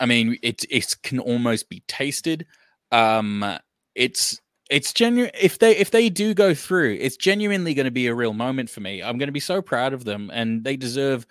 I 0.00 0.06
mean, 0.06 0.38
it 0.42 0.64
it 0.70 0.96
can 1.02 1.18
almost 1.18 1.68
be 1.68 1.82
tasted. 1.88 2.46
Um, 2.90 3.44
it's 3.94 4.40
it's 4.70 4.92
genuine. 4.92 5.30
If 5.40 5.58
they 5.58 5.76
if 5.76 5.90
they 5.90 6.08
do 6.08 6.34
go 6.34 6.54
through, 6.54 6.98
it's 7.00 7.16
genuinely 7.16 7.74
going 7.74 7.84
to 7.84 7.90
be 7.92 8.06
a 8.08 8.14
real 8.14 8.34
moment 8.34 8.70
for 8.70 8.80
me. 8.80 9.02
I'm 9.02 9.18
going 9.18 9.28
to 9.28 9.32
be 9.32 9.40
so 9.40 9.62
proud 9.62 9.92
of 9.92 10.04
them, 10.04 10.30
and 10.32 10.64
they 10.64 10.76
deserve 10.76 11.26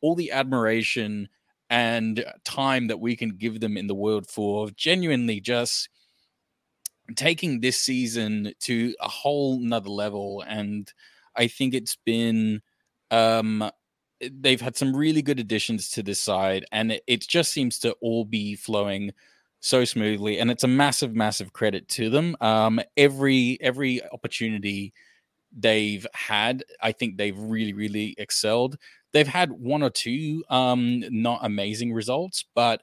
all 0.00 0.14
the 0.14 0.32
admiration 0.32 1.28
and 1.70 2.24
time 2.44 2.88
that 2.88 3.00
we 3.00 3.16
can 3.16 3.30
give 3.30 3.60
them 3.60 3.76
in 3.76 3.86
the 3.86 3.94
world 3.94 4.28
for 4.28 4.70
genuinely 4.76 5.40
just 5.40 5.88
taking 7.14 7.60
this 7.60 7.78
season 7.78 8.52
to 8.60 8.94
a 9.00 9.08
whole 9.08 9.60
nother 9.60 9.88
level 9.90 10.42
and 10.46 10.92
I 11.36 11.46
think 11.48 11.74
it's 11.74 11.96
been 12.04 12.62
um 13.10 13.70
they've 14.20 14.60
had 14.60 14.76
some 14.76 14.96
really 14.96 15.22
good 15.22 15.38
additions 15.38 15.90
to 15.90 16.02
this 16.02 16.20
side 16.20 16.64
and 16.72 16.92
it, 16.92 17.02
it 17.06 17.20
just 17.28 17.52
seems 17.52 17.78
to 17.80 17.92
all 18.00 18.24
be 18.24 18.56
flowing 18.56 19.12
so 19.60 19.84
smoothly 19.84 20.38
and 20.38 20.50
it's 20.50 20.64
a 20.64 20.68
massive 20.68 21.14
massive 21.14 21.52
credit 21.52 21.88
to 21.88 22.10
them. 22.10 22.36
Um 22.40 22.80
every 22.96 23.58
every 23.60 24.02
opportunity 24.12 24.92
they've 25.58 26.06
had 26.12 26.64
i 26.82 26.92
think 26.92 27.16
they've 27.16 27.38
really 27.38 27.72
really 27.72 28.14
excelled. 28.18 28.76
They've 29.12 29.26
had 29.28 29.52
one 29.52 29.82
or 29.82 29.90
two 29.90 30.44
um 30.50 31.04
not 31.10 31.40
amazing 31.42 31.92
results 31.92 32.44
but 32.54 32.82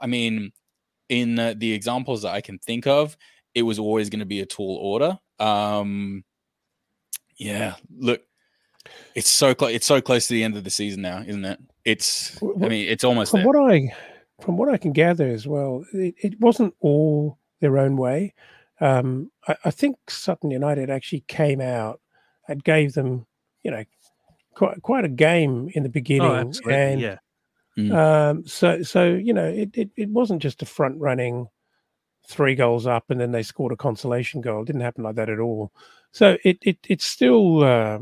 i 0.00 0.06
mean 0.06 0.52
in 1.08 1.38
uh, 1.38 1.54
the 1.56 1.72
examples 1.72 2.22
that 2.22 2.32
i 2.34 2.40
can 2.40 2.58
think 2.58 2.86
of 2.86 3.16
it 3.54 3.62
was 3.62 3.78
always 3.78 4.10
going 4.10 4.20
to 4.20 4.26
be 4.26 4.40
a 4.40 4.46
tall 4.46 4.76
order. 4.76 5.18
Um 5.38 6.24
yeah, 7.38 7.74
look, 7.98 8.22
it's 9.14 9.32
so 9.32 9.54
close. 9.54 9.72
It's 9.72 9.86
so 9.86 10.00
close 10.00 10.26
to 10.28 10.34
the 10.34 10.44
end 10.44 10.56
of 10.56 10.64
the 10.64 10.70
season 10.70 11.02
now, 11.02 11.22
isn't 11.26 11.44
it? 11.44 11.58
It's. 11.84 12.38
Wh- 12.38 12.62
I 12.64 12.68
mean, 12.68 12.88
it's 12.88 13.04
almost 13.04 13.30
From 13.30 13.40
there. 13.40 13.46
what 13.46 13.72
I 13.72 13.92
from 14.40 14.56
what 14.56 14.68
I 14.68 14.76
can 14.76 14.92
gather 14.92 15.26
as 15.26 15.46
well, 15.48 15.84
it, 15.92 16.14
it 16.22 16.40
wasn't 16.40 16.74
all 16.80 17.38
their 17.60 17.76
own 17.78 17.96
way. 17.96 18.34
Um, 18.80 19.30
I, 19.48 19.56
I 19.64 19.70
think 19.72 19.96
Sutton 20.08 20.50
United 20.52 20.90
actually 20.90 21.24
came 21.26 21.60
out 21.60 22.00
and 22.46 22.62
gave 22.62 22.92
them, 22.94 23.26
you 23.64 23.70
know, 23.72 23.84
quite 24.54 24.80
quite 24.82 25.04
a 25.04 25.08
game 25.08 25.68
in 25.74 25.82
the 25.82 25.88
beginning, 25.88 26.30
Oh, 26.30 26.34
absolutely. 26.36 26.74
and 26.74 27.00
yeah. 27.00 28.28
um, 28.30 28.46
so 28.46 28.82
so 28.82 29.04
you 29.06 29.32
know 29.32 29.46
it, 29.46 29.70
it 29.74 29.90
it 29.96 30.08
wasn't 30.10 30.40
just 30.42 30.62
a 30.62 30.66
front 30.66 30.98
running 31.00 31.48
three 32.28 32.54
goals 32.54 32.86
up 32.86 33.10
and 33.10 33.20
then 33.20 33.32
they 33.32 33.42
scored 33.42 33.72
a 33.72 33.76
consolation 33.76 34.40
goal. 34.40 34.62
It 34.62 34.66
didn't 34.66 34.82
happen 34.82 35.02
like 35.02 35.16
that 35.16 35.30
at 35.30 35.40
all. 35.40 35.72
So 36.12 36.36
it 36.44 36.58
it 36.62 36.78
it's 36.88 37.06
still 37.06 37.64
uh, 37.64 37.98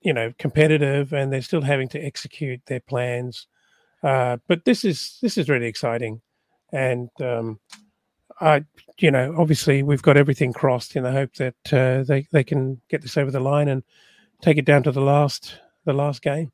you 0.00 0.12
know 0.12 0.32
competitive 0.38 1.12
and 1.12 1.32
they're 1.32 1.42
still 1.42 1.62
having 1.62 1.88
to 1.90 2.04
execute 2.04 2.60
their 2.66 2.80
plans. 2.80 3.46
Uh, 4.02 4.38
but 4.48 4.64
this 4.64 4.84
is 4.84 5.18
this 5.22 5.38
is 5.38 5.48
really 5.48 5.66
exciting, 5.66 6.20
and 6.72 7.08
um, 7.20 7.60
I 8.40 8.64
you 8.98 9.10
know 9.12 9.34
obviously 9.38 9.82
we've 9.82 10.02
got 10.02 10.16
everything 10.16 10.52
crossed 10.52 10.96
in 10.96 11.04
the 11.04 11.12
hope 11.12 11.34
that 11.34 11.72
uh, 11.72 12.02
they 12.02 12.26
they 12.32 12.42
can 12.42 12.80
get 12.88 13.02
this 13.02 13.16
over 13.16 13.30
the 13.30 13.40
line 13.40 13.68
and 13.68 13.84
take 14.40 14.58
it 14.58 14.64
down 14.64 14.82
to 14.82 14.92
the 14.92 15.00
last 15.00 15.54
the 15.84 15.92
last 15.92 16.20
game. 16.22 16.50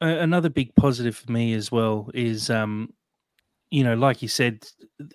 Another 0.00 0.50
big 0.50 0.74
positive 0.74 1.16
for 1.16 1.30
me 1.30 1.54
as 1.54 1.70
well 1.72 2.10
is 2.12 2.50
um 2.50 2.92
you 3.74 3.82
know 3.82 3.94
like 3.94 4.22
you 4.22 4.28
said 4.28 4.64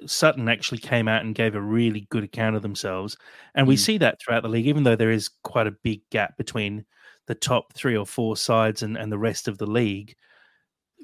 sutton 0.06 0.50
actually 0.50 0.78
came 0.78 1.08
out 1.08 1.24
and 1.24 1.34
gave 1.36 1.56
a 1.56 1.62
really 1.62 2.08
good 2.10 2.24
account 2.24 2.56
of 2.56 2.62
themselves 2.62 3.16
and 3.56 3.68
we 3.68 3.76
Mm. 3.76 3.80
see 3.80 3.98
that 4.00 4.20
throughout 4.20 4.44
the 4.44 4.50
league 4.50 4.68
even 4.68 4.84
though 4.84 4.98
there 4.98 5.12
is 5.12 5.30
quite 5.44 5.68
a 5.68 5.72
big 5.84 6.02
gap 6.10 6.36
between 6.38 6.86
the 7.28 7.36
top 7.36 7.74
three 7.74 7.96
or 7.96 8.06
four 8.06 8.36
sides 8.36 8.84
and, 8.84 8.98
and 8.98 9.12
the 9.12 9.18
rest 9.18 9.48
of 9.48 9.58
the 9.60 9.66
league 9.66 10.16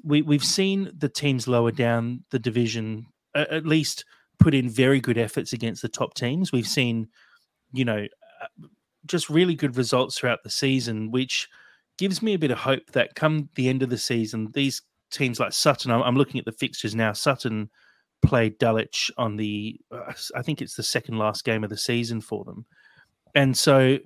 we, 0.04 0.22
we've 0.22 0.44
seen 0.44 0.90
the 0.96 1.08
teams 1.08 1.48
lower 1.48 1.72
down 1.72 2.24
the 2.30 2.38
division 2.38 3.06
a- 3.34 3.52
at 3.54 3.66
least 3.66 4.04
put 4.38 4.54
in 4.54 4.68
very 4.68 5.00
good 5.00 5.16
efforts 5.18 5.52
against 5.54 5.80
the 5.82 5.88
top 5.88 6.14
teams 6.14 6.52
we've 6.52 6.68
seen 6.68 7.08
you 7.72 7.84
know 7.84 8.06
uh, 8.42 8.66
just 9.06 9.30
really 9.30 9.54
good 9.54 9.76
results 9.76 10.18
throughout 10.18 10.42
the 10.44 10.50
season 10.50 11.10
which 11.10 11.48
gives 11.98 12.20
me 12.20 12.34
a 12.34 12.38
bit 12.38 12.50
of 12.50 12.58
hope 12.58 12.90
that 12.92 13.14
come 13.14 13.48
the 13.54 13.68
end 13.68 13.82
of 13.82 13.88
the 13.90 13.98
season, 13.98 14.48
these 14.52 14.82
teams 15.10 15.40
like 15.40 15.52
Sutton, 15.52 15.90
I'm, 15.90 16.02
I'm 16.02 16.16
looking 16.16 16.38
at 16.38 16.44
the 16.44 16.52
fixtures 16.52 16.94
now. 16.94 17.12
Sutton 17.12 17.70
played 18.22 18.58
Dulwich 18.58 19.10
on 19.18 19.36
the, 19.36 19.80
uh, 19.90 20.12
I 20.34 20.42
think 20.42 20.62
it's 20.62 20.74
the 20.74 20.82
second 20.82 21.18
last 21.18 21.44
game 21.44 21.64
of 21.64 21.70
the 21.70 21.76
season 21.76 22.20
for 22.20 22.44
them. 22.44 22.66
and 23.34 23.56
so 23.56 23.98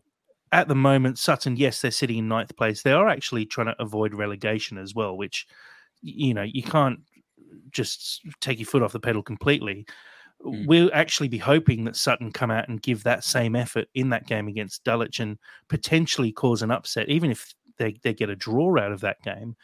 at 0.53 0.69
the 0.69 0.75
moment, 0.75 1.19
Sutton, 1.19 1.57
yes, 1.57 1.81
they're 1.81 1.91
sitting 1.91 2.19
in 2.19 2.29
ninth 2.29 2.57
place. 2.57 2.83
They 2.83 2.93
are 2.93 3.09
actually 3.09 3.47
trying 3.47 3.69
to 3.69 3.81
avoid 3.81 4.15
relegation 4.15 4.79
as 4.79 4.95
well, 4.95 5.17
which 5.17 5.47
you 6.03 6.35
know 6.35 6.43
you 6.43 6.63
can't 6.63 7.01
just 7.71 8.23
take 8.41 8.59
your 8.59 8.67
foot 8.67 8.83
off 8.83 8.93
the 8.93 9.01
pedal 9.01 9.23
completely. 9.23 9.87
Mm. 10.45 10.67
We'll 10.67 10.91
actually 10.93 11.29
be 11.29 11.39
hoping 11.39 11.85
that 11.85 11.97
Sutton 11.97 12.33
come 12.33 12.51
out 12.51 12.69
and 12.69 12.83
give 12.83 13.05
that 13.05 13.25
same 13.25 13.55
effort 13.55 13.89
in 13.95 14.11
that 14.11 14.27
game 14.27 14.49
against 14.49 14.85
Dulwich 14.85 15.21
and 15.21 15.39
potentially 15.69 16.33
cause 16.33 16.63
an 16.63 16.71
upset, 16.71 17.09
even 17.09 17.31
if 17.31 17.55
they, 17.79 17.97
they 18.03 18.15
get 18.15 18.31
a 18.31 18.37
draw 18.37 18.79
out 18.79 18.93
of 18.93 19.01
that 19.01 19.23
game. 19.23 19.57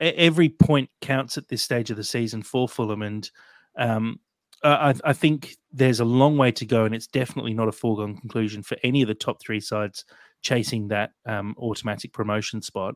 Every 0.00 0.48
point 0.48 0.90
counts 1.00 1.38
at 1.38 1.48
this 1.48 1.62
stage 1.62 1.90
of 1.90 1.96
the 1.96 2.04
season 2.04 2.42
for 2.42 2.68
Fulham, 2.68 3.02
and 3.02 3.30
um, 3.78 4.20
I, 4.62 4.94
I, 5.04 5.12
think 5.12 5.56
there's 5.72 6.00
a 6.00 6.04
long 6.04 6.36
way 6.36 6.52
to 6.52 6.66
go, 6.66 6.84
and 6.84 6.94
it's 6.94 7.06
definitely 7.06 7.54
not 7.54 7.68
a 7.68 7.72
foregone 7.72 8.16
conclusion 8.16 8.62
for 8.62 8.76
any 8.82 9.02
of 9.02 9.08
the 9.08 9.14
top 9.14 9.40
three 9.40 9.60
sides 9.60 10.04
chasing 10.42 10.88
that 10.88 11.12
um, 11.24 11.54
automatic 11.58 12.12
promotion 12.12 12.60
spot. 12.60 12.94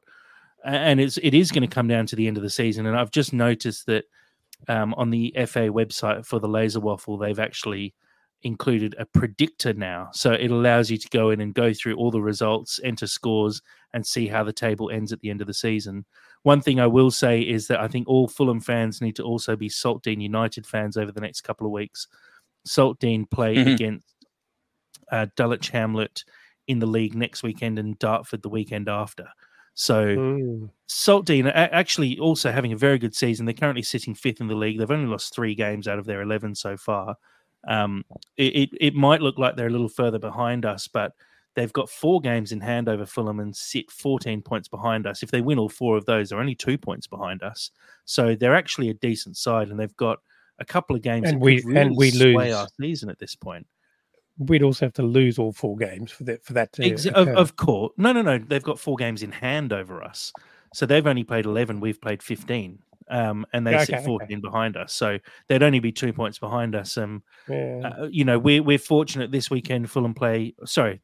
And 0.62 1.00
it's 1.00 1.16
it 1.22 1.32
is 1.32 1.50
going 1.50 1.66
to 1.66 1.74
come 1.74 1.88
down 1.88 2.04
to 2.06 2.16
the 2.16 2.26
end 2.26 2.36
of 2.36 2.42
the 2.42 2.50
season, 2.50 2.84
and 2.84 2.96
I've 2.96 3.10
just 3.10 3.32
noticed 3.32 3.86
that 3.86 4.04
um, 4.68 4.92
on 4.94 5.08
the 5.08 5.34
FA 5.46 5.68
website 5.68 6.26
for 6.26 6.38
the 6.38 6.48
laser 6.48 6.80
waffle, 6.80 7.16
they've 7.16 7.38
actually 7.38 7.94
included 8.42 8.94
a 8.98 9.04
predictor 9.04 9.72
now. 9.72 10.08
So 10.12 10.32
it 10.32 10.50
allows 10.50 10.90
you 10.90 10.98
to 10.98 11.08
go 11.08 11.30
in 11.30 11.40
and 11.40 11.54
go 11.54 11.72
through 11.72 11.96
all 11.96 12.10
the 12.10 12.22
results, 12.22 12.80
enter 12.82 13.06
scores, 13.06 13.60
and 13.92 14.06
see 14.06 14.28
how 14.28 14.44
the 14.44 14.52
table 14.52 14.90
ends 14.90 15.12
at 15.12 15.20
the 15.20 15.30
end 15.30 15.40
of 15.40 15.46
the 15.46 15.54
season. 15.54 16.04
One 16.42 16.60
thing 16.60 16.80
I 16.80 16.86
will 16.86 17.10
say 17.10 17.40
is 17.40 17.66
that 17.66 17.80
I 17.80 17.88
think 17.88 18.08
all 18.08 18.28
Fulham 18.28 18.60
fans 18.60 19.00
need 19.00 19.16
to 19.16 19.22
also 19.22 19.56
be 19.56 19.68
Saltdean 19.68 20.22
United 20.22 20.66
fans 20.66 20.96
over 20.96 21.12
the 21.12 21.20
next 21.20 21.42
couple 21.42 21.66
of 21.66 21.72
weeks. 21.72 22.06
Saltdean 22.66 23.30
play 23.30 23.56
mm-hmm. 23.56 23.70
against 23.70 24.06
uh, 25.12 25.26
Dulwich 25.36 25.68
Hamlet 25.68 26.24
in 26.66 26.78
the 26.78 26.86
league 26.86 27.14
next 27.14 27.42
weekend 27.42 27.78
and 27.78 27.98
Dartford 27.98 28.42
the 28.42 28.48
weekend 28.48 28.88
after. 28.88 29.28
So 29.74 30.16
mm. 30.16 30.70
Saltdean 30.88 31.50
actually 31.54 32.18
also 32.18 32.52
having 32.52 32.72
a 32.72 32.76
very 32.76 32.98
good 32.98 33.14
season. 33.14 33.46
They're 33.46 33.54
currently 33.54 33.82
sitting 33.82 34.14
fifth 34.14 34.40
in 34.40 34.48
the 34.48 34.54
league. 34.54 34.78
They've 34.78 34.90
only 34.90 35.10
lost 35.10 35.34
three 35.34 35.54
games 35.54 35.88
out 35.88 35.98
of 35.98 36.06
their 36.06 36.22
eleven 36.22 36.54
so 36.54 36.76
far. 36.76 37.16
Um, 37.66 38.04
it, 38.36 38.56
it, 38.56 38.70
it 38.80 38.94
might 38.94 39.20
look 39.20 39.38
like 39.38 39.56
they're 39.56 39.68
a 39.68 39.70
little 39.70 39.88
further 39.88 40.18
behind 40.18 40.64
us, 40.64 40.88
but 40.88 41.12
they've 41.54 41.72
got 41.72 41.90
four 41.90 42.20
games 42.20 42.52
in 42.52 42.60
hand 42.60 42.88
over 42.88 43.06
Fulham 43.06 43.40
and 43.40 43.54
sit 43.54 43.90
14 43.90 44.42
points 44.42 44.68
behind 44.68 45.06
us. 45.06 45.22
If 45.22 45.30
they 45.30 45.40
win 45.40 45.58
all 45.58 45.68
four 45.68 45.96
of 45.96 46.06
those, 46.06 46.28
they're 46.28 46.40
only 46.40 46.54
two 46.54 46.78
points 46.78 47.06
behind 47.06 47.42
us. 47.42 47.70
So 48.04 48.34
they're 48.34 48.54
actually 48.54 48.90
a 48.90 48.94
decent 48.94 49.36
side, 49.36 49.68
and 49.68 49.78
they've 49.78 49.96
got 49.96 50.18
a 50.60 50.64
couple 50.64 50.94
of 50.94 51.02
games 51.02 51.28
and 51.30 51.40
we 51.40 51.62
really 51.64 51.80
and 51.80 51.96
we 51.96 52.10
lose. 52.12 52.52
our 52.52 52.68
season 52.80 53.08
at 53.08 53.18
this 53.18 53.34
point. 53.34 53.66
We'd 54.38 54.62
also 54.62 54.86
have 54.86 54.92
to 54.94 55.02
lose 55.02 55.38
all 55.38 55.52
four 55.52 55.76
games 55.76 56.12
for 56.12 56.24
that 56.24 56.44
for 56.44 56.52
that 56.52 56.72
to 56.74 56.84
Ex- 56.84 57.06
of, 57.06 57.28
of, 57.28 57.56
course. 57.56 57.92
No 57.96 58.12
no 58.12 58.22
no. 58.22 58.38
They've 58.38 58.62
got 58.62 58.78
four 58.78 58.96
games 58.96 59.22
in 59.22 59.32
hand 59.32 59.72
over 59.72 60.02
us. 60.02 60.32
So 60.72 60.86
they've 60.86 61.06
only 61.06 61.24
played 61.24 61.46
11 61.46 61.80
we've 61.80 62.00
played 62.00 62.22
15 62.22 62.78
um, 63.10 63.44
and 63.52 63.66
they 63.66 63.74
okay, 63.74 63.86
sit 63.86 64.04
14 64.04 64.24
okay. 64.24 64.36
behind 64.36 64.76
us. 64.76 64.92
So 64.92 65.18
they'd 65.48 65.64
only 65.64 65.80
be 65.80 65.90
two 65.90 66.12
points 66.12 66.38
behind 66.38 66.76
us. 66.76 66.96
Um, 66.96 67.22
yeah. 67.48 67.90
uh, 67.98 68.06
you 68.06 68.24
know 68.24 68.38
we're, 68.38 68.62
we're 68.62 68.78
fortunate 68.78 69.32
this 69.32 69.50
weekend 69.50 69.90
fulham 69.90 70.14
play 70.14 70.54
sorry 70.64 71.00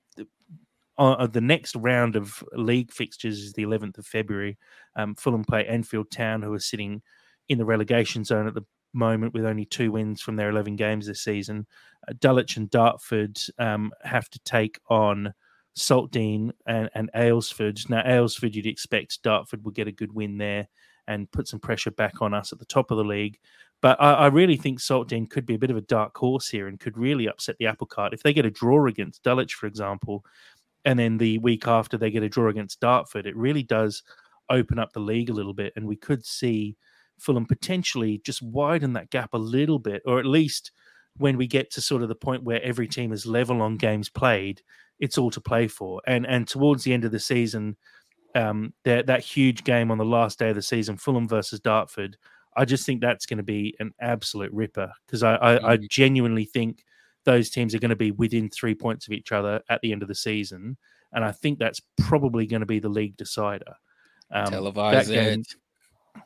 uh, 0.99 1.27
the 1.27 1.41
next 1.41 1.77
round 1.77 2.17
of 2.17 2.43
league 2.53 2.91
fixtures 2.91 3.39
is 3.39 3.53
the 3.53 3.65
11th 3.65 3.99
of 3.99 4.07
february 4.07 4.57
um, 4.97 5.15
fulham 5.15 5.45
play 5.45 5.65
enfield 5.65 6.11
town 6.11 6.43
who 6.43 6.53
are 6.53 6.61
sitting 6.61 7.03
in 7.49 7.59
the 7.59 7.65
relegation 7.65 8.25
zone 8.25 8.47
at 8.47 8.55
the 8.55 8.65
moment 8.97 9.35
with 9.35 9.45
only 9.45 9.65
two 9.65 9.93
wins 9.93 10.21
from 10.21 10.37
their 10.37 10.51
11 10.51 10.75
games 10.77 11.07
this 11.07 11.23
season. 11.23 11.67
Uh, 12.09 12.15
Dulwich 12.19 12.57
and 12.57 12.71
Dartford 12.71 13.39
um, 13.59 13.93
have 14.03 14.29
to 14.31 14.39
take 14.41 14.81
on 14.89 15.33
Saltdean 15.77 16.51
and, 16.67 16.91
and 16.95 17.11
Aylesford. 17.15 17.89
Now, 17.89 18.03
Aylesford, 18.03 18.55
you'd 18.55 18.67
expect 18.67 19.23
Dartford 19.23 19.65
would 19.65 19.75
get 19.75 19.89
a 19.89 19.93
good 19.93 20.13
win 20.13 20.39
there 20.39 20.67
and 21.07 21.31
put 21.31 21.47
some 21.47 21.61
pressure 21.61 21.91
back 21.93 22.21
on 22.21 22.35
us 22.35 22.53
at 22.53 22.59
the 22.59 22.65
top 22.65 22.91
of 22.91 22.97
the 22.97 23.05
league. 23.05 23.39
But 23.83 24.01
I, 24.01 24.15
I 24.15 24.27
really 24.29 24.57
think 24.57 24.81
Saltdean 24.81 25.29
could 25.29 25.47
be 25.47 25.55
a 25.55 25.59
bit 25.59 25.71
of 25.71 25.77
a 25.77 25.83
dark 25.83 26.17
horse 26.17 26.49
here 26.49 26.67
and 26.67 26.81
could 26.81 26.97
really 26.97 27.29
upset 27.29 27.57
the 27.59 27.67
apple 27.67 27.87
cart. 27.87 28.15
If 28.15 28.23
they 28.23 28.33
get 28.33 28.47
a 28.47 28.51
draw 28.51 28.87
against 28.87 29.23
Dulwich, 29.23 29.55
for 29.55 29.67
example, 29.67 30.25
and 30.87 30.99
then 30.99 31.19
the 31.19 31.37
week 31.39 31.67
after 31.67 31.99
they 31.99 32.11
get 32.11 32.23
a 32.23 32.29
draw 32.29 32.49
against 32.49 32.81
Dartford, 32.81 33.27
it 33.27 33.37
really 33.37 33.65
does 33.65 34.05
open 34.49 34.79
up 34.79 34.93
the 34.93 35.01
league 35.01 35.29
a 35.29 35.35
little 35.35 35.53
bit. 35.53 35.73
And 35.75 35.85
we 35.85 35.97
could 35.97 36.25
see 36.25 36.77
Fulham 37.19 37.45
potentially 37.45 38.23
just 38.25 38.41
widen 38.41 38.93
that 38.93 39.11
gap 39.11 39.35
a 39.35 39.39
little 39.39 39.81
bit, 39.81 40.01
or 40.07 40.21
at 40.21 40.27
least 40.27 40.71
when 41.19 41.37
we 41.37 41.49
get 41.49 41.73
to 41.73 41.81
sort 41.81 42.03
of 42.03 42.09
the 42.09 42.15
point 42.15 42.45
where 42.45 42.63
every 42.63 42.87
team 42.87 43.13
is 43.13 43.27
level 43.27 43.63
on 43.63 43.77
games 43.77 44.09
played, 44.09 44.63
it's 45.01 45.19
all 45.19 45.31
to 45.33 45.41
play 45.41 45.67
for. 45.67 46.01
And 46.07 46.25
and 46.25 46.47
towards 46.47 46.85
the 46.85 46.93
end 46.93 47.05
of 47.05 47.11
the 47.11 47.19
season, 47.19 47.77
um, 48.37 48.73
that 48.85 49.07
that 49.07 49.25
huge 49.25 49.65
game 49.65 49.91
on 49.91 49.99
the 49.99 50.05
last 50.05 50.39
day 50.39 50.51
of 50.51 50.55
the 50.55 50.63
season, 50.63 50.97
Fulham 50.97 51.27
versus 51.27 51.59
Dartford, 51.59 52.17
I 52.57 52.65
just 52.65 52.87
think 52.87 53.01
that's 53.01 53.27
going 53.27 53.39
to 53.39 53.43
be 53.43 53.75
an 53.81 53.93
absolute 54.01 54.53
ripper 54.53 54.93
because 55.07 55.25
I, 55.25 55.35
I, 55.35 55.73
I 55.73 55.77
mm. 55.79 55.89
genuinely 55.91 56.45
think 56.45 56.85
those 57.27 57.51
teams 57.51 57.75
are 57.75 57.79
going 57.79 57.91
to 57.91 57.97
be 57.97 58.13
within 58.13 58.49
three 58.49 58.75
points 58.75 59.07
of 59.07 59.13
each 59.13 59.33
other 59.33 59.61
at 59.69 59.81
the 59.83 59.93
end 59.93 60.01
of 60.01 60.09
the 60.09 60.15
season, 60.15 60.79
and 61.13 61.25
I 61.25 61.33
think 61.33 61.59
that's 61.59 61.81
probably 61.99 62.47
going 62.47 62.61
to 62.61 62.67
be 62.67 62.79
the 62.79 62.89
league 62.89 63.17
decider. 63.17 63.75
Um, 64.31 64.47
Televise 64.47 65.09
game, 65.09 65.41
it. 65.41 65.47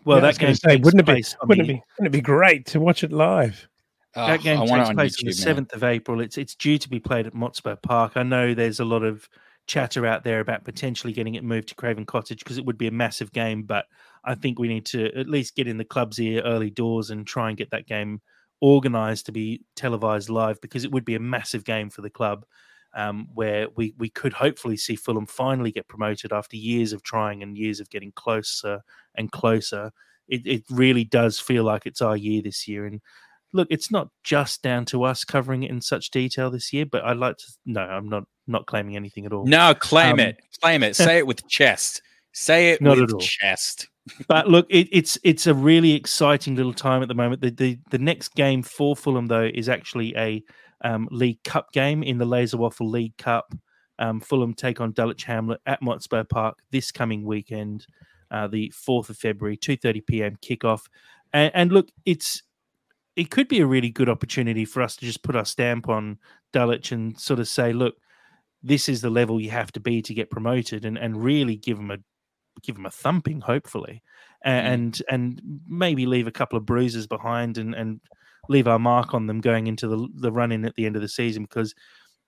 Well, 0.05 0.19
yeah, 0.19 0.23
that 0.23 0.39
game 0.39 0.55
say, 0.55 0.77
wouldn't 0.77 1.01
it 1.01 1.07
be 1.07 1.25
wouldn't 1.43 1.67
the, 1.67 1.73
it 1.73 1.77
be 1.77 1.83
wouldn't 1.99 2.15
it 2.15 2.19
be 2.19 2.21
great 2.21 2.67
to 2.67 2.81
watch 2.81 3.03
it 3.03 3.13
live? 3.13 3.69
Oh, 4.17 4.27
that 4.27 4.41
game 4.41 4.67
takes 4.67 4.93
place 4.93 5.23
on 5.23 5.27
the 5.27 5.33
seventh 5.33 5.73
of 5.73 5.85
April. 5.85 6.21
It's 6.21 6.39
it's 6.39 6.55
due 6.55 6.79
to 6.79 6.89
be 6.89 7.01
played 7.01 7.27
at 7.27 7.35
Motspur 7.35 7.81
Park. 7.81 8.13
I 8.17 8.23
know 8.23 8.55
there's 8.55 8.81
a 8.81 8.85
lot 8.85 9.03
of 9.03 9.29
chatter 9.67 10.05
out 10.05 10.25
there 10.25 10.41
about 10.41 10.65
potentially 10.65 11.13
getting 11.13 11.37
it 11.37 11.45
moved 11.45 11.69
to 11.69 11.75
Craven 11.77 12.05
Cottage 12.05 12.41
because 12.41 12.59
it 12.59 12.65
would 12.65 12.79
be 12.79 12.89
a 12.89 12.93
massive 12.93 13.33
game. 13.33 13.63
But 13.63 13.87
I 14.25 14.35
think 14.35 14.59
we 14.59 14.69
need 14.69 14.87
to 14.87 15.17
at 15.19 15.29
least 15.29 15.55
get 15.55 15.69
in 15.69 15.79
the 15.79 15.85
club's 15.85 16.19
ear 16.19 16.43
early 16.45 16.71
doors 16.71 17.11
and 17.11 17.27
try 17.27 17.49
and 17.49 17.57
get 17.57 17.71
that 17.71 17.87
game 17.87 18.21
organised 18.63 19.27
to 19.27 19.33
be 19.33 19.63
televised 19.77 20.29
live 20.29 20.61
because 20.61 20.85
it 20.85 20.93
would 20.93 21.05
be 21.05 21.15
a 21.15 21.21
massive 21.21 21.65
game 21.65 21.91
for 21.91 22.03
the 22.03 22.11
club 22.11 22.45
um, 22.95 23.29
where 23.35 23.69
we, 23.77 23.95
we 23.99 24.09
could 24.09 24.33
hopefully 24.33 24.77
see 24.77 24.97
Fulham 24.97 25.27
finally 25.27 25.71
get 25.71 25.89
promoted 25.89 26.33
after 26.33 26.57
years 26.57 26.93
of 26.93 27.03
trying 27.03 27.43
and 27.43 27.57
years 27.57 27.81
of 27.81 27.91
getting 27.91 28.13
closer 28.13 28.81
and 29.15 29.31
closer. 29.31 29.93
It, 30.29 30.47
it 30.47 30.65
really 30.71 31.05
does 31.05 31.39
feel 31.39 31.65
like 31.65 31.87
it's 31.87 32.03
our 32.03 32.17
year 32.17 32.43
this 32.43 32.67
year. 32.67 32.87
And 32.87 33.01
look, 33.53 33.69
it's 33.71 33.91
not 33.91 34.09
just 34.25 34.63
down 34.63 34.85
to 34.87 35.05
us 35.05 35.25
covering 35.25 35.63
it 35.63 35.71
in 35.71 35.81
such 35.81 36.11
detail 36.11 36.51
this 36.51 36.73
year, 36.73 36.87
but 36.87 37.05
I'd 37.05 37.17
like 37.17 37.37
to. 37.39 37.45
No, 37.67 37.81
I'm 37.81 38.09
not 38.09 38.25
not 38.47 38.67
claiming 38.67 38.97
anything 38.97 39.27
at 39.27 39.33
all. 39.33 39.47
No, 39.47 39.75
claim 39.75 40.15
um, 40.15 40.21
it, 40.21 40.41
claim 40.61 40.83
it, 40.83 40.97
say 40.97 41.19
it 41.19 41.27
with 41.27 41.47
chest, 41.49 42.03
say 42.33 42.71
it 42.71 42.81
not 42.81 42.99
with 42.99 43.19
chest. 43.21 43.89
but 44.29 44.49
look, 44.49 44.67
it, 44.71 44.89
it's 44.91 45.19
it's 45.23 45.47
a 45.47 45.55
really 45.55 45.93
exciting 45.93 46.55
little 46.55 46.73
time 46.73 47.03
at 47.03 47.09
the 47.09 47.15
moment. 47.15 47.43
The, 47.43 47.51
the 47.51 47.79
the 47.91 47.99
next 47.99 48.35
game 48.35 48.63
for 48.63 48.97
Fulham 48.97 49.27
though 49.27 49.51
is 49.53 49.69
actually 49.69 50.17
a 50.17 50.43
um, 50.83 51.09
League 51.11 51.43
Cup 51.45 51.73
game 51.73 52.03
in 52.03 52.19
the 52.19 52.25
Laser 52.25 52.57
Waffle 52.57 52.89
League 52.89 53.17
Cup. 53.17 53.55
Um, 53.99 54.21
Fulham 54.21 54.55
take 54.55 54.81
on 54.81 54.93
Dulwich 54.93 55.25
Hamlet 55.25 55.61
at 55.67 55.83
Motspur 55.83 56.27
Park 56.27 56.59
this 56.71 56.91
coming 56.91 57.23
weekend, 57.23 57.87
uh, 58.31 58.49
the 58.49 58.73
4th 58.75 59.11
of 59.11 59.19
February, 59.19 59.59
2.30 59.59 60.07
p.m. 60.07 60.37
kickoff. 60.41 60.87
And, 61.35 61.51
and, 61.55 61.71
look, 61.71 61.91
it's 62.07 62.43
it 63.15 63.31
could 63.31 63.47
be 63.47 63.61
a 63.61 63.67
really 63.67 63.91
good 63.91 64.09
opportunity 64.09 64.65
for 64.65 64.81
us 64.81 64.97
to 64.97 65.05
just 65.05 65.23
put 65.23 65.37
our 65.37 65.45
stamp 65.45 65.89
on 65.89 66.19
Dulwich 66.55 66.93
and 66.93 67.19
sort 67.21 67.41
of 67.41 67.49
say, 67.49 67.75
look, 67.75 67.97
this 68.63 68.89
is 68.89 69.03
the 69.03 69.11
level 69.11 69.41
you 69.41 69.51
have 69.51 69.73
to 69.73 69.81
be 69.81 70.01
to 70.01 70.15
get 70.15 70.31
promoted 70.31 70.87
and, 70.87 70.97
and 70.97 71.23
really 71.23 71.57
give 71.57 71.77
them 71.77 71.91
a 71.91 71.99
give 72.63 72.77
them 72.77 72.87
a 72.87 72.91
thumping, 72.91 73.41
hopefully, 73.41 74.03
and, 74.45 74.95
mm. 74.95 75.03
and 75.09 75.43
maybe 75.69 76.07
leave 76.07 76.27
a 76.27 76.33
couple 76.33 76.57
of 76.57 76.67
bruises 76.67 77.07
behind 77.07 77.59
and 77.59 77.75
and 77.75 78.01
leave 78.49 78.67
our 78.67 78.79
mark 78.79 79.15
on 79.15 79.27
them 79.27 79.41
going 79.41 79.67
into 79.67 79.87
the 79.87 80.09
the 80.15 80.33
run 80.33 80.53
in 80.53 80.65
at 80.65 80.75
the 80.75 80.87
end 80.87 80.97
of 80.97 81.03
the 81.03 81.09
season 81.09 81.45
because 81.45 81.75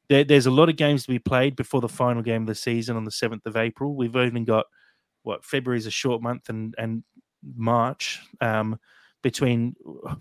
there, 0.08 0.24
there's 0.24 0.46
a 0.46 0.50
lot 0.50 0.68
of 0.68 0.76
games 0.76 1.02
to 1.02 1.08
be 1.08 1.18
played 1.18 1.56
before 1.56 1.80
the 1.80 1.88
final 1.88 2.22
game 2.22 2.42
of 2.42 2.48
the 2.48 2.54
season 2.54 2.96
on 2.96 3.04
the 3.04 3.10
seventh 3.10 3.46
of 3.46 3.56
April. 3.56 3.94
We've 3.94 4.16
only 4.16 4.44
got 4.44 4.66
what 5.22 5.44
February 5.44 5.78
is 5.78 5.86
a 5.86 5.90
short 5.90 6.22
month 6.22 6.48
and 6.48 6.74
and 6.78 7.02
March. 7.54 8.20
Um, 8.40 8.78
between 9.22 9.76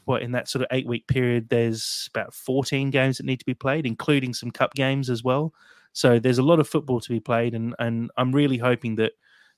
what 0.05 0.21
in 0.21 0.31
that 0.31 0.47
sort 0.47 0.61
of 0.61 0.67
eight 0.71 0.87
week 0.87 1.07
period, 1.07 1.49
there's 1.49 2.07
about 2.13 2.35
14 2.35 2.91
games 2.91 3.17
that 3.17 3.25
need 3.25 3.39
to 3.39 3.45
be 3.45 3.55
played, 3.55 3.87
including 3.87 4.33
some 4.33 4.51
cup 4.51 4.75
games 4.75 5.09
as 5.09 5.23
well. 5.23 5.53
So 5.93 6.19
there's 6.19 6.37
a 6.37 6.43
lot 6.43 6.59
of 6.59 6.69
football 6.69 7.01
to 7.01 7.09
be 7.09 7.19
played, 7.19 7.53
and 7.53 7.75
and 7.79 8.11
I'm 8.15 8.31
really 8.31 8.57
hoping 8.57 8.95
that 8.95 9.13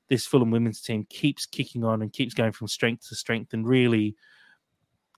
this 0.10 0.26
Fulham 0.26 0.52
women's 0.52 0.82
team 0.82 1.06
keeps 1.10 1.46
kicking 1.46 1.84
on 1.84 2.02
and 2.02 2.12
keeps 2.12 2.34
going 2.34 2.52
from 2.52 2.68
strength 2.68 3.08
to 3.10 3.16
strength 3.16 3.54
and 3.54 3.68
really 3.68 4.16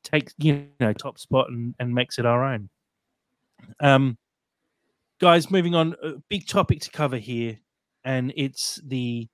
takes 0.04 0.34
you 0.38 0.68
know 0.80 0.94
top 0.94 1.18
spot 1.18 1.50
and, 1.50 1.76
and 1.80 1.94
makes 1.94 2.20
it 2.20 2.26
our 2.26 2.44
own. 2.44 2.70
Um, 3.80 4.18
guys, 5.20 5.50
moving 5.50 5.76
on, 5.76 5.96
a 6.04 6.14
big 6.30 6.48
topic 6.48 6.82
to 6.82 6.92
cover 6.92 7.18
here, 7.18 7.58
and 8.04 8.34
it's 8.36 8.80
the 8.86 9.28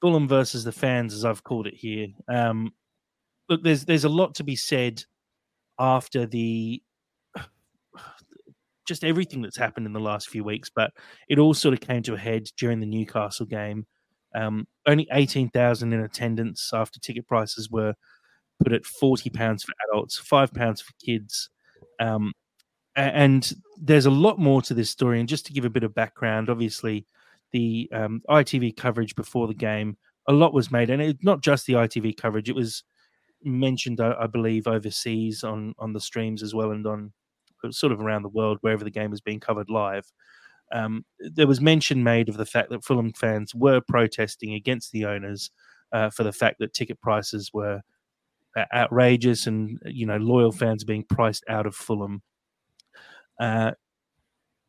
Fulham 0.00 0.28
versus 0.28 0.64
the 0.64 0.72
fans, 0.72 1.12
as 1.14 1.24
I've 1.24 1.44
called 1.44 1.66
it 1.66 1.74
here. 1.74 2.08
Um, 2.28 2.72
look, 3.48 3.62
there's 3.62 3.84
there's 3.84 4.04
a 4.04 4.08
lot 4.08 4.34
to 4.36 4.44
be 4.44 4.56
said 4.56 5.04
after 5.78 6.26
the 6.26 6.82
just 8.88 9.04
everything 9.04 9.42
that's 9.42 9.56
happened 9.56 9.86
in 9.86 9.92
the 9.92 10.00
last 10.00 10.30
few 10.30 10.42
weeks. 10.42 10.70
But 10.74 10.92
it 11.28 11.38
all 11.38 11.54
sort 11.54 11.74
of 11.74 11.80
came 11.80 12.02
to 12.04 12.14
a 12.14 12.18
head 12.18 12.48
during 12.56 12.80
the 12.80 12.86
Newcastle 12.86 13.46
game. 13.46 13.86
Um, 14.34 14.66
only 14.86 15.08
18,000 15.12 15.92
in 15.92 16.00
attendance 16.00 16.70
after 16.72 17.00
ticket 17.00 17.26
prices 17.26 17.70
were 17.70 17.94
put 18.62 18.72
at 18.72 18.84
40 18.84 19.30
pounds 19.30 19.64
for 19.64 19.72
adults, 19.88 20.18
five 20.18 20.52
pounds 20.52 20.80
for 20.80 20.92
kids. 21.04 21.50
Um, 22.00 22.32
and 22.96 23.52
there's 23.80 24.06
a 24.06 24.10
lot 24.10 24.38
more 24.38 24.60
to 24.62 24.74
this 24.74 24.90
story. 24.90 25.20
And 25.20 25.28
just 25.28 25.46
to 25.46 25.52
give 25.52 25.64
a 25.64 25.70
bit 25.70 25.84
of 25.84 25.94
background, 25.94 26.50
obviously, 26.50 27.06
the 27.52 27.88
um, 27.92 28.22
ITV 28.28 28.76
coverage 28.76 29.14
before 29.14 29.46
the 29.46 29.54
game, 29.54 29.96
a 30.26 30.32
lot 30.32 30.52
was 30.52 30.70
made, 30.70 30.90
and 30.90 31.00
it, 31.00 31.18
not 31.22 31.40
just 31.40 31.66
the 31.66 31.74
ITV 31.74 32.16
coverage. 32.16 32.50
It 32.50 32.56
was 32.56 32.82
mentioned, 33.44 34.00
I, 34.00 34.14
I 34.20 34.26
believe, 34.26 34.66
overseas 34.66 35.44
on 35.44 35.74
on 35.78 35.92
the 35.92 36.00
streams 36.00 36.42
as 36.42 36.54
well, 36.54 36.72
and 36.72 36.86
on 36.86 37.12
sort 37.70 37.92
of 37.92 38.00
around 38.00 38.22
the 38.22 38.28
world 38.28 38.58
wherever 38.60 38.84
the 38.84 38.90
game 38.90 39.10
was 39.10 39.20
being 39.20 39.40
covered 39.40 39.70
live. 39.70 40.10
Um, 40.72 41.04
there 41.18 41.46
was 41.46 41.60
mention 41.60 42.02
made 42.02 42.28
of 42.28 42.36
the 42.36 42.46
fact 42.46 42.70
that 42.70 42.84
Fulham 42.84 43.12
fans 43.12 43.54
were 43.54 43.80
protesting 43.80 44.54
against 44.54 44.92
the 44.92 45.06
owners 45.06 45.50
uh, 45.92 46.10
for 46.10 46.24
the 46.24 46.32
fact 46.32 46.56
that 46.58 46.74
ticket 46.74 47.00
prices 47.00 47.50
were 47.52 47.80
uh, 48.56 48.64
outrageous, 48.74 49.46
and 49.46 49.80
you 49.86 50.06
know 50.06 50.18
loyal 50.18 50.52
fans 50.52 50.84
being 50.84 51.04
priced 51.08 51.44
out 51.48 51.66
of 51.66 51.74
Fulham. 51.74 52.22
Uh, 53.40 53.72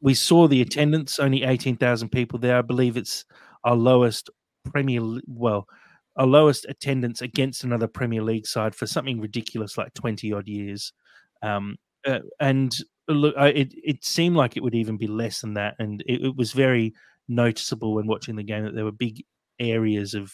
we 0.02 0.14
saw 0.14 0.48
the 0.48 0.62
attendance, 0.62 1.20
only 1.20 1.44
18,000 1.44 2.10
people 2.10 2.40
there. 2.40 2.58
I 2.58 2.62
believe 2.62 2.96
it's 2.96 3.26
our 3.64 3.76
lowest 3.76 4.30
Premier, 4.66 5.02
well, 5.28 5.68
our 6.16 6.28
lowest 6.28 6.66
attendance 6.70 7.22
against 7.22 7.64
another 7.64 7.88
Premier 7.88 8.22
League 8.22 8.48
side 8.48 8.76
for 8.76 8.88
something 8.88 9.20
ridiculous 9.20 9.78
like 9.78 9.94
20 9.94 10.32
odd 10.34 10.48
years. 10.48 10.94
Um, 11.42 11.78
uh, 12.06 12.20
and 12.40 12.76
look, 13.16 13.36
I, 13.38 13.50
it, 13.50 13.74
it 13.76 14.04
seemed 14.04 14.36
like 14.36 14.58
it 14.58 14.64
would 14.64 14.76
even 14.76 14.98
be 14.98 15.08
less 15.08 15.42
than 15.42 15.54
that. 15.56 15.76
And 15.80 16.02
it, 16.08 16.26
it 16.26 16.36
was 16.36 16.52
very 16.52 16.94
noticeable 17.28 17.96
when 17.96 18.08
watching 18.08 18.36
the 18.36 18.44
game 18.44 18.64
that 18.64 18.76
there 18.76 18.86
were 18.86 18.92
big 18.92 19.24
areas 19.60 20.14
of 20.14 20.32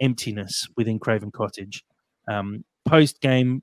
emptiness 0.00 0.66
within 0.76 0.98
Craven 0.98 1.30
Cottage. 1.30 1.84
Um, 2.28 2.64
Post 2.84 3.20
game, 3.20 3.62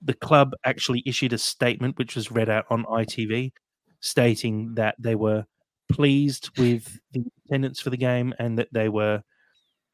the 0.00 0.14
club 0.14 0.52
actually 0.64 1.02
issued 1.04 1.32
a 1.32 1.38
statement 1.38 1.98
which 1.98 2.16
was 2.16 2.30
read 2.30 2.48
out 2.48 2.64
on 2.70 2.84
ITV 2.84 3.52
stating 4.00 4.74
that 4.74 4.96
they 4.98 5.14
were 5.14 5.44
pleased 5.90 6.50
with 6.58 6.98
the 7.12 7.22
attendance 7.46 7.80
for 7.80 7.90
the 7.90 7.96
game 7.96 8.34
and 8.38 8.58
that 8.58 8.68
they 8.72 8.88
were 8.88 9.22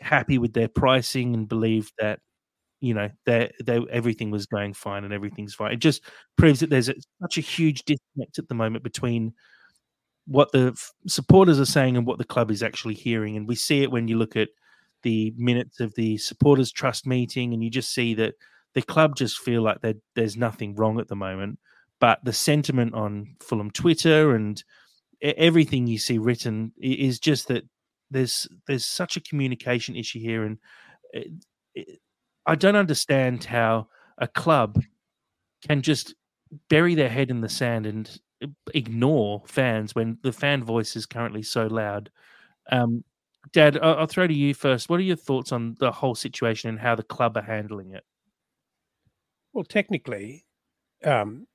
happy 0.00 0.38
with 0.38 0.52
their 0.52 0.68
pricing 0.68 1.34
and 1.34 1.48
believed 1.48 1.92
that 1.98 2.20
you 2.80 2.94
know 2.94 3.10
they 3.26 3.50
they 3.64 3.80
everything 3.90 4.30
was 4.30 4.46
going 4.46 4.74
fine 4.74 5.04
and 5.04 5.12
everything's 5.12 5.54
fine. 5.54 5.72
It 5.72 5.80
just 5.80 6.02
proves 6.36 6.60
that 6.60 6.70
there's 6.70 6.88
a, 6.88 6.94
such 7.20 7.38
a 7.38 7.42
huge 7.42 7.84
disconnect 7.84 8.38
at 8.38 8.48
the 8.48 8.54
moment 8.54 8.84
between 8.84 9.34
what 10.26 10.52
the 10.52 10.68
f- 10.68 10.92
supporters 11.06 11.58
are 11.58 11.64
saying 11.64 11.96
and 11.96 12.06
what 12.06 12.18
the 12.18 12.24
club 12.24 12.50
is 12.50 12.62
actually 12.62 12.94
hearing, 12.94 13.36
and 13.36 13.48
we 13.48 13.54
see 13.54 13.82
it 13.82 13.90
when 13.90 14.08
you 14.08 14.18
look 14.18 14.36
at 14.36 14.48
the 15.02 15.32
minutes 15.36 15.80
of 15.80 15.94
the 15.94 16.18
supporters 16.18 16.72
trust 16.72 17.06
meeting, 17.06 17.52
and 17.52 17.62
you 17.62 17.70
just 17.70 17.92
see 17.92 18.14
that 18.14 18.34
the 18.74 18.82
club 18.82 19.16
just 19.16 19.38
feel 19.38 19.62
like 19.62 19.78
there's 20.14 20.36
nothing 20.36 20.74
wrong 20.74 21.00
at 21.00 21.08
the 21.08 21.16
moment. 21.16 21.58
But 22.00 22.20
the 22.24 22.32
sentiment 22.32 22.94
on 22.94 23.34
Fulham 23.40 23.70
Twitter 23.70 24.34
and 24.36 24.62
everything 25.20 25.86
you 25.86 25.98
see 25.98 26.18
written 26.18 26.72
is 26.78 27.18
just 27.18 27.48
that 27.48 27.64
there's 28.10 28.46
there's 28.66 28.86
such 28.86 29.16
a 29.16 29.20
communication 29.20 29.96
issue 29.96 30.20
here, 30.20 30.44
and 30.44 30.58
it, 31.12 31.32
it, 31.74 31.98
I 32.48 32.54
don't 32.54 32.76
understand 32.76 33.44
how 33.44 33.88
a 34.16 34.26
club 34.26 34.82
can 35.66 35.82
just 35.82 36.14
bury 36.70 36.94
their 36.94 37.10
head 37.10 37.30
in 37.30 37.42
the 37.42 37.48
sand 37.48 37.86
and 37.86 38.20
ignore 38.74 39.42
fans 39.46 39.94
when 39.94 40.18
the 40.22 40.32
fan 40.32 40.64
voice 40.64 40.96
is 40.96 41.04
currently 41.04 41.42
so 41.42 41.66
loud. 41.66 42.10
Um, 42.72 43.04
Dad, 43.52 43.78
I'll, 43.82 43.98
I'll 43.98 44.06
throw 44.06 44.26
to 44.26 44.34
you 44.34 44.54
first. 44.54 44.88
What 44.88 44.98
are 44.98 45.04
your 45.04 45.16
thoughts 45.16 45.52
on 45.52 45.76
the 45.78 45.92
whole 45.92 46.14
situation 46.14 46.70
and 46.70 46.78
how 46.78 46.94
the 46.94 47.02
club 47.02 47.36
are 47.36 47.42
handling 47.42 47.92
it? 47.92 48.04
Well, 49.52 49.64
technically, 49.64 50.46
um, 51.04 51.46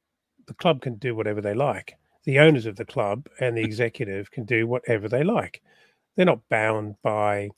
the 0.46 0.54
club 0.54 0.82
can 0.82 0.96
do 0.96 1.16
whatever 1.16 1.42
they 1.42 1.56
like. 1.56 1.98
The 2.26 2.40
owners 2.40 2.68
of 2.68 2.76
the 2.76 2.86
club 2.86 3.28
and 3.40 3.58
the 3.58 3.64
executive 3.66 4.30
can 4.30 4.46
do 4.46 4.68
whatever 4.68 5.10
they 5.10 5.24
like. 5.24 5.62
They're 6.16 6.26
not 6.28 6.48
bound 6.50 6.96
by 7.02 7.50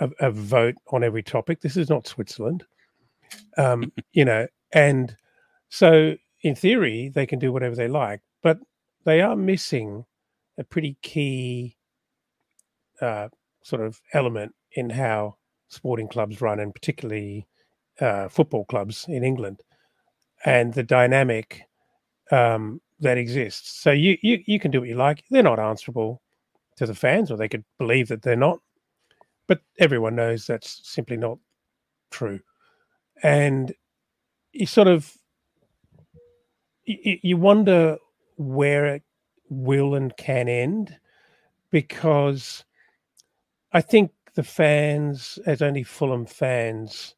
a, 0.00 0.10
a 0.20 0.30
vote 0.30 0.74
on 0.92 1.04
every 1.04 1.22
topic. 1.22 1.60
This 1.60 1.76
is 1.76 1.88
not 1.88 2.06
Switzerland, 2.06 2.64
um, 3.56 3.92
you 4.12 4.24
know. 4.24 4.46
And 4.72 5.16
so, 5.68 6.16
in 6.42 6.54
theory, 6.54 7.10
they 7.14 7.26
can 7.26 7.38
do 7.38 7.52
whatever 7.52 7.74
they 7.74 7.88
like, 7.88 8.20
but 8.42 8.58
they 9.04 9.20
are 9.20 9.36
missing 9.36 10.04
a 10.58 10.64
pretty 10.64 10.96
key 11.02 11.76
uh, 13.00 13.28
sort 13.62 13.82
of 13.82 14.00
element 14.12 14.54
in 14.72 14.90
how 14.90 15.36
sporting 15.68 16.08
clubs 16.08 16.40
run, 16.40 16.60
and 16.60 16.74
particularly 16.74 17.46
uh, 18.00 18.28
football 18.28 18.64
clubs 18.64 19.06
in 19.08 19.24
England, 19.24 19.60
and 20.44 20.74
the 20.74 20.82
dynamic 20.82 21.62
um, 22.30 22.80
that 23.00 23.18
exists. 23.18 23.80
So 23.80 23.90
you, 23.90 24.16
you 24.22 24.42
you 24.46 24.58
can 24.60 24.70
do 24.70 24.80
what 24.80 24.88
you 24.88 24.96
like. 24.96 25.24
They're 25.30 25.42
not 25.42 25.58
answerable 25.58 26.22
to 26.76 26.86
the 26.86 26.94
fans, 26.94 27.30
or 27.30 27.36
they 27.36 27.48
could 27.48 27.64
believe 27.78 28.08
that 28.08 28.22
they're 28.22 28.36
not. 28.36 28.60
But 29.46 29.60
everyone 29.78 30.16
knows 30.16 30.46
that's 30.46 30.80
simply 30.84 31.16
not 31.16 31.38
true, 32.10 32.40
and 33.22 33.74
you 34.52 34.66
sort 34.66 34.88
of 34.88 35.12
you, 36.84 37.36
wonder 37.36 37.98
where 38.36 38.86
it 38.86 39.02
will 39.48 39.94
and 39.94 40.16
can 40.16 40.48
end, 40.48 40.98
because 41.70 42.64
I 43.72 43.80
think 43.80 44.12
the 44.34 44.42
fans, 44.42 45.38
as 45.46 45.62
only 45.62 45.82
Fulham 45.82 46.26
fans 46.26 47.14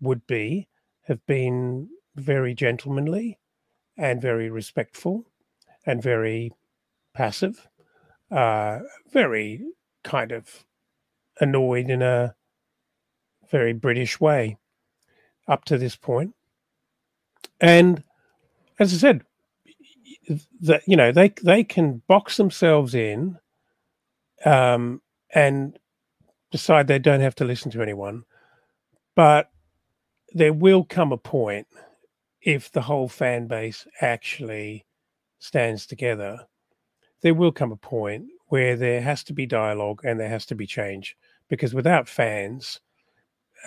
would 0.00 0.26
be, 0.26 0.68
have 1.04 1.24
been 1.26 1.88
very 2.16 2.54
gentlemanly 2.54 3.38
and 3.96 4.20
very 4.20 4.50
respectful 4.50 5.26
and 5.86 6.02
very 6.02 6.52
passive, 7.14 7.68
uh, 8.30 8.80
very 9.12 9.62
kind 10.04 10.32
of 10.32 10.64
annoyed 11.40 11.90
in 11.90 12.02
a 12.02 12.34
very 13.50 13.72
British 13.72 14.20
way 14.20 14.58
up 15.48 15.64
to 15.64 15.78
this 15.78 15.96
point. 15.96 16.34
And 17.60 18.02
as 18.78 18.94
I 18.94 18.96
said, 18.96 19.24
that 20.60 20.82
you 20.86 20.96
know 20.96 21.10
they 21.12 21.32
they 21.42 21.64
can 21.64 22.02
box 22.06 22.36
themselves 22.36 22.94
in 22.94 23.38
um, 24.44 25.02
and 25.34 25.78
decide 26.50 26.86
they 26.86 26.98
don't 26.98 27.20
have 27.20 27.34
to 27.36 27.44
listen 27.44 27.70
to 27.72 27.82
anyone, 27.82 28.24
but 29.16 29.50
there 30.32 30.52
will 30.52 30.84
come 30.84 31.12
a 31.12 31.16
point 31.16 31.66
if 32.40 32.70
the 32.70 32.82
whole 32.82 33.08
fan 33.08 33.46
base 33.46 33.86
actually 34.00 34.86
stands 35.40 35.86
together, 35.86 36.46
there 37.22 37.34
will 37.34 37.52
come 37.52 37.72
a 37.72 37.76
point 37.76 38.26
where 38.46 38.76
there 38.76 39.00
has 39.00 39.22
to 39.24 39.32
be 39.32 39.46
dialogue 39.46 40.00
and 40.04 40.18
there 40.18 40.28
has 40.28 40.46
to 40.46 40.54
be 40.54 40.66
change 40.66 41.16
because 41.50 41.74
without 41.74 42.08
fans, 42.08 42.80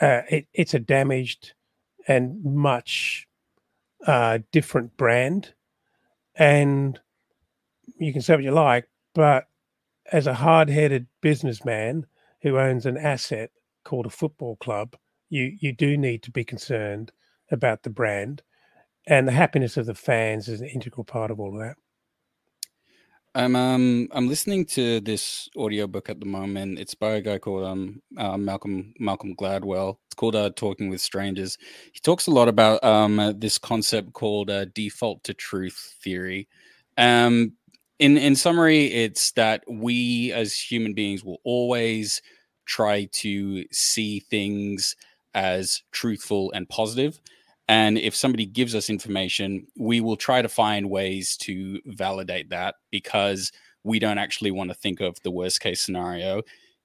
uh, 0.01 0.21
it, 0.29 0.47
it's 0.53 0.73
a 0.73 0.79
damaged 0.79 1.53
and 2.07 2.43
much 2.43 3.27
uh, 4.07 4.39
different 4.51 4.97
brand. 4.97 5.53
And 6.35 6.99
you 7.99 8.11
can 8.11 8.23
say 8.23 8.33
what 8.33 8.43
you 8.43 8.51
like, 8.51 8.87
but 9.13 9.47
as 10.11 10.25
a 10.25 10.33
hard 10.33 10.69
headed 10.69 11.05
businessman 11.21 12.07
who 12.41 12.57
owns 12.57 12.87
an 12.87 12.97
asset 12.97 13.51
called 13.83 14.07
a 14.07 14.09
football 14.09 14.55
club, 14.55 14.95
you, 15.29 15.55
you 15.59 15.71
do 15.71 15.95
need 15.95 16.23
to 16.23 16.31
be 16.31 16.43
concerned 16.43 17.11
about 17.51 17.83
the 17.83 17.91
brand 17.91 18.41
and 19.05 19.27
the 19.27 19.33
happiness 19.33 19.77
of 19.77 19.85
the 19.85 19.93
fans 19.93 20.47
is 20.47 20.61
an 20.61 20.67
integral 20.67 21.03
part 21.03 21.31
of 21.31 21.39
all 21.39 21.53
of 21.53 21.59
that. 21.59 21.75
I'm 23.35 23.55
um 23.55 24.07
I'm 24.11 24.27
listening 24.27 24.65
to 24.77 24.99
this 24.99 25.49
audiobook 25.55 26.07
at 26.09 26.19
the 26.19 26.25
moment. 26.25 26.77
It's 26.77 26.93
by 26.93 27.13
a 27.13 27.21
guy 27.21 27.39
called 27.39 27.65
um 27.65 28.01
uh, 28.17 28.37
Malcolm 28.37 28.93
Malcolm 28.99 29.35
Gladwell. 29.35 29.97
It's 30.07 30.15
called 30.15 30.35
uh, 30.35 30.51
Talking 30.55 30.89
with 30.89 31.01
Strangers. 31.01 31.57
He 31.93 31.99
talks 31.99 32.27
a 32.27 32.31
lot 32.31 32.47
about 32.47 32.83
um 32.83 33.19
uh, 33.19 33.33
this 33.35 33.57
concept 33.57 34.13
called 34.13 34.51
uh, 34.51 34.65
default 34.65 35.23
to 35.23 35.33
truth 35.33 35.95
theory. 36.03 36.47
Um 36.97 37.53
in 37.97 38.17
in 38.17 38.35
summary, 38.35 38.85
it's 38.85 39.31
that 39.31 39.63
we 39.67 40.31
as 40.31 40.55
human 40.59 40.93
beings 40.93 41.23
will 41.23 41.39
always 41.43 42.21
try 42.65 43.05
to 43.13 43.65
see 43.71 44.19
things 44.19 44.95
as 45.33 45.81
truthful 45.91 46.51
and 46.53 46.69
positive 46.69 47.19
and 47.67 47.97
if 47.97 48.15
somebody 48.15 48.45
gives 48.45 48.75
us 48.75 48.89
information, 48.89 49.67
we 49.77 50.01
will 50.01 50.17
try 50.17 50.41
to 50.41 50.49
find 50.49 50.89
ways 50.89 51.37
to 51.37 51.79
validate 51.85 52.49
that 52.49 52.75
because 52.91 53.51
we 53.83 53.99
don't 53.99 54.17
actually 54.17 54.51
want 54.51 54.69
to 54.69 54.73
think 54.73 54.99
of 54.99 55.17
the 55.23 55.31
worst 55.31 55.61
case 55.61 55.81
scenario, 55.81 56.41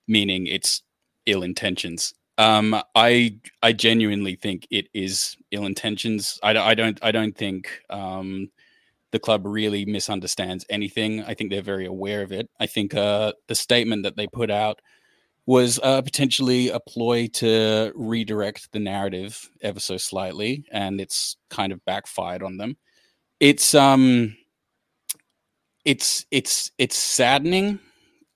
meaning 0.07 0.47
it's 0.47 0.83
ill 1.27 1.43
intentions. 1.43 2.15
Um, 2.39 2.81
I 2.95 3.39
I 3.63 3.73
genuinely 3.73 4.37
think 4.37 4.67
it 4.71 4.89
is 4.95 5.37
ill 5.51 5.67
intentions. 5.67 6.39
I, 6.43 6.57
I 6.57 6.75
don't 6.75 6.99
I 7.03 7.11
don't 7.11 7.37
think 7.37 7.81
um, 7.91 8.51
the 9.11 9.19
club 9.19 9.43
really 9.45 9.85
misunderstands 9.85 10.65
anything. 10.71 11.25
I 11.25 11.35
think 11.35 11.51
they're 11.51 11.63
very 11.63 11.87
aware 11.87 12.23
of 12.23 12.31
it. 12.31 12.49
I 12.61 12.67
think 12.67 12.95
uh, 12.95 13.33
the 13.49 13.57
statement 13.57 14.05
that 14.05 14.17
they 14.17 14.29
put 14.29 14.51
out 14.51 14.81
was 15.49 15.81
uh, 15.83 16.03
potentially 16.03 16.69
a 16.69 16.79
ploy 16.79 17.27
to 17.27 17.91
redirect 17.95 18.71
the 18.73 18.79
narrative 18.79 19.49
ever 19.63 19.81
so 19.81 19.97
slightly, 19.97 20.67
and 20.71 21.01
it's 21.01 21.39
kind 21.49 21.73
of 21.73 21.83
backfired 21.87 22.43
on 22.43 22.59
them. 22.59 22.77
It's 23.41 23.75
um, 23.75 24.37
it's 25.87 26.27
it's 26.31 26.71
it's 26.77 26.99
saddening. 26.99 27.79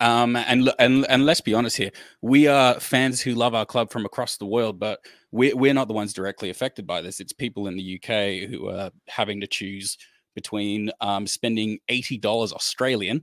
Um, 0.01 0.37
and 0.37 0.73
and 0.79 1.05
and 1.07 1.27
let's 1.27 1.43
be 1.43 1.53
honest 1.53 1.77
here, 1.77 1.91
we 2.23 2.47
are 2.47 2.81
fans 2.81 3.21
who 3.21 3.35
love 3.35 3.55
our 3.55 3.67
club 3.67 3.93
from 3.93 4.07
across 4.07 4.39
the 4.39 4.47
world, 4.47 4.81
but 4.81 4.99
we're 5.33 5.55
we're 5.55 5.75
not 5.75 5.89
the 5.89 5.95
ones 5.95 6.15
directly 6.15 6.49
affected 6.49 6.87
by 6.87 7.03
this. 7.03 7.21
It's 7.21 7.35
people 7.35 7.67
in 7.67 7.77
the 7.77 8.01
UK 8.01 8.49
who 8.49 8.71
are 8.71 8.91
having 9.07 9.39
to 9.43 9.47
choose 9.47 9.99
between 10.35 10.91
um, 11.03 11.27
spending 11.27 11.79
eighty 11.91 12.17
dollars 12.17 12.55
Australian 12.55 13.21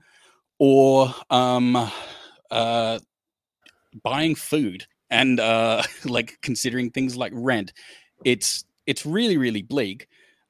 or 0.60 1.12
um, 1.32 1.90
uh, 2.52 3.00
buying 4.04 4.36
food 4.36 4.86
and 5.10 5.40
uh, 5.40 5.84
like 6.06 6.38
considering 6.42 6.92
things 6.92 7.16
like 7.16 7.32
rent. 7.36 7.74
It's 8.26 8.66
it's 8.86 9.06
really 9.06 9.38
really 9.38 9.62
bleak. 9.62 10.08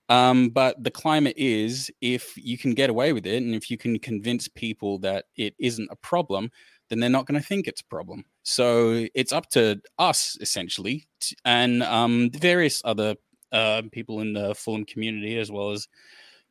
Um, 0.09 0.49
but 0.49 0.83
the 0.83 0.89
climate 0.89 1.35
is 1.37 1.91
if 2.01 2.33
you 2.35 2.57
can 2.57 2.73
get 2.73 2.89
away 2.89 3.13
with 3.13 3.27
it 3.27 3.43
and 3.43 3.53
if 3.53 3.69
you 3.69 3.77
can 3.77 3.99
convince 3.99 4.47
people 4.47 4.97
that 4.99 5.25
it 5.35 5.53
isn't 5.59 5.87
a 5.91 5.95
problem, 5.95 6.49
then 6.89 6.99
they're 6.99 7.11
not 7.11 7.27
going 7.27 7.39
to 7.39 7.47
think 7.47 7.67
it's 7.67 7.81
a 7.81 7.85
problem. 7.85 8.25
So 8.41 9.05
it's 9.13 9.31
up 9.31 9.49
to 9.51 9.79
us 9.99 10.35
essentially 10.41 11.07
to, 11.19 11.35
and 11.45 11.83
um, 11.83 12.31
various 12.31 12.81
other 12.83 13.15
uh, 13.51 13.83
people 13.91 14.21
in 14.21 14.33
the 14.33 14.55
Fulham 14.55 14.83
community 14.83 15.37
as 15.37 15.51
well 15.51 15.71
as 15.71 15.87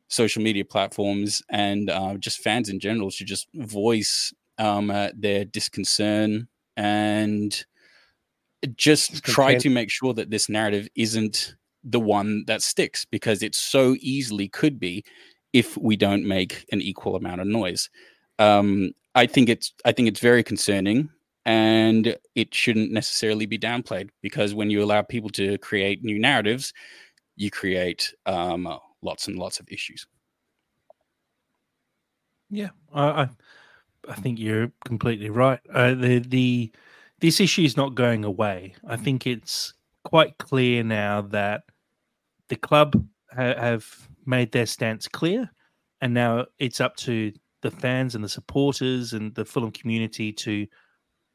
social 0.07 0.41
media 0.41 0.63
platforms 0.65 1.43
and 1.49 1.89
uh, 1.89 2.15
just 2.15 2.39
fans 2.39 2.69
in 2.69 2.79
general 2.79 3.09
should 3.09 3.27
just 3.27 3.47
voice 3.53 4.33
um, 4.57 4.89
uh, 4.89 5.09
their 5.15 5.45
disconcern 5.45 6.47
and 6.79 7.65
just 8.75 9.23
try 9.25 9.55
to 9.55 9.69
make 9.69 9.91
sure 9.91 10.13
that 10.13 10.29
this 10.29 10.47
narrative 10.47 10.87
isn't 10.95 11.55
the 11.83 11.99
one 11.99 12.45
that 12.47 12.61
sticks 12.61 13.03
because 13.03 13.43
it 13.43 13.53
so 13.53 13.97
easily 13.99 14.47
could 14.47 14.79
be 14.79 15.03
if 15.51 15.77
we 15.77 15.97
don't 15.97 16.25
make 16.25 16.65
an 16.71 16.81
equal 16.81 17.17
amount 17.17 17.41
of 17.41 17.47
noise. 17.47 17.89
Um, 18.39 18.91
I 19.13 19.25
think 19.25 19.49
it's 19.49 19.73
I 19.83 19.91
think 19.91 20.07
it's 20.07 20.21
very 20.21 20.41
concerning 20.41 21.09
and 21.45 22.15
it 22.35 22.55
shouldn't 22.55 22.91
necessarily 22.91 23.45
be 23.45 23.59
downplayed 23.59 24.09
because 24.21 24.53
when 24.53 24.69
you 24.69 24.81
allow 24.81 25.01
people 25.01 25.29
to 25.31 25.57
create 25.57 26.03
new 26.03 26.17
narratives, 26.17 26.73
you 27.35 27.51
create 27.51 28.13
um, 28.25 28.73
lots 29.01 29.27
and 29.27 29.37
lots 29.37 29.59
of 29.59 29.67
issues. 29.69 30.07
Yeah, 32.49 32.69
I, 32.93 33.03
I 33.03 33.29
think 34.15 34.39
you're 34.39 34.71
completely 34.85 35.29
right. 35.29 35.59
Uh, 35.73 35.93
the 35.93 36.19
the 36.19 36.71
this 37.19 37.39
issue 37.39 37.63
is 37.63 37.77
not 37.77 37.95
going 37.95 38.23
away. 38.23 38.75
I 38.87 38.95
think 38.95 39.27
it's 39.27 39.73
quite 40.03 40.37
clear 40.37 40.83
now 40.83 41.21
that 41.21 41.63
the 42.47 42.55
club 42.55 43.05
ha- 43.31 43.55
have 43.55 43.85
made 44.25 44.51
their 44.51 44.65
stance 44.65 45.07
clear, 45.07 45.49
and 46.01 46.13
now 46.13 46.45
it's 46.59 46.81
up 46.81 46.95
to 46.97 47.31
the 47.61 47.71
fans 47.71 48.15
and 48.15 48.23
the 48.23 48.29
supporters 48.29 49.13
and 49.13 49.35
the 49.35 49.45
Fulham 49.45 49.71
community 49.71 50.31
to 50.31 50.65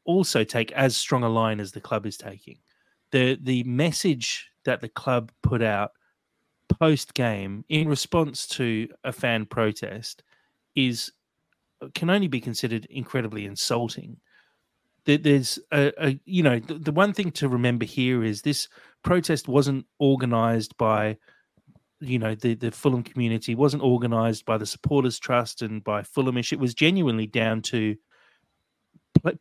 also 0.05 0.43
take 0.43 0.71
as 0.71 0.97
strong 0.97 1.23
a 1.23 1.29
line 1.29 1.59
as 1.59 1.71
the 1.71 1.81
club 1.81 2.05
is 2.05 2.17
taking. 2.17 2.57
the 3.11 3.37
The 3.41 3.63
message 3.63 4.49
that 4.65 4.81
the 4.81 4.89
club 4.89 5.31
put 5.43 5.61
out 5.61 5.91
post 6.79 7.13
game 7.13 7.63
in 7.69 7.87
response 7.87 8.47
to 8.47 8.87
a 9.03 9.11
fan 9.11 9.45
protest 9.45 10.23
is 10.75 11.11
can 11.93 12.09
only 12.09 12.27
be 12.27 12.41
considered 12.41 12.85
incredibly 12.89 13.45
insulting. 13.45 14.17
There's 15.05 15.59
a, 15.71 15.91
a 15.99 16.19
you 16.25 16.41
know 16.41 16.59
the, 16.59 16.75
the, 16.75 16.91
one 16.91 17.13
thing 17.13 17.31
to 17.33 17.47
remember 17.47 17.85
here 17.85 18.23
is 18.23 18.41
this 18.41 18.67
protest 19.03 19.47
wasn't 19.47 19.85
organized 19.99 20.75
by 20.77 21.17
you 21.99 22.17
know 22.17 22.33
the 22.33 22.55
the 22.55 22.71
Fulham 22.71 23.03
community 23.03 23.53
wasn't 23.53 23.83
organized 23.83 24.45
by 24.45 24.57
the 24.57 24.65
supporters 24.65 25.19
trust 25.19 25.61
and 25.61 25.83
by 25.83 26.01
Fulhamish 26.01 26.51
it 26.51 26.59
was 26.59 26.73
genuinely 26.73 27.27
down 27.27 27.61
to 27.63 27.95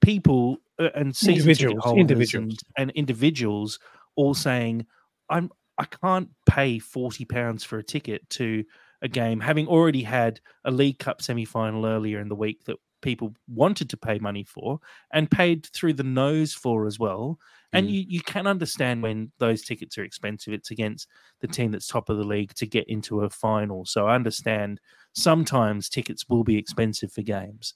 people 0.02 0.58
uh, 0.78 0.90
and 0.94 1.16
individuals 1.26 1.82
individuals 1.96 2.58
and, 2.76 2.88
and 2.88 2.90
individuals 2.90 3.78
all 4.16 4.34
saying 4.34 4.86
I'm 5.30 5.50
I 5.78 5.86
can't 5.86 6.28
pay 6.46 6.78
40 6.78 7.24
pounds 7.24 7.64
for 7.64 7.78
a 7.78 7.82
ticket 7.82 8.28
to 8.30 8.64
a 9.04 9.08
game, 9.08 9.38
having 9.38 9.68
already 9.68 10.02
had 10.02 10.40
a 10.64 10.70
League 10.70 10.98
Cup 10.98 11.22
semi 11.22 11.44
final 11.44 11.86
earlier 11.86 12.18
in 12.18 12.28
the 12.28 12.34
week 12.34 12.64
that 12.64 12.78
people 13.02 13.34
wanted 13.46 13.90
to 13.90 13.98
pay 13.98 14.18
money 14.18 14.42
for 14.42 14.80
and 15.12 15.30
paid 15.30 15.66
through 15.66 15.92
the 15.92 16.02
nose 16.02 16.54
for 16.54 16.86
as 16.86 16.98
well. 16.98 17.38
And 17.74 17.86
mm. 17.86 17.92
you, 17.92 18.04
you 18.08 18.20
can 18.22 18.46
understand 18.46 19.02
when 19.02 19.30
those 19.38 19.62
tickets 19.62 19.98
are 19.98 20.04
expensive. 20.04 20.54
It's 20.54 20.70
against 20.70 21.06
the 21.40 21.46
team 21.46 21.70
that's 21.70 21.86
top 21.86 22.08
of 22.08 22.16
the 22.16 22.24
league 22.24 22.54
to 22.54 22.66
get 22.66 22.88
into 22.88 23.20
a 23.20 23.30
final. 23.30 23.84
So 23.84 24.06
I 24.06 24.14
understand 24.14 24.80
sometimes 25.12 25.90
tickets 25.90 26.24
will 26.30 26.44
be 26.44 26.56
expensive 26.56 27.12
for 27.12 27.22
games. 27.22 27.74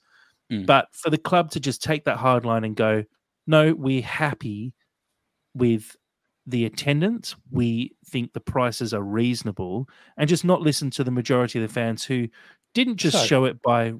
Mm. 0.51 0.65
But 0.65 0.87
for 0.93 1.11
the 1.11 1.17
club 1.19 1.51
to 1.51 1.59
just 1.59 1.83
take 1.83 2.05
that 2.05 2.17
hard 2.17 2.43
line 2.43 2.63
and 2.63 2.75
go, 2.75 3.03
no, 3.45 3.75
we're 3.75 4.01
happy 4.01 4.73
with 5.53 5.95
the 6.49 6.65
attendance. 6.65 7.35
We 7.51 7.95
think 8.05 8.33
the 8.33 8.39
prices 8.39 8.93
are 8.93 9.03
reasonable, 9.03 9.87
and 10.17 10.29
just 10.29 10.45
not 10.45 10.61
listen 10.61 10.89
to 10.91 11.03
the 11.03 11.11
majority 11.11 11.61
of 11.61 11.67
the 11.67 11.73
fans 11.73 12.03
who 12.03 12.27
didn't 12.73 12.97
just 12.97 13.17
so, 13.17 13.25
show 13.25 13.45
it 13.45 13.61
by 13.61 13.93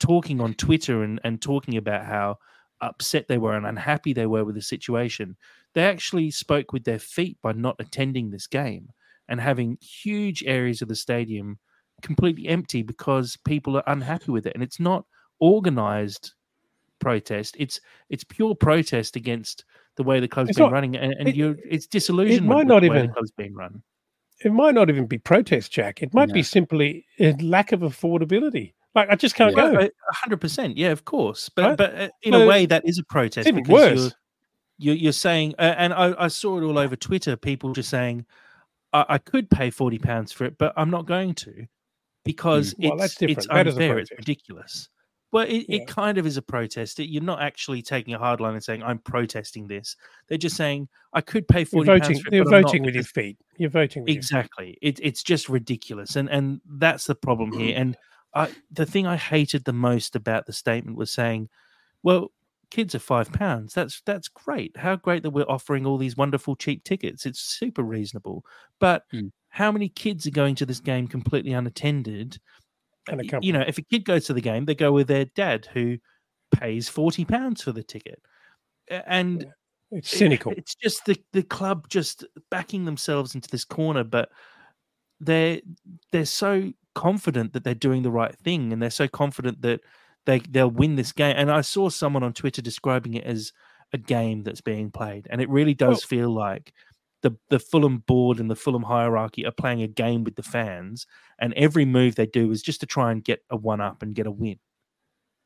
talking 0.00 0.40
on 0.40 0.54
Twitter 0.54 1.02
and, 1.02 1.20
and 1.24 1.40
talking 1.40 1.76
about 1.76 2.04
how 2.04 2.36
upset 2.80 3.28
they 3.28 3.38
were 3.38 3.56
and 3.56 3.66
unhappy 3.66 4.12
they 4.12 4.26
were 4.26 4.44
with 4.44 4.54
the 4.54 4.62
situation. 4.62 5.36
They 5.74 5.84
actually 5.84 6.30
spoke 6.30 6.72
with 6.72 6.84
their 6.84 6.98
feet 6.98 7.38
by 7.42 7.52
not 7.52 7.76
attending 7.78 8.30
this 8.30 8.46
game 8.46 8.88
and 9.28 9.40
having 9.40 9.78
huge 9.80 10.44
areas 10.46 10.82
of 10.82 10.88
the 10.88 10.96
stadium 10.96 11.58
completely 12.02 12.48
empty 12.48 12.82
because 12.82 13.38
people 13.44 13.76
are 13.76 13.84
unhappy 13.86 14.30
with 14.30 14.46
it. 14.46 14.54
And 14.54 14.62
it's 14.62 14.80
not 14.80 15.06
organized 15.40 16.32
protest. 17.00 17.56
It's 17.58 17.80
it's 18.10 18.24
pure 18.24 18.54
protest 18.54 19.16
against 19.16 19.64
the 19.96 20.02
way 20.02 20.20
the 20.20 20.28
club's 20.28 20.50
it's 20.50 20.58
been 20.58 20.66
not, 20.66 20.72
running, 20.72 20.96
and, 20.96 21.14
and 21.18 21.28
it, 21.28 21.36
you're 21.36 21.56
it's 21.64 21.86
disillusionment. 21.86 22.44
It 22.44 22.54
might 22.54 22.66
not 22.66 22.84
even 22.84 23.06
the 23.06 23.12
club's 23.12 23.30
been 23.32 23.54
run. 23.54 23.82
It 24.44 24.52
might 24.52 24.74
not 24.74 24.90
even 24.90 25.06
be 25.06 25.18
protest, 25.18 25.72
Jack. 25.72 26.02
It 26.02 26.12
might 26.12 26.28
no. 26.28 26.34
be 26.34 26.42
simply 26.42 27.06
a 27.18 27.32
lack 27.34 27.72
of 27.72 27.80
affordability. 27.80 28.74
Like 28.94 29.10
I 29.10 29.16
just 29.16 29.34
can't 29.34 29.56
yeah, 29.56 29.72
go. 29.72 29.88
hundred 30.10 30.40
percent, 30.40 30.76
yeah, 30.76 30.90
of 30.90 31.04
course. 31.04 31.48
But 31.48 31.76
but 31.76 31.94
uh, 31.94 32.08
in 32.22 32.34
a 32.34 32.46
way, 32.46 32.66
that 32.66 32.82
is 32.84 32.98
a 32.98 33.04
protest 33.04 33.48
even 33.48 33.62
because 33.62 34.04
worse. 34.04 34.14
You're, 34.76 34.96
you're, 34.96 35.12
saying, 35.12 35.54
uh, 35.58 35.74
and 35.78 35.94
I, 35.94 36.24
I, 36.24 36.26
saw 36.26 36.58
it 36.58 36.64
all 36.64 36.78
over 36.78 36.96
Twitter. 36.96 37.36
People 37.36 37.72
just 37.72 37.88
saying, 37.88 38.26
I, 38.92 39.04
I 39.08 39.18
could 39.18 39.48
pay 39.48 39.70
forty 39.70 39.98
pounds 39.98 40.32
for 40.32 40.44
it, 40.44 40.58
but 40.58 40.72
I'm 40.76 40.90
not 40.90 41.06
going 41.06 41.34
to 41.34 41.66
because 42.24 42.74
mm. 42.74 42.90
well, 42.90 43.02
it's 43.02 43.20
it's 43.22 43.46
unfair. 43.50 43.98
It's 43.98 44.10
ridiculous. 44.10 44.88
Well, 45.34 45.46
it, 45.48 45.66
yeah. 45.68 45.78
it 45.78 45.88
kind 45.88 46.16
of 46.16 46.26
is 46.26 46.36
a 46.36 46.42
protest. 46.42 47.00
You're 47.00 47.20
not 47.20 47.42
actually 47.42 47.82
taking 47.82 48.14
a 48.14 48.18
hard 48.18 48.40
line 48.40 48.54
and 48.54 48.62
saying 48.62 48.84
I'm 48.84 49.00
protesting 49.00 49.66
this. 49.66 49.96
They're 50.28 50.38
just 50.38 50.56
saying 50.56 50.86
I 51.12 51.22
could 51.22 51.48
pay 51.48 51.64
forty. 51.64 51.88
You're 51.90 51.98
voting. 51.98 52.18
It, 52.18 52.32
you're 52.32 52.48
voting 52.48 52.84
with 52.84 52.94
your 52.94 53.02
feet. 53.02 53.36
You're 53.56 53.68
voting 53.68 54.04
exactly. 54.06 54.78
It, 54.80 55.00
it's 55.02 55.24
just 55.24 55.48
ridiculous, 55.48 56.14
and 56.14 56.28
and 56.30 56.60
that's 56.78 57.06
the 57.06 57.16
problem 57.16 57.50
here. 57.50 57.76
And 57.80 57.96
I, 58.32 58.48
the 58.70 58.86
thing 58.86 59.08
I 59.08 59.16
hated 59.16 59.64
the 59.64 59.72
most 59.72 60.14
about 60.14 60.46
the 60.46 60.52
statement 60.52 60.96
was 60.96 61.10
saying, 61.10 61.48
"Well, 62.04 62.30
kids 62.70 62.94
are 62.94 63.00
five 63.00 63.32
pounds. 63.32 63.74
That's 63.74 64.02
that's 64.06 64.28
great. 64.28 64.76
How 64.76 64.94
great 64.94 65.24
that 65.24 65.30
we're 65.30 65.42
offering 65.48 65.84
all 65.84 65.98
these 65.98 66.16
wonderful 66.16 66.54
cheap 66.54 66.84
tickets. 66.84 67.26
It's 67.26 67.40
super 67.40 67.82
reasonable. 67.82 68.44
But 68.78 69.02
mm. 69.12 69.32
how 69.48 69.72
many 69.72 69.88
kids 69.88 70.28
are 70.28 70.30
going 70.30 70.54
to 70.54 70.66
this 70.66 70.78
game 70.78 71.08
completely 71.08 71.54
unattended? 71.54 72.38
And 73.08 73.20
a 73.20 73.38
You 73.40 73.52
know, 73.52 73.64
if 73.66 73.78
a 73.78 73.82
kid 73.82 74.04
goes 74.04 74.26
to 74.26 74.32
the 74.32 74.40
game, 74.40 74.64
they 74.64 74.74
go 74.74 74.92
with 74.92 75.08
their 75.08 75.26
dad 75.26 75.68
who 75.72 75.98
pays 76.54 76.88
forty 76.88 77.24
pounds 77.24 77.62
for 77.62 77.72
the 77.72 77.82
ticket, 77.82 78.22
and 78.88 79.42
yeah. 79.42 79.98
it's 79.98 80.10
cynical. 80.10 80.52
It, 80.52 80.58
it's 80.58 80.74
just 80.74 81.04
the 81.06 81.16
the 81.32 81.42
club 81.42 81.88
just 81.88 82.24
backing 82.50 82.84
themselves 82.84 83.34
into 83.34 83.48
this 83.50 83.64
corner, 83.64 84.04
but 84.04 84.30
they're 85.20 85.60
they're 86.12 86.24
so 86.24 86.72
confident 86.94 87.52
that 87.52 87.64
they're 87.64 87.74
doing 87.74 88.02
the 88.02 88.10
right 88.10 88.34
thing, 88.36 88.72
and 88.72 88.80
they're 88.80 88.90
so 88.90 89.08
confident 89.08 89.62
that 89.62 89.80
they 90.26 90.38
they'll 90.38 90.70
win 90.70 90.96
this 90.96 91.12
game. 91.12 91.34
And 91.36 91.50
I 91.50 91.60
saw 91.60 91.88
someone 91.88 92.22
on 92.22 92.32
Twitter 92.32 92.62
describing 92.62 93.14
it 93.14 93.24
as 93.24 93.52
a 93.92 93.98
game 93.98 94.42
that's 94.42 94.60
being 94.60 94.90
played, 94.90 95.26
and 95.30 95.40
it 95.40 95.48
really 95.48 95.74
does 95.74 95.88
well, 95.88 96.08
feel 96.08 96.30
like 96.30 96.72
the 97.24 97.34
the 97.48 97.58
Fulham 97.58 97.98
board 98.06 98.38
and 98.38 98.50
the 98.50 98.54
Fulham 98.54 98.82
hierarchy 98.82 99.46
are 99.46 99.50
playing 99.50 99.82
a 99.82 99.88
game 99.88 100.22
with 100.22 100.36
the 100.36 100.42
fans, 100.42 101.06
and 101.38 101.54
every 101.54 101.86
move 101.86 102.14
they 102.14 102.26
do 102.26 102.50
is 102.52 102.62
just 102.62 102.80
to 102.80 102.86
try 102.86 103.10
and 103.10 103.24
get 103.24 103.42
a 103.48 103.56
one 103.56 103.80
up 103.80 104.02
and 104.02 104.14
get 104.14 104.26
a 104.26 104.30
win. 104.30 104.58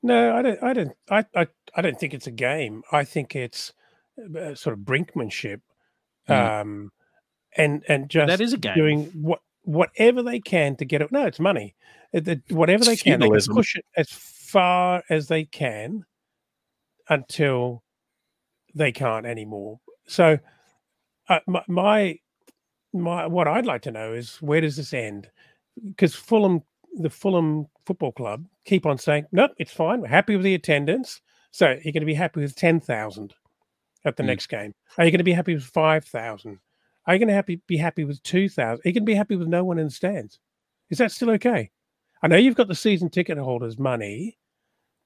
No, 0.02 0.34
I 0.34 0.42
don't. 0.42 0.62
I 0.62 0.72
don't. 0.72 0.92
I 1.08 1.24
I, 1.34 1.46
I 1.76 1.80
don't 1.80 1.98
think 1.98 2.14
it's 2.14 2.26
a 2.26 2.32
game. 2.32 2.82
I 2.90 3.04
think 3.04 3.36
it's 3.36 3.72
uh, 4.18 4.56
sort 4.56 4.74
of 4.74 4.80
brinkmanship, 4.80 5.60
mm. 6.28 6.60
um, 6.60 6.90
and 7.56 7.84
and 7.88 8.10
just 8.10 8.26
that 8.26 8.40
is 8.40 8.52
a 8.52 8.58
game. 8.58 8.74
doing 8.74 9.04
what 9.14 9.40
whatever 9.62 10.22
they 10.22 10.40
can 10.40 10.74
to 10.76 10.84
get 10.84 11.00
it. 11.00 11.12
No, 11.12 11.26
it's 11.26 11.38
money. 11.38 11.76
Uh, 12.12 12.20
the- 12.20 12.42
Whatever 12.50 12.84
they 12.84 12.96
can, 12.96 13.20
they 13.20 13.28
can 13.28 13.54
push 13.54 13.76
it 13.76 13.84
as 13.96 14.08
far 14.10 15.04
as 15.08 15.28
they 15.28 15.44
can 15.44 16.06
until 17.08 17.84
they 18.74 18.90
can't 18.90 19.26
anymore. 19.26 19.78
So, 20.06 20.38
uh, 21.28 21.40
my, 21.46 21.62
my 21.68 22.18
my 22.92 23.26
what 23.26 23.48
I'd 23.48 23.66
like 23.66 23.82
to 23.82 23.90
know 23.90 24.12
is 24.12 24.36
where 24.40 24.60
does 24.60 24.76
this 24.76 24.94
end? 24.94 25.30
Because 25.88 26.14
Fulham, 26.14 26.62
the 26.98 27.10
Fulham 27.10 27.66
Football 27.86 28.12
Club, 28.12 28.44
keep 28.64 28.86
on 28.86 28.98
saying, 28.98 29.26
"Nope, 29.32 29.52
it's 29.58 29.72
fine. 29.72 30.00
We're 30.00 30.08
happy 30.08 30.36
with 30.36 30.44
the 30.44 30.54
attendance." 30.54 31.20
So 31.50 31.66
you're 31.68 31.92
going 31.92 32.00
to 32.00 32.06
be 32.06 32.14
happy 32.14 32.40
with 32.40 32.56
ten 32.56 32.80
thousand 32.80 33.34
at 34.04 34.16
the 34.16 34.22
Mm. 34.22 34.26
next 34.26 34.46
game. 34.48 34.74
Are 34.96 35.04
you 35.04 35.10
going 35.10 35.18
to 35.18 35.24
be 35.24 35.32
happy 35.32 35.54
with 35.54 35.64
five 35.64 36.04
thousand? 36.04 36.58
Are 37.06 37.14
you 37.14 37.18
going 37.20 37.28
to 37.28 37.34
happy 37.34 37.60
be 37.66 37.76
happy 37.76 38.04
with 38.04 38.22
two 38.22 38.48
thousand? 38.48 38.80
Are 38.84 38.88
you 38.88 38.92
going 38.94 39.04
to 39.06 39.12
be 39.12 39.14
happy 39.14 39.36
with 39.36 39.48
no 39.48 39.64
one 39.64 39.78
in 39.78 39.86
the 39.86 39.92
stands? 39.92 40.38
Is 40.90 40.98
that 40.98 41.12
still 41.12 41.30
okay? 41.30 41.70
I 42.22 42.28
know 42.28 42.36
you've 42.36 42.56
got 42.56 42.68
the 42.68 42.74
season 42.74 43.10
ticket 43.10 43.38
holders' 43.38 43.78
money, 43.78 44.38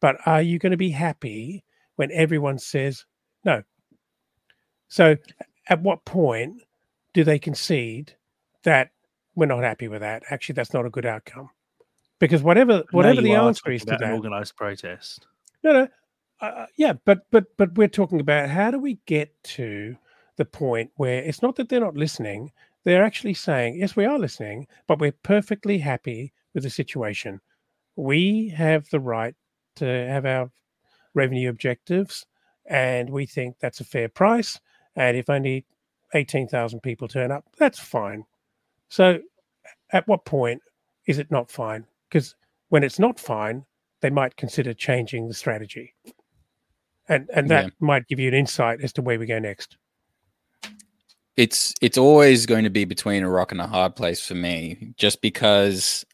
but 0.00 0.16
are 0.26 0.42
you 0.42 0.58
going 0.58 0.70
to 0.72 0.76
be 0.76 0.90
happy 0.90 1.64
when 1.96 2.10
everyone 2.12 2.58
says 2.58 3.04
no? 3.44 3.62
So, 4.88 5.16
at 5.72 5.80
what 5.80 6.04
point 6.04 6.62
do 7.14 7.24
they 7.24 7.38
concede 7.38 8.14
that 8.64 8.90
we're 9.34 9.46
not 9.46 9.64
happy 9.64 9.88
with 9.88 10.02
that? 10.02 10.22
Actually, 10.28 10.52
that's 10.52 10.74
not 10.74 10.84
a 10.84 10.90
good 10.90 11.06
outcome. 11.06 11.48
Because 12.18 12.42
whatever 12.42 12.84
whatever 12.90 13.22
the 13.22 13.32
answer 13.32 13.70
is 13.70 13.82
to 13.86 13.96
that, 13.98 14.12
organized 14.12 14.54
protest. 14.54 15.26
no, 15.64 15.72
no, 15.72 15.88
uh, 16.42 16.66
yeah, 16.76 16.92
but 17.06 17.22
but 17.30 17.46
but 17.56 17.74
we're 17.74 17.88
talking 17.88 18.20
about 18.20 18.50
how 18.50 18.70
do 18.70 18.78
we 18.78 18.98
get 19.06 19.32
to 19.44 19.96
the 20.36 20.44
point 20.44 20.90
where 20.96 21.22
it's 21.22 21.40
not 21.40 21.56
that 21.56 21.70
they're 21.70 21.80
not 21.80 21.96
listening; 21.96 22.52
they're 22.84 23.02
actually 23.02 23.34
saying, 23.34 23.76
yes, 23.76 23.96
we 23.96 24.04
are 24.04 24.18
listening, 24.18 24.66
but 24.86 25.00
we're 25.00 25.18
perfectly 25.22 25.78
happy 25.78 26.34
with 26.52 26.64
the 26.64 26.70
situation. 26.70 27.40
We 27.96 28.50
have 28.50 28.88
the 28.90 29.00
right 29.00 29.34
to 29.76 29.86
have 29.86 30.26
our 30.26 30.50
revenue 31.14 31.48
objectives, 31.48 32.26
and 32.66 33.08
we 33.08 33.24
think 33.24 33.56
that's 33.58 33.80
a 33.80 33.84
fair 33.84 34.10
price. 34.10 34.60
And 34.96 35.16
if 35.16 35.30
only 35.30 35.64
eighteen 36.14 36.48
thousand 36.48 36.80
people 36.80 37.08
turn 37.08 37.30
up, 37.30 37.44
that's 37.58 37.78
fine. 37.78 38.24
So, 38.88 39.20
at 39.92 40.06
what 40.08 40.24
point 40.24 40.60
is 41.06 41.18
it 41.18 41.30
not 41.30 41.50
fine? 41.50 41.86
Because 42.08 42.34
when 42.68 42.84
it's 42.84 42.98
not 42.98 43.18
fine, 43.18 43.64
they 44.00 44.10
might 44.10 44.36
consider 44.36 44.74
changing 44.74 45.28
the 45.28 45.34
strategy. 45.34 45.94
And 47.08 47.28
and 47.34 47.50
that 47.50 47.64
Yeah. 47.64 47.70
might 47.80 48.06
give 48.06 48.18
you 48.20 48.28
an 48.28 48.34
insight 48.34 48.80
as 48.82 48.92
to 48.94 49.02
where 49.02 49.18
we 49.18 49.26
go 49.26 49.38
next. 49.38 49.76
it's 51.36 51.72
it's 51.80 51.96
always 51.96 52.44
going 52.44 52.64
to 52.64 52.70
be 52.70 52.84
between 52.84 53.22
a 53.22 53.30
rock 53.30 53.52
and 53.52 53.60
a 53.60 53.66
hard 53.66 53.96
place 53.96 54.24
for 54.24 54.34
me 54.34 54.92
just 54.98 55.22
because 55.22 56.04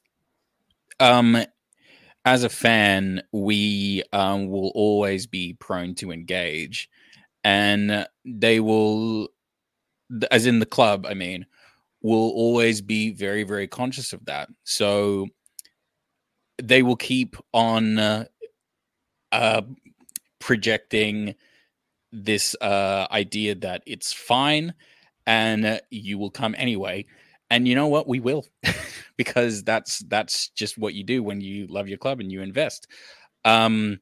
um 1.01 1.37
as 2.25 2.45
a 2.45 2.49
fan 2.49 3.21
we 3.33 4.03
um 4.13 4.49
will 4.49 4.71
always 4.77 5.27
be 5.27 5.55
prone 5.55 5.95
to 5.95 6.13
engage 6.13 6.89
and 7.45 8.07
they 8.25 8.61
will 8.61 9.29
as 10.31 10.47
in 10.47 10.59
the 10.59 10.67
club 10.67 11.07
i 11.07 11.15
mean 11.15 11.47
will 12.03 12.31
always 12.31 12.81
be 12.81 13.11
very 13.11 13.43
very 13.43 13.67
conscious 13.67 14.13
of 14.13 14.25
that. 14.27 14.49
So 14.65 15.29
they 16.63 16.83
will 16.83 16.97
keep 16.97 17.37
on 17.53 17.99
uh, 17.99 18.25
uh 19.33 19.63
projecting 20.39 21.35
this 22.13 22.57
uh 22.61 23.07
idea 23.11 23.55
that 23.55 23.83
it's 23.87 24.13
fine 24.13 24.73
and 25.27 25.67
uh, 25.67 25.81
you 25.91 26.19
will 26.19 26.31
come 26.31 26.55
anyway. 26.57 27.05
And 27.51 27.67
you 27.67 27.75
know 27.75 27.89
what? 27.89 28.09
We 28.09 28.21
will. 28.21 28.47
Because 29.17 29.65
that's 29.65 29.99
that's 30.07 30.51
just 30.51 30.79
what 30.79 30.95
you 30.95 31.03
do 31.03 31.25
when 31.25 31.41
you 31.41 31.67
love 31.67 31.89
your 31.89 31.99
club 31.99 32.21
and 32.21 32.31
you 32.31 32.41
invest. 32.41 32.87
Um 33.45 33.99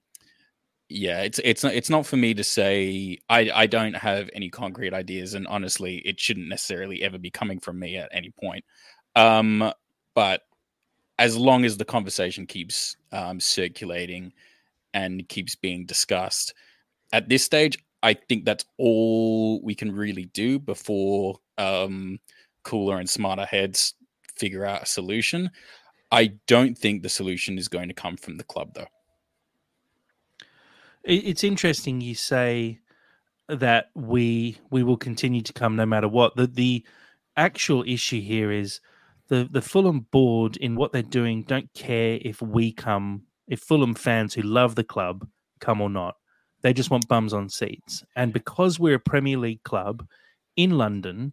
yeah 0.89 1.23
it's 1.23 1.41
it's 1.43 1.65
not 1.65 1.75
it's 1.75 1.91
not 1.91 2.07
for 2.07 2.17
me 2.17 2.33
to 2.33 2.45
say 2.45 3.19
i 3.29 3.51
i 3.55 3.67
don't 3.67 3.95
have 3.95 4.31
any 4.35 4.49
concrete 4.49 4.95
ideas 4.95 5.35
and 5.35 5.47
honestly 5.49 5.97
it 6.05 6.19
shouldn't 6.21 6.49
necessarily 6.49 7.03
ever 7.03 7.19
be 7.19 7.31
coming 7.31 7.59
from 7.59 7.79
me 7.79 7.97
at 7.97 8.09
any 8.13 8.31
point 8.31 8.65
um 9.17 9.73
but 10.15 10.43
as 11.19 11.37
long 11.37 11.65
as 11.65 11.77
the 11.77 11.85
conversation 11.85 12.47
keeps 12.47 12.97
um 13.13 13.41
circulating 13.41 14.33
and 14.95 15.29
keeps 15.29 15.57
being 15.57 15.85
discussed 15.87 16.55
at 17.13 17.29
this 17.29 17.43
stage 17.43 17.79
I 18.03 18.15
think 18.15 18.45
that's 18.45 18.65
all 18.79 19.61
we 19.63 19.75
can 19.75 19.91
really 19.91 20.27
do 20.27 20.61
before 20.61 21.41
um, 21.59 22.21
cooler 22.63 22.99
and 22.99 23.11
smarter 23.11 23.45
heads 23.45 23.95
figure 24.37 24.65
out 24.65 24.85
a 24.85 24.87
solution. 24.87 25.51
I 26.13 26.35
don't 26.47 26.79
think 26.79 27.03
the 27.03 27.09
solution 27.09 27.59
is 27.59 27.67
going 27.67 27.89
to 27.89 27.95
come 27.95 28.17
from 28.17 28.37
the 28.37 28.45
club, 28.45 28.75
though. 28.75 28.87
It- 31.07 31.25
It's 31.25 31.45
interesting 31.45 32.01
you 32.01 32.15
say 32.15 32.81
that 33.49 33.91
we 33.95 34.59
we 34.71 34.83
will 34.83 34.97
continue 34.97 35.41
to 35.43 35.53
come 35.53 35.77
no 35.77 35.87
matter 35.87 36.09
what. 36.09 36.37
The 36.37 36.47
the 36.49 36.85
actual 37.37 37.85
issue 37.87 38.21
here 38.21 38.51
is 38.51 38.81
the 39.29 39.49
the 39.51 39.63
Fulham 39.63 40.01
board 40.11 40.57
in 40.57 40.75
what 40.77 40.93
they're 40.93 41.03
doing 41.03 41.45
don't 41.45 41.73
care 41.75 42.19
if 42.23 42.43
we 42.43 42.73
come 42.73 43.23
if 43.49 43.61
Fulham 43.61 43.95
fans 43.95 44.35
who 44.35 44.43
love 44.43 44.75
the 44.75 44.85
club 44.85 45.27
come 45.61 45.81
or 45.81 45.91
not. 45.91 46.17
They 46.63 46.73
just 46.73 46.91
want 46.91 47.07
bums 47.09 47.33
on 47.33 47.49
seats. 47.49 48.05
And 48.17 48.33
because 48.33 48.81
we're 48.81 48.97
a 48.97 49.01
Premier 49.01 49.39
League 49.39 49.63
club 49.63 50.05
in 50.57 50.73
London, 50.79 51.33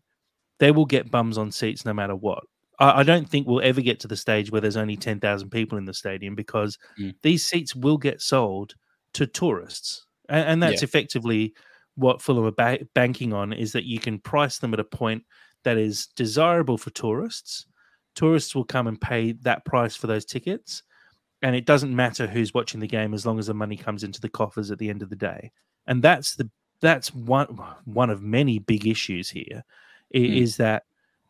they 0.59 0.71
will 0.71 0.85
get 0.85 1.09
bums 1.11 1.37
on 1.37 1.51
seats 1.51 1.85
no 1.85 1.93
matter 1.93 2.15
what. 2.15 2.43
I, 2.79 2.99
I 2.99 3.03
don't 3.03 3.27
think 3.29 3.47
we'll 3.47 3.61
ever 3.61 3.81
get 3.81 3.99
to 4.01 4.07
the 4.07 4.17
stage 4.17 4.51
where 4.51 4.61
there's 4.61 4.77
only 4.77 4.97
10,000 4.97 5.49
people 5.49 5.77
in 5.79 5.85
the 5.85 5.93
stadium 5.93 6.35
because 6.35 6.77
Mm. 6.99 7.15
these 7.23 7.45
seats 7.45 7.75
will 7.75 7.97
get 7.97 8.21
sold 8.21 8.75
to 9.13 9.27
tourists. 9.27 10.05
And, 10.29 10.47
and 10.47 10.63
that's 10.63 10.81
Yeah. 10.81 10.85
effectively 10.85 11.53
what 11.95 12.21
Fulham 12.21 12.45
are 12.45 12.51
ba- 12.51 12.85
banking 12.95 13.33
on 13.33 13.53
is 13.53 13.71
that 13.73 13.85
you 13.85 13.99
can 13.99 14.19
price 14.19 14.57
them 14.59 14.73
at 14.73 14.79
a 14.79 14.83
point 14.83 15.23
that 15.63 15.77
is 15.77 16.07
desirable 16.15 16.77
for 16.77 16.89
tourists. 16.91 17.65
Tourists 18.15 18.53
will 18.55 18.63
come 18.65 18.87
and 18.87 18.99
pay 18.99 19.33
that 19.43 19.63
price 19.65 19.95
for 19.95 20.07
those 20.07 20.25
tickets. 20.25 20.83
And 21.41 21.55
it 21.55 21.65
doesn't 21.65 21.95
matter 21.95 22.25
who's 22.25 22.53
watching 22.53 22.79
the 22.79 22.87
game 22.87 23.13
as 23.13 23.25
long 23.25 23.37
as 23.37 23.47
the 23.47 23.53
money 23.53 23.75
comes 23.75 24.03
into 24.03 24.21
the 24.21 24.29
coffers 24.29 24.71
at 24.71 24.77
the 24.79 24.89
end 24.89 25.01
of 25.03 25.09
the 25.09 25.15
day. 25.15 25.51
And 25.87 26.01
that's 26.01 26.35
the 26.35 26.49
that's 26.79 27.13
one 27.13 27.47
one 27.85 28.09
of 28.09 28.21
many 28.21 28.59
big 28.59 28.85
issues 28.87 29.29
here 29.29 29.63
i- 30.13 30.17
Mm. 30.17 30.37
is 30.41 30.57
that 30.57 30.83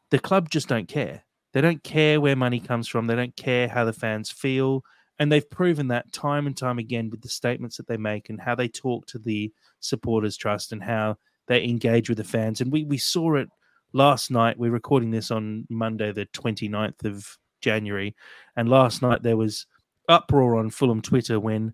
the 0.10 0.18
club 0.20 0.50
just 0.50 0.68
don't 0.68 0.88
care. 0.88 1.24
They 1.52 1.62
don't 1.62 1.84
care 1.84 2.20
where 2.20 2.36
money 2.36 2.60
comes 2.60 2.88
from. 2.88 3.06
They 3.08 3.16
don't 3.16 3.36
care 3.36 3.68
how 3.68 3.86
the 3.86 3.94
fans 3.94 4.32
feel. 4.32 4.84
And 5.20 5.32
they've 5.32 5.50
proven 5.50 5.88
that 5.90 6.12
time 6.12 6.48
and 6.48 6.58
time 6.58 6.80
again 6.80 7.10
with 7.10 7.22
the 7.22 7.30
statements 7.30 7.78
that 7.78 7.88
they 7.88 7.98
make 7.98 8.30
and 8.30 8.42
how 8.42 8.56
they 8.56 8.68
talk 8.68 9.06
to 9.08 9.20
the 9.20 9.52
supporters 9.80 10.38
trust 10.38 10.72
and 10.72 10.84
how 10.84 11.18
they 11.48 11.64
engage 11.64 12.10
with 12.10 12.18
the 12.18 12.24
fans. 12.24 12.62
And 12.62 12.72
we, 12.72 12.84
we 12.84 12.98
saw 12.98 13.36
it 13.36 13.50
last 13.94 14.32
night. 14.32 14.58
We're 14.58 14.72
recording 14.72 15.12
this 15.12 15.30
on 15.30 15.68
Monday, 15.70 16.12
the 16.12 16.26
29th 16.28 17.06
of 17.06 17.38
January. 17.62 18.16
And 18.56 18.70
last 18.70 19.02
night 19.02 19.24
there 19.24 19.38
was 19.38 19.68
uproar 20.10 20.56
on 20.58 20.70
Fulham 20.70 21.02
Twitter 21.02 21.40
when 21.40 21.74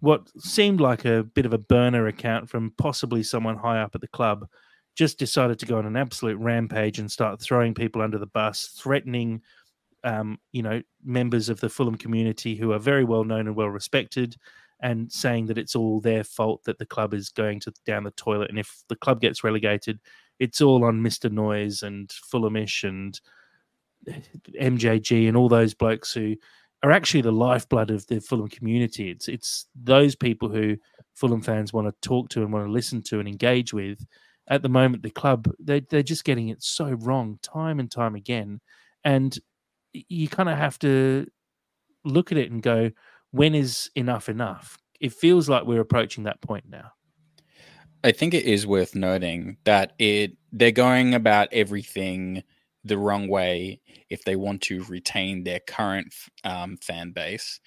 what 0.00 0.28
seemed 0.38 0.80
like 0.80 1.04
a 1.04 1.22
bit 1.22 1.46
of 1.46 1.52
a 1.52 1.58
burner 1.58 2.08
account 2.08 2.50
from 2.50 2.72
possibly 2.76 3.22
someone 3.22 3.56
high 3.56 3.80
up 3.80 3.94
at 3.94 4.00
the 4.00 4.08
club 4.08 4.46
just 4.96 5.18
decided 5.18 5.58
to 5.58 5.66
go 5.66 5.78
on 5.78 5.86
an 5.86 5.96
absolute 5.96 6.36
rampage 6.38 6.98
and 6.98 7.10
start 7.10 7.40
throwing 7.40 7.72
people 7.72 8.02
under 8.02 8.18
the 8.18 8.26
bus, 8.26 8.76
threatening, 8.78 9.40
um, 10.04 10.38
you 10.52 10.62
know, 10.62 10.82
members 11.04 11.48
of 11.48 11.60
the 11.60 11.68
Fulham 11.68 11.96
community 11.96 12.56
who 12.56 12.72
are 12.72 12.78
very 12.78 13.04
well 13.04 13.24
known 13.24 13.46
and 13.46 13.56
well 13.56 13.68
respected, 13.68 14.36
and 14.80 15.10
saying 15.12 15.46
that 15.46 15.58
it's 15.58 15.76
all 15.76 16.00
their 16.00 16.24
fault 16.24 16.64
that 16.64 16.78
the 16.78 16.86
club 16.86 17.14
is 17.14 17.28
going 17.30 17.60
to 17.60 17.72
down 17.86 18.04
the 18.04 18.10
toilet, 18.12 18.50
and 18.50 18.58
if 18.58 18.82
the 18.88 18.96
club 18.96 19.20
gets 19.20 19.44
relegated, 19.44 20.00
it's 20.38 20.60
all 20.60 20.84
on 20.84 21.02
Mister 21.02 21.28
Noise 21.28 21.82
and 21.82 22.10
Fulhamish 22.32 22.88
and 22.88 23.20
MJG 24.60 25.28
and 25.28 25.36
all 25.36 25.48
those 25.48 25.74
blokes 25.74 26.12
who 26.12 26.36
are 26.82 26.90
actually 26.90 27.20
the 27.20 27.32
lifeblood 27.32 27.90
of 27.90 28.06
the 28.08 28.20
Fulham 28.20 28.48
community. 28.48 29.10
It's 29.10 29.28
it's 29.28 29.66
those 29.80 30.16
people 30.16 30.48
who 30.48 30.76
Fulham 31.14 31.42
fans 31.42 31.72
want 31.72 31.86
to 31.86 32.08
talk 32.08 32.28
to 32.30 32.42
and 32.42 32.52
want 32.52 32.66
to 32.66 32.72
listen 32.72 33.02
to 33.02 33.20
and 33.20 33.28
engage 33.28 33.72
with. 33.72 34.04
At 34.48 34.62
the 34.62 34.68
moment, 34.68 35.04
the 35.04 35.10
club 35.10 35.48
they 35.60 35.80
they're 35.80 36.02
just 36.02 36.24
getting 36.24 36.48
it 36.48 36.62
so 36.62 36.92
wrong 36.94 37.38
time 37.42 37.78
and 37.78 37.90
time 37.90 38.16
again, 38.16 38.60
and 39.04 39.38
you 39.92 40.28
kind 40.28 40.48
of 40.48 40.58
have 40.58 40.78
to 40.80 41.26
look 42.04 42.32
at 42.32 42.38
it 42.38 42.50
and 42.50 42.62
go, 42.62 42.90
when 43.30 43.54
is 43.54 43.90
enough 43.94 44.28
enough? 44.28 44.78
It 45.00 45.12
feels 45.12 45.48
like 45.48 45.64
we're 45.64 45.80
approaching 45.80 46.24
that 46.24 46.40
point 46.40 46.64
now. 46.68 46.92
I 48.04 48.12
think 48.12 48.34
it 48.34 48.44
is 48.44 48.66
worth 48.66 48.94
noting 48.94 49.58
that 49.64 49.92
it 49.98 50.32
they're 50.50 50.72
going 50.72 51.14
about 51.14 51.48
everything 51.52 52.42
the 52.84 52.98
wrong 52.98 53.28
way 53.28 53.80
if 54.10 54.24
they 54.24 54.34
want 54.34 54.60
to 54.62 54.82
retain 54.84 55.44
their 55.44 55.60
current 55.60 56.12
um, 56.44 56.76
fan 56.78 57.12
base. 57.12 57.60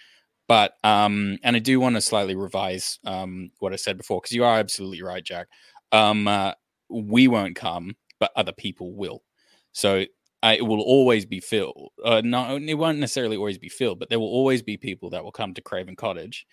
But 0.47 0.73
um, 0.83 1.37
and 1.43 1.55
I 1.55 1.59
do 1.59 1.79
want 1.79 1.95
to 1.95 2.01
slightly 2.01 2.35
revise 2.35 2.99
um, 3.05 3.51
what 3.59 3.73
I 3.73 3.77
said 3.77 3.97
before 3.97 4.21
because 4.21 4.35
you 4.35 4.43
are 4.43 4.59
absolutely 4.59 5.01
right, 5.01 5.23
Jack. 5.23 5.47
Um, 5.91 6.27
uh, 6.27 6.51
we 6.89 7.27
won't 7.27 7.55
come, 7.55 7.95
but 8.19 8.31
other 8.35 8.51
people 8.51 8.93
will. 8.93 9.23
So 9.71 10.05
uh, 10.45 10.53
it 10.55 10.61
will 10.61 10.81
always 10.81 11.25
be 11.25 11.39
filled. 11.39 11.89
Uh, 12.03 12.21
no, 12.23 12.57
it 12.57 12.75
won't 12.75 12.99
necessarily 12.99 13.35
always 13.35 13.57
be 13.57 13.67
filled, 13.67 13.97
but 13.97 14.09
there 14.09 14.19
will 14.19 14.27
always 14.27 14.61
be 14.61 14.77
people 14.77 15.09
that 15.09 15.23
will 15.23 15.31
come 15.31 15.55
to 15.55 15.61
Craven 15.61 15.95
Cottage. 15.95 16.45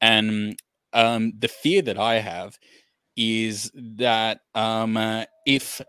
And 0.00 0.58
um, 0.92 1.32
the 1.38 1.46
fear 1.46 1.80
that 1.82 1.96
I 1.96 2.18
have 2.18 2.58
is 3.16 3.70
that 3.74 4.40
um, 4.56 4.96
uh, 4.96 5.26
if 5.46 5.80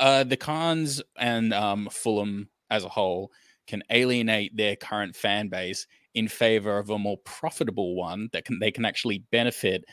uh, 0.00 0.24
the 0.24 0.38
Khans 0.38 1.02
and 1.18 1.52
um, 1.52 1.90
Fulham 1.92 2.48
as 2.70 2.84
a 2.84 2.88
whole 2.88 3.30
can 3.66 3.82
alienate 3.90 4.56
their 4.56 4.76
current 4.76 5.14
fan 5.14 5.48
base 5.48 5.86
in 6.14 6.28
favor 6.28 6.78
of 6.78 6.88
a 6.88 6.98
more 6.98 7.18
profitable 7.18 7.96
one 7.96 8.30
that 8.32 8.46
can 8.46 8.60
they 8.60 8.70
can 8.70 8.86
actually 8.86 9.18
benefit 9.30 9.84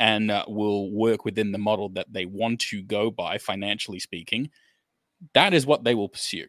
and 0.00 0.32
uh, 0.32 0.44
will 0.48 0.90
work 0.90 1.24
within 1.24 1.52
the 1.52 1.58
model 1.58 1.90
that 1.90 2.12
they 2.12 2.26
want 2.26 2.58
to 2.60 2.82
go 2.82 3.08
by 3.08 3.38
financially 3.38 4.00
speaking 4.00 4.50
that 5.34 5.54
is 5.54 5.66
what 5.66 5.84
they 5.84 5.94
will 5.94 6.08
pursue 6.08 6.46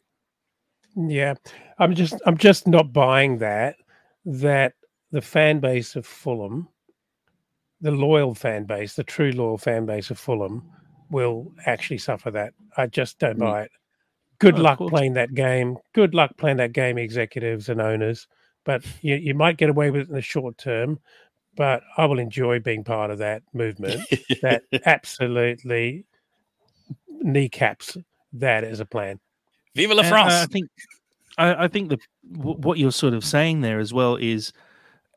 Yeah, 0.96 1.36
I'm 1.80 1.94
just 1.96 2.16
I'm 2.26 2.38
just 2.38 2.68
not 2.68 2.92
buying 2.94 3.38
that 3.40 3.76
that 4.26 4.74
the 5.12 5.22
fan 5.22 5.60
base 5.60 5.96
of 5.96 6.06
Fulham, 6.06 6.68
the 7.82 7.92
loyal 7.92 8.34
fan 8.36 8.66
base, 8.66 8.96
the 8.96 9.04
true 9.04 9.32
loyal 9.32 9.58
fan 9.58 9.86
base 9.86 10.10
of 10.12 10.20
Fulham, 10.20 10.64
will 11.10 11.52
actually 11.66 12.00
suffer 12.00 12.32
that. 12.32 12.54
I 12.76 12.88
just 12.88 13.20
don't 13.20 13.38
Mm. 13.38 13.42
buy 13.42 13.62
it. 13.64 13.72
Good 14.40 14.58
Oh, 14.60 14.64
luck 14.64 14.80
playing 14.80 15.14
that 15.14 15.34
game. 15.34 15.78
Good 15.94 16.14
luck 16.14 16.36
playing 16.38 16.58
that 16.58 16.74
game, 16.74 16.98
executives 16.98 17.70
and 17.70 17.82
owners. 17.82 18.28
But 18.66 18.84
you, 19.02 19.16
you 19.16 19.34
might 19.34 19.58
get 19.58 19.70
away 19.70 19.92
with 19.92 20.02
it 20.02 20.10
in 20.10 20.16
the 20.16 20.22
short 20.22 20.58
term. 20.58 21.00
But 21.56 21.82
I 21.98 22.06
will 22.06 22.20
enjoy 22.20 22.60
being 22.60 22.84
part 22.84 23.10
of 23.12 23.18
that 23.20 23.42
movement 23.54 24.02
that 24.42 24.64
absolutely 24.86 26.06
kneecaps 27.22 27.98
that 28.34 28.64
as 28.64 28.80
a 28.80 28.86
plan. 28.86 29.20
vive 29.76 29.92
la 29.92 30.02
And, 30.04 30.08
uh, 30.08 30.10
france 30.10 30.34
I 30.34 30.46
think 30.48 30.70
I, 31.38 31.66
I 31.66 31.68
think 31.68 31.90
the 31.90 31.98
wh- 32.24 32.60
what 32.60 32.78
you're 32.78 32.92
sort 32.92 33.14
of 33.14 33.24
saying 33.24 33.62
there 33.62 33.80
as 33.80 33.94
well 33.94 34.16
is, 34.16 34.54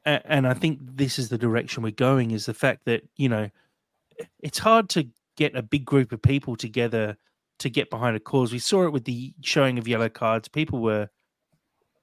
a- 0.04 0.22
and 0.30 0.46
I 0.46 0.54
think 0.54 0.78
this 0.82 1.18
is 1.18 1.28
the 1.28 1.38
direction 1.38 1.82
we're 1.82 1.90
going 1.92 2.30
is 2.30 2.46
the 2.46 2.54
fact 2.54 2.84
that 2.84 3.02
you 3.16 3.28
know 3.28 3.50
it's 4.40 4.58
hard 4.58 4.88
to 4.90 5.08
get 5.36 5.56
a 5.56 5.62
big 5.62 5.84
group 5.84 6.12
of 6.12 6.20
people 6.20 6.56
together 6.56 7.16
to 7.58 7.70
get 7.70 7.88
behind 7.90 8.16
a 8.16 8.20
cause. 8.20 8.52
We 8.52 8.58
saw 8.58 8.84
it 8.84 8.92
with 8.92 9.04
the 9.04 9.32
showing 9.42 9.78
of 9.78 9.88
yellow 9.88 10.08
cards. 10.08 10.48
People 10.48 10.80
were, 10.80 11.08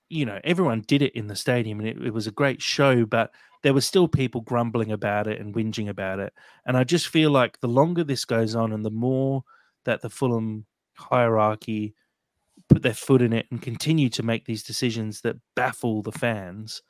you 0.10 0.26
know, 0.26 0.40
everyone 0.44 0.82
did 0.88 1.02
it 1.02 1.14
in 1.16 1.28
the 1.28 1.36
stadium, 1.36 1.80
and 1.80 1.88
it, 1.88 1.98
it 2.02 2.14
was 2.14 2.28
a 2.28 2.32
great 2.32 2.62
show. 2.62 3.06
But 3.06 3.32
there 3.64 3.74
were 3.74 3.82
still 3.82 4.08
people 4.08 4.42
grumbling 4.42 4.92
about 4.92 5.28
it 5.28 5.40
and 5.40 5.54
whinging 5.54 5.90
about 5.90 6.20
it. 6.20 6.34
And 6.66 6.78
I 6.78 6.84
just 6.84 7.08
feel 7.08 7.32
like 7.32 7.60
the 7.60 7.68
longer 7.68 8.04
this 8.04 8.26
goes 8.26 8.56
on, 8.56 8.72
and 8.72 8.84
the 8.86 8.92
more 8.92 9.44
that 9.86 10.02
the 10.02 10.10
Fulham 10.10 10.66
hierarchy 10.98 11.94
put 12.70 12.82
their 12.82 12.94
foot 12.94 13.22
in 13.22 13.34
it 13.34 13.48
and 13.50 13.62
continue 13.62 14.10
to 14.10 14.24
make 14.24 14.46
these 14.46 14.64
decisions 14.64 15.22
that 15.22 15.38
baffle 15.56 16.02
the 16.02 16.12
fans, 16.12 16.82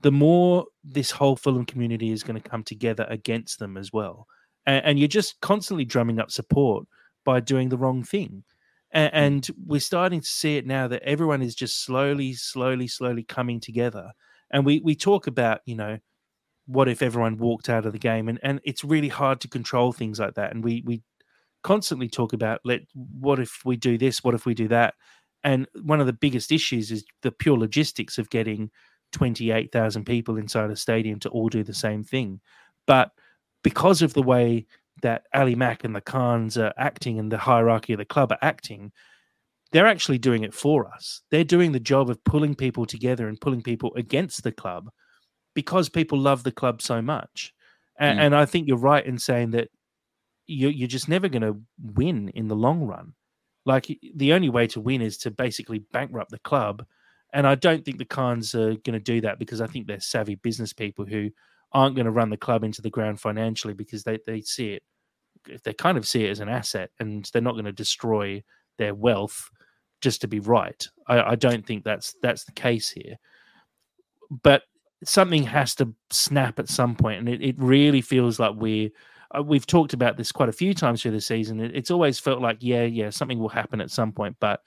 the 0.00 0.12
more 0.12 0.66
this 0.84 1.10
whole 1.10 1.36
Fulham 1.36 1.64
community 1.64 2.12
is 2.12 2.22
going 2.22 2.40
to 2.40 2.48
come 2.48 2.62
together 2.62 3.06
against 3.08 3.58
them 3.58 3.76
as 3.76 3.92
well. 3.92 4.26
And, 4.66 4.84
and 4.84 4.98
you're 4.98 5.08
just 5.08 5.40
constantly 5.40 5.84
drumming 5.84 6.18
up 6.18 6.30
support 6.30 6.86
by 7.24 7.40
doing 7.40 7.68
the 7.68 7.78
wrong 7.78 8.02
thing. 8.02 8.44
And, 8.92 9.10
hmm. 9.10 9.16
and 9.16 9.50
we're 9.66 9.80
starting 9.80 10.20
to 10.20 10.26
see 10.26 10.56
it 10.56 10.66
now 10.66 10.88
that 10.88 11.02
everyone 11.02 11.42
is 11.42 11.54
just 11.54 11.84
slowly, 11.84 12.32
slowly, 12.34 12.88
slowly 12.88 13.22
coming 13.22 13.60
together. 13.60 14.12
And 14.50 14.64
we 14.64 14.80
we 14.80 14.94
talk 14.94 15.26
about, 15.26 15.60
you 15.64 15.74
know, 15.74 15.98
what 16.66 16.88
if 16.88 17.02
everyone 17.02 17.36
walked 17.36 17.68
out 17.68 17.84
of 17.84 17.92
the 17.92 17.98
game? 17.98 18.28
And 18.28 18.38
and 18.44 18.60
it's 18.64 18.84
really 18.84 19.08
hard 19.08 19.40
to 19.40 19.48
control 19.48 19.92
things 19.92 20.20
like 20.20 20.34
that. 20.34 20.54
And 20.54 20.62
we 20.62 20.82
we 20.86 21.02
constantly 21.66 22.08
talk 22.08 22.32
about 22.32 22.60
let 22.64 22.80
what 22.94 23.40
if 23.40 23.60
we 23.64 23.76
do 23.76 23.98
this? 23.98 24.22
What 24.22 24.34
if 24.34 24.46
we 24.46 24.54
do 24.54 24.68
that? 24.68 24.94
And 25.42 25.66
one 25.82 26.00
of 26.00 26.06
the 26.06 26.12
biggest 26.12 26.52
issues 26.52 26.92
is 26.92 27.04
the 27.22 27.32
pure 27.32 27.58
logistics 27.58 28.18
of 28.18 28.30
getting 28.30 28.70
28,000 29.12 30.04
people 30.04 30.36
inside 30.36 30.70
a 30.70 30.76
stadium 30.76 31.18
to 31.20 31.28
all 31.30 31.48
do 31.48 31.64
the 31.64 31.74
same 31.74 32.04
thing. 32.04 32.40
But 32.86 33.10
because 33.64 34.00
of 34.00 34.14
the 34.14 34.22
way 34.22 34.66
that 35.02 35.24
Ali 35.34 35.56
Mack 35.56 35.82
and 35.82 35.94
the 35.94 36.00
Khans 36.00 36.56
are 36.56 36.72
acting 36.76 37.18
and 37.18 37.32
the 37.32 37.38
hierarchy 37.38 37.92
of 37.94 37.98
the 37.98 38.04
club 38.04 38.30
are 38.32 38.38
acting 38.42 38.92
they're 39.72 39.86
actually 39.86 40.18
doing 40.18 40.44
it 40.44 40.54
for 40.54 40.86
us. 40.86 41.22
They're 41.30 41.44
doing 41.44 41.72
the 41.72 41.80
job 41.80 42.08
of 42.08 42.22
pulling 42.24 42.54
people 42.54 42.86
together 42.86 43.26
and 43.28 43.40
pulling 43.40 43.62
people 43.62 43.92
against 43.96 44.44
the 44.44 44.52
club 44.52 44.88
because 45.54 45.88
people 45.88 46.18
love 46.18 46.44
the 46.44 46.52
club 46.52 46.80
so 46.80 47.02
much. 47.02 47.52
And, 47.98 48.18
Mm. 48.18 48.22
and 48.22 48.36
I 48.36 48.44
think 48.46 48.68
you're 48.68 48.76
right 48.92 49.04
in 49.04 49.18
saying 49.18 49.50
that 49.50 49.68
you're, 50.46 50.70
you're 50.70 50.88
just 50.88 51.08
never 51.08 51.28
going 51.28 51.42
to 51.42 51.60
win 51.94 52.30
in 52.30 52.48
the 52.48 52.56
long 52.56 52.86
run. 52.86 53.14
Like 53.64 53.86
the 54.14 54.32
only 54.32 54.48
way 54.48 54.66
to 54.68 54.80
win 54.80 55.02
is 55.02 55.18
to 55.18 55.30
basically 55.30 55.80
bankrupt 55.92 56.30
the 56.30 56.38
club. 56.38 56.84
And 57.32 57.46
I 57.46 57.56
don't 57.56 57.84
think 57.84 57.98
the 57.98 58.04
Khans 58.04 58.54
are 58.54 58.74
going 58.76 58.92
to 58.92 59.00
do 59.00 59.20
that 59.22 59.38
because 59.38 59.60
I 59.60 59.66
think 59.66 59.86
they're 59.86 60.00
savvy 60.00 60.36
business 60.36 60.72
people 60.72 61.04
who 61.04 61.30
aren't 61.72 61.96
going 61.96 62.06
to 62.06 62.12
run 62.12 62.30
the 62.30 62.36
club 62.36 62.62
into 62.64 62.80
the 62.80 62.90
ground 62.90 63.20
financially 63.20 63.74
because 63.74 64.04
they, 64.04 64.18
they 64.26 64.40
see 64.40 64.74
it, 64.74 64.82
they 65.64 65.72
kind 65.72 65.98
of 65.98 66.06
see 66.06 66.24
it 66.24 66.30
as 66.30 66.40
an 66.40 66.48
asset 66.48 66.90
and 67.00 67.28
they're 67.32 67.42
not 67.42 67.52
going 67.52 67.64
to 67.64 67.72
destroy 67.72 68.42
their 68.78 68.94
wealth 68.94 69.50
just 70.00 70.20
to 70.20 70.28
be 70.28 70.40
right. 70.40 70.86
I, 71.08 71.32
I 71.32 71.34
don't 71.34 71.66
think 71.66 71.84
that's 71.84 72.14
that's 72.22 72.44
the 72.44 72.52
case 72.52 72.90
here. 72.90 73.16
But 74.42 74.62
something 75.04 75.42
has 75.44 75.74
to 75.76 75.94
snap 76.10 76.58
at 76.58 76.68
some 76.68 76.94
point, 76.96 77.20
and 77.20 77.28
it, 77.28 77.42
it 77.42 77.56
really 77.58 78.00
feels 78.00 78.38
like 78.38 78.54
we're 78.56 78.90
uh, 79.36 79.42
we've 79.42 79.66
talked 79.66 79.92
about 79.92 80.16
this 80.16 80.32
quite 80.32 80.48
a 80.48 80.52
few 80.52 80.74
times 80.74 81.02
through 81.02 81.12
the 81.12 81.20
season. 81.20 81.60
It, 81.60 81.74
it's 81.74 81.90
always 81.90 82.18
felt 82.18 82.40
like, 82.40 82.58
yeah, 82.60 82.84
yeah, 82.84 83.10
something 83.10 83.38
will 83.38 83.48
happen 83.48 83.80
at 83.80 83.90
some 83.90 84.12
point, 84.12 84.36
but 84.40 84.60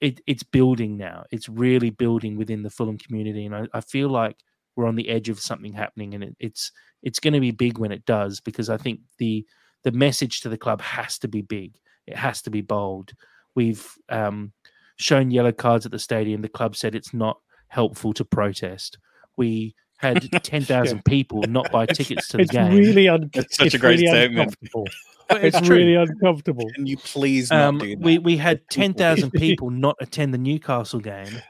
it, 0.00 0.20
it's 0.26 0.42
building 0.42 0.96
now. 0.96 1.24
It's 1.30 1.48
really 1.48 1.90
building 1.90 2.36
within 2.36 2.62
the 2.62 2.70
Fulham 2.70 2.98
community, 2.98 3.46
and 3.46 3.54
I, 3.54 3.66
I 3.72 3.80
feel 3.80 4.08
like 4.08 4.36
we're 4.76 4.86
on 4.86 4.96
the 4.96 5.08
edge 5.08 5.28
of 5.28 5.40
something 5.40 5.72
happening, 5.72 6.14
and 6.14 6.24
it, 6.24 6.36
it's 6.38 6.72
it's 7.02 7.20
going 7.20 7.34
to 7.34 7.40
be 7.40 7.50
big 7.50 7.78
when 7.78 7.92
it 7.92 8.04
does 8.06 8.40
because 8.40 8.70
I 8.70 8.76
think 8.76 9.00
the 9.18 9.46
the 9.82 9.92
message 9.92 10.40
to 10.40 10.48
the 10.48 10.58
club 10.58 10.80
has 10.80 11.18
to 11.18 11.28
be 11.28 11.42
big. 11.42 11.78
It 12.06 12.16
has 12.16 12.42
to 12.42 12.50
be 12.50 12.60
bold. 12.60 13.12
We've 13.54 13.86
um, 14.08 14.52
shown 14.96 15.30
yellow 15.30 15.52
cards 15.52 15.86
at 15.86 15.92
the 15.92 15.98
stadium. 15.98 16.42
The 16.42 16.48
club 16.48 16.76
said 16.76 16.94
it's 16.94 17.14
not 17.14 17.38
helpful 17.68 18.12
to 18.14 18.24
protest. 18.24 18.98
We 19.36 19.74
had 20.00 20.28
ten 20.42 20.62
thousand 20.62 21.04
people 21.04 21.42
not 21.42 21.70
buy 21.70 21.86
tickets 21.86 22.28
to 22.28 22.38
the 22.38 22.42
it's 22.44 22.52
game. 22.52 22.74
really 22.76 23.08
un- 23.08 23.30
That's 23.34 23.56
such 23.56 23.64
a 23.64 23.66
it's 23.66 23.76
great 23.78 24.00
really 24.00 24.06
statement. 24.06 24.38
uncomfortable. 24.40 24.86
But 25.28 25.44
It's, 25.44 25.60
true. 25.60 25.76
really 25.76 25.94
uncomfortable. 25.94 26.68
can 26.74 26.86
you 26.86 26.96
please 26.96 27.50
not 27.50 27.60
um, 27.60 27.78
do 27.78 27.90
that 27.90 27.98
we 28.00 28.18
we 28.18 28.36
had 28.36 28.60
ten 28.70 28.94
thousand 28.94 29.30
people 29.44 29.70
not 29.70 29.96
attend 30.00 30.34
the 30.34 30.38
Newcastle 30.38 31.00
game, 31.00 31.40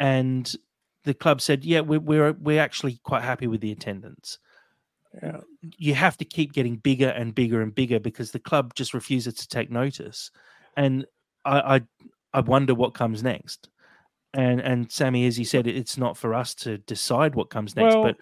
and 0.00 0.52
the 1.04 1.14
club 1.14 1.40
said, 1.40 1.64
"Yeah, 1.64 1.80
we're 1.80 2.00
we're 2.00 2.32
we're 2.32 2.60
actually 2.60 2.98
quite 3.04 3.22
happy 3.22 3.46
with 3.46 3.60
the 3.60 3.72
attendance." 3.72 4.38
Yeah. 5.22 5.40
You 5.76 5.94
have 5.94 6.16
to 6.18 6.24
keep 6.24 6.52
getting 6.52 6.76
bigger 6.76 7.08
and 7.10 7.34
bigger 7.34 7.60
and 7.60 7.74
bigger 7.74 8.00
because 8.00 8.30
the 8.32 8.38
club 8.38 8.74
just 8.74 8.94
refuses 8.94 9.34
to 9.34 9.46
take 9.48 9.70
notice, 9.70 10.30
and 10.76 11.04
I 11.44 11.76
I, 11.76 11.80
I 12.34 12.40
wonder 12.40 12.74
what 12.74 12.94
comes 12.94 13.22
next. 13.22 13.68
And 14.34 14.60
and 14.60 14.90
Sammy, 14.90 15.26
as 15.26 15.38
you 15.38 15.44
said, 15.44 15.66
it's 15.66 15.98
not 15.98 16.16
for 16.16 16.34
us 16.34 16.54
to 16.56 16.78
decide 16.78 17.34
what 17.34 17.50
comes 17.50 17.76
next, 17.76 17.94
Well- 17.94 18.04
but 18.04 18.16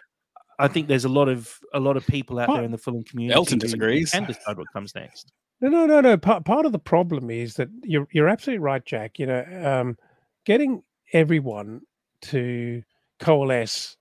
I 0.58 0.68
think 0.68 0.88
there's 0.88 1.06
a 1.06 1.08
lot 1.08 1.28
of 1.28 1.58
a 1.72 1.80
lot 1.80 1.96
of 1.96 2.06
people 2.06 2.38
out 2.38 2.46
Part- 2.46 2.58
there 2.58 2.64
in 2.64 2.70
the 2.70 2.78
Fulham 2.78 3.02
community. 3.04 3.34
Elton 3.34 3.58
disagrees. 3.58 4.10
Can 4.10 4.24
decide 4.24 4.58
what 4.58 4.66
comes 4.72 4.94
next. 4.94 5.32
No, 5.60 5.68
no, 5.68 5.86
no, 5.86 6.00
no. 6.00 6.16
Part 6.16 6.44
part 6.44 6.66
of 6.66 6.72
the 6.72 6.78
problem 6.78 7.30
is 7.30 7.54
that 7.54 7.68
you're 7.82 8.06
you're 8.12 8.28
absolutely 8.28 8.62
right, 8.62 8.84
Jack. 8.84 9.18
You 9.18 9.26
know, 9.26 9.44
um, 9.64 9.96
getting 10.44 10.82
everyone 11.12 11.82
to 12.22 12.82
coalesce 13.20 13.96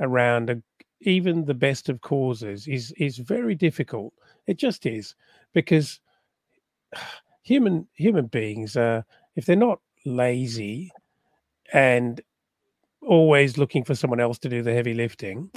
around 0.00 0.50
a, 0.50 0.62
even 1.00 1.44
the 1.44 1.54
best 1.54 1.88
of 1.88 2.00
causes 2.00 2.66
is 2.68 2.92
is 2.98 3.18
very 3.18 3.54
difficult. 3.54 4.12
It 4.46 4.58
just 4.58 4.84
is 4.84 5.14
because 5.54 6.00
human 7.42 7.86
human 7.94 8.26
beings, 8.26 8.76
uh, 8.76 9.02
if 9.36 9.46
they're 9.46 9.56
not 9.56 9.80
lazy 10.04 10.90
and 11.72 12.20
always 13.02 13.58
looking 13.58 13.84
for 13.84 13.94
someone 13.94 14.20
else 14.20 14.38
to 14.38 14.48
do 14.48 14.62
the 14.62 14.72
heavy 14.72 14.94
lifting, 14.94 15.50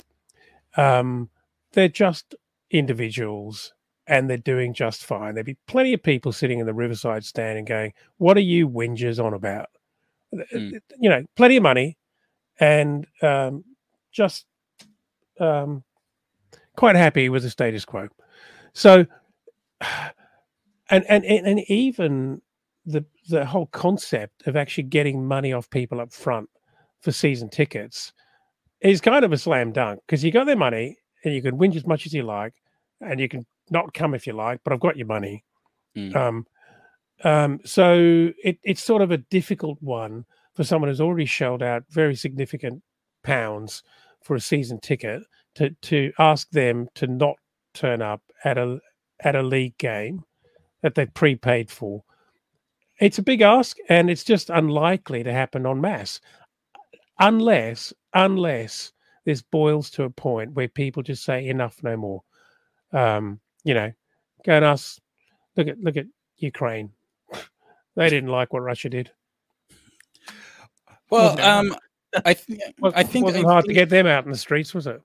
um, 0.77 1.29
they're 1.73 1.87
just 1.87 2.35
individuals 2.71 3.73
and 4.07 4.29
they're 4.29 4.37
doing 4.37 4.73
just 4.73 5.03
fine. 5.03 5.33
There'd 5.33 5.45
be 5.45 5.57
plenty 5.67 5.93
of 5.93 6.03
people 6.03 6.31
sitting 6.31 6.59
in 6.59 6.65
the 6.65 6.73
Riverside 6.73 7.25
stand 7.25 7.57
and 7.57 7.67
going, 7.67 7.93
What 8.17 8.37
are 8.37 8.41
you 8.41 8.69
whingers 8.69 9.23
on 9.23 9.33
about? 9.33 9.69
Mm. 10.33 10.79
You 10.99 11.09
know, 11.09 11.23
plenty 11.35 11.57
of 11.57 11.63
money 11.63 11.97
and 12.59 13.05
um, 13.21 13.63
just 14.11 14.45
um, 15.39 15.83
quite 16.75 16.95
happy 16.95 17.29
with 17.29 17.43
the 17.43 17.49
status 17.49 17.85
quo. 17.85 18.07
So, 18.73 19.05
and, 20.89 21.03
and, 21.09 21.25
and 21.25 21.47
and 21.47 21.59
even 21.67 22.41
the 22.85 23.05
the 23.29 23.45
whole 23.45 23.67
concept 23.67 24.47
of 24.47 24.55
actually 24.55 24.83
getting 24.83 25.25
money 25.25 25.53
off 25.53 25.69
people 25.69 25.99
up 25.99 26.11
front 26.11 26.49
for 27.01 27.11
season 27.11 27.49
tickets 27.49 28.13
is 28.81 29.01
kind 29.01 29.25
of 29.25 29.33
a 29.33 29.37
slam 29.37 29.71
dunk 29.71 29.99
because 30.05 30.23
you 30.23 30.31
got 30.31 30.45
their 30.45 30.55
money 30.55 30.97
and 31.23 31.33
you 31.33 31.41
can 31.41 31.57
whinge 31.57 31.75
as 31.75 31.85
much 31.87 32.05
as 32.05 32.13
you 32.13 32.23
like 32.23 32.53
and 33.01 33.19
you 33.19 33.27
can 33.27 33.45
not 33.71 33.93
come 33.93 34.13
if 34.13 34.27
you 34.27 34.33
like, 34.33 34.61
but 34.63 34.73
I've 34.73 34.79
got 34.79 34.97
your 34.97 35.07
money. 35.07 35.43
Mm. 35.97 36.15
Um, 36.15 36.45
Um, 37.23 37.59
so 37.63 38.31
it, 38.43 38.59
it's 38.63 38.83
sort 38.83 39.01
of 39.01 39.11
a 39.11 39.17
difficult 39.17 39.77
one 39.81 40.25
for 40.53 40.63
someone 40.63 40.89
who's 40.89 41.01
already 41.01 41.25
shelled 41.25 41.63
out 41.63 41.83
very 41.89 42.15
significant 42.15 42.83
pounds 43.23 43.83
for 44.21 44.35
a 44.35 44.41
season 44.41 44.79
ticket 44.79 45.23
to 45.55 45.69
to 45.81 46.11
ask 46.19 46.49
them 46.51 46.87
to 46.95 47.07
not 47.07 47.37
turn 47.73 48.01
up 48.01 48.21
at 48.43 48.57
a 48.57 48.79
at 49.21 49.35
a 49.35 49.41
league 49.41 49.77
game 49.77 50.23
that 50.81 50.95
they've 50.95 51.13
prepaid 51.13 51.71
for. 51.71 52.03
It's 52.99 53.17
a 53.17 53.23
big 53.23 53.41
ask, 53.41 53.77
and 53.89 54.09
it's 54.09 54.23
just 54.23 54.49
unlikely 54.49 55.23
to 55.23 55.31
happen 55.33 55.65
en 55.65 55.81
masse, 55.81 56.21
unless 57.19 57.93
unless 58.13 58.91
this 59.25 59.41
boils 59.41 59.89
to 59.91 60.03
a 60.03 60.09
point 60.09 60.53
where 60.53 60.67
people 60.67 61.03
just 61.03 61.23
say 61.25 61.47
enough, 61.47 61.81
no 61.83 61.97
more. 61.97 62.21
Um, 62.93 63.39
you 63.63 63.73
know, 63.73 63.91
go 64.45 64.53
and 64.53 64.63
ask. 64.65 64.99
Look 65.57 65.67
at 65.67 65.79
look 65.79 65.97
at 65.97 66.05
Ukraine. 66.37 66.91
they 67.95 68.09
didn't 68.09 68.29
like 68.29 68.53
what 68.53 68.61
Russia 68.61 68.89
did. 68.89 69.11
Well, 71.09 71.39
um, 71.39 71.75
I, 72.25 72.33
th- 72.33 72.59
I 72.81 73.03
think 73.03 73.23
it 73.23 73.23
wasn't 73.25 73.45
I 73.45 73.49
hard 73.51 73.63
think- 73.65 73.69
to 73.69 73.73
get 73.73 73.89
them 73.89 74.07
out 74.07 74.25
in 74.25 74.31
the 74.31 74.37
streets, 74.37 74.73
was 74.73 74.87
it? 74.87 75.01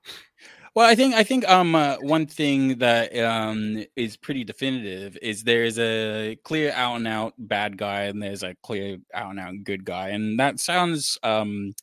Well, 0.75 0.87
I 0.89 0.95
think 0.95 1.13
I 1.15 1.23
think 1.23 1.47
um 1.49 1.75
uh, 1.75 1.97
one 1.99 2.27
thing 2.27 2.77
that 2.77 3.15
um 3.17 3.83
is 3.97 4.15
pretty 4.15 4.43
definitive 4.45 5.17
is 5.21 5.43
there 5.43 5.63
is 5.65 5.77
a 5.79 6.37
clear 6.45 6.71
out 6.73 6.95
and 6.95 7.07
out 7.07 7.33
bad 7.37 7.77
guy 7.77 8.03
and 8.03 8.23
there's 8.23 8.43
a 8.43 8.55
clear 8.63 8.97
out 9.13 9.31
and 9.31 9.39
out 9.39 9.53
good 9.63 9.83
guy, 9.83 10.09
and 10.09 10.39
that 10.39 10.59
sounds 10.61 11.17
um 11.23 11.73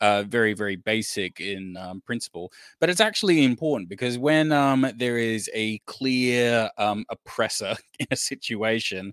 uh 0.00 0.24
very 0.28 0.54
very 0.54 0.76
basic 0.76 1.40
in 1.40 1.76
um, 1.78 2.00
principle, 2.06 2.52
but 2.80 2.90
it's 2.90 3.00
actually 3.00 3.44
important 3.44 3.88
because 3.90 4.18
when 4.18 4.52
um 4.52 4.86
there 4.96 5.18
is 5.18 5.50
a 5.54 5.78
clear 5.86 6.70
um 6.78 7.04
oppressor 7.10 7.76
in 8.00 8.06
a 8.12 8.16
situation, 8.16 9.12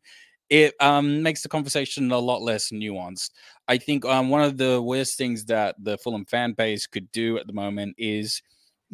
it 0.49 0.73
um 0.81 1.23
makes 1.23 1.41
the 1.43 1.49
conversation 1.49 2.11
a 2.11 2.19
lot 2.19 2.41
less 2.43 2.71
nuanced. 2.71 3.31
I 3.67 3.77
think 3.79 4.05
um 4.05 4.29
one 4.29 4.43
of 4.43 4.57
the 4.57 4.81
worst 4.81 5.17
things 5.17 5.45
that 5.45 5.75
the 5.83 5.97
Fulham 5.97 6.25
fan 6.25 6.53
base 6.53 6.87
could 6.87 7.11
do 7.11 7.37
at 7.39 7.47
the 7.47 7.53
moment 7.53 7.95
is 7.97 8.41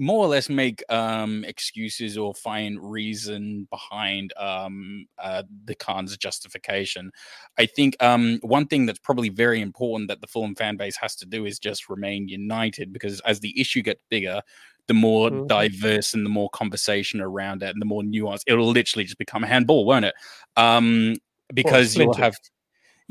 more 0.01 0.25
or 0.25 0.29
less 0.29 0.49
make 0.49 0.83
um 0.89 1.45
excuses 1.45 2.17
or 2.17 2.33
find 2.33 2.79
reason 2.91 3.67
behind 3.71 4.33
um 4.37 5.05
uh 5.19 5.43
the 5.65 5.75
Khan's 5.75 6.17
justification. 6.17 7.11
I 7.59 7.67
think 7.67 7.95
um 8.03 8.39
one 8.41 8.67
thing 8.67 8.85
that's 8.87 8.99
probably 8.99 9.29
very 9.29 9.61
important 9.61 10.09
that 10.09 10.21
the 10.21 10.27
Fulham 10.27 10.55
fan 10.55 10.77
base 10.77 10.97
has 10.97 11.15
to 11.17 11.25
do 11.25 11.45
is 11.45 11.59
just 11.59 11.89
remain 11.89 12.27
united 12.27 12.91
because 12.93 13.21
as 13.21 13.39
the 13.41 13.59
issue 13.61 13.81
gets 13.83 14.01
bigger, 14.09 14.41
the 14.87 14.93
more 14.95 15.29
Mhm. 15.29 15.41
diverse 15.47 16.13
and 16.15 16.25
the 16.25 16.29
more 16.29 16.49
conversation 16.49 17.21
around 17.21 17.63
it 17.63 17.69
and 17.69 17.81
the 17.81 17.85
more 17.85 18.01
nuanced, 18.03 18.43
it'll 18.47 18.71
literally 18.71 19.05
just 19.05 19.19
become 19.19 19.43
a 19.43 19.47
handball, 19.47 19.85
won't 19.85 20.05
it? 20.05 20.15
Um 20.57 21.15
because 21.53 21.95
you'll 21.97 22.13
have 22.15 22.35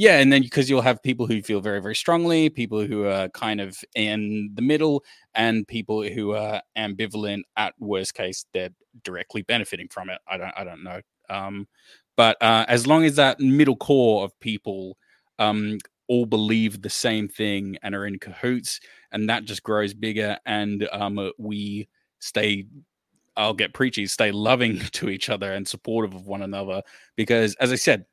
yeah, 0.01 0.19
and 0.19 0.33
then 0.33 0.41
because 0.41 0.71
you'll 0.71 0.81
have 0.81 1.03
people 1.03 1.27
who 1.27 1.43
feel 1.43 1.61
very, 1.61 1.83
very 1.83 1.95
strongly, 1.95 2.49
people 2.49 2.87
who 2.87 3.05
are 3.05 3.29
kind 3.29 3.61
of 3.61 3.77
in 3.95 4.51
the 4.55 4.63
middle, 4.63 5.05
and 5.35 5.69
people 5.69 6.03
who 6.03 6.33
are 6.33 6.63
ambivalent. 6.79 7.43
At 7.59 7.75
worst 7.79 8.15
case, 8.15 8.47
they're 8.55 8.71
directly 9.05 9.43
benefiting 9.43 9.89
from 9.89 10.09
it. 10.09 10.19
I 10.27 10.39
don't, 10.39 10.53
I 10.57 10.65
don't 10.65 10.83
know. 10.83 11.03
Um, 11.29 11.69
but 12.17 12.39
uh, 12.41 12.65
as 12.67 12.87
long 12.87 13.05
as 13.05 13.17
that 13.17 13.41
middle 13.41 13.77
core 13.77 14.25
of 14.25 14.33
people 14.41 14.97
um, 15.39 15.77
all 16.09 16.25
believe 16.25 16.81
the 16.81 16.89
same 16.89 17.29
thing 17.29 17.77
and 17.83 17.95
are 17.95 18.07
in 18.07 18.19
cahoots, 18.19 18.81
and 19.13 19.29
that 19.29 19.45
just 19.45 19.63
grows 19.63 19.93
bigger, 19.93 20.39
and 20.47 20.89
um, 20.93 21.19
uh, 21.19 21.29
we 21.37 21.89
stay. 22.21 22.65
I'll 23.37 23.55
get 23.55 23.75
preachy. 23.75 24.07
Stay 24.07 24.33
loving 24.33 24.79
to 24.93 25.11
each 25.11 25.29
other 25.29 25.53
and 25.53 25.69
supportive 25.69 26.15
of 26.15 26.27
one 26.27 26.41
another, 26.41 26.81
because 27.17 27.55
as 27.57 27.71
I 27.71 27.77
said, 27.77 28.07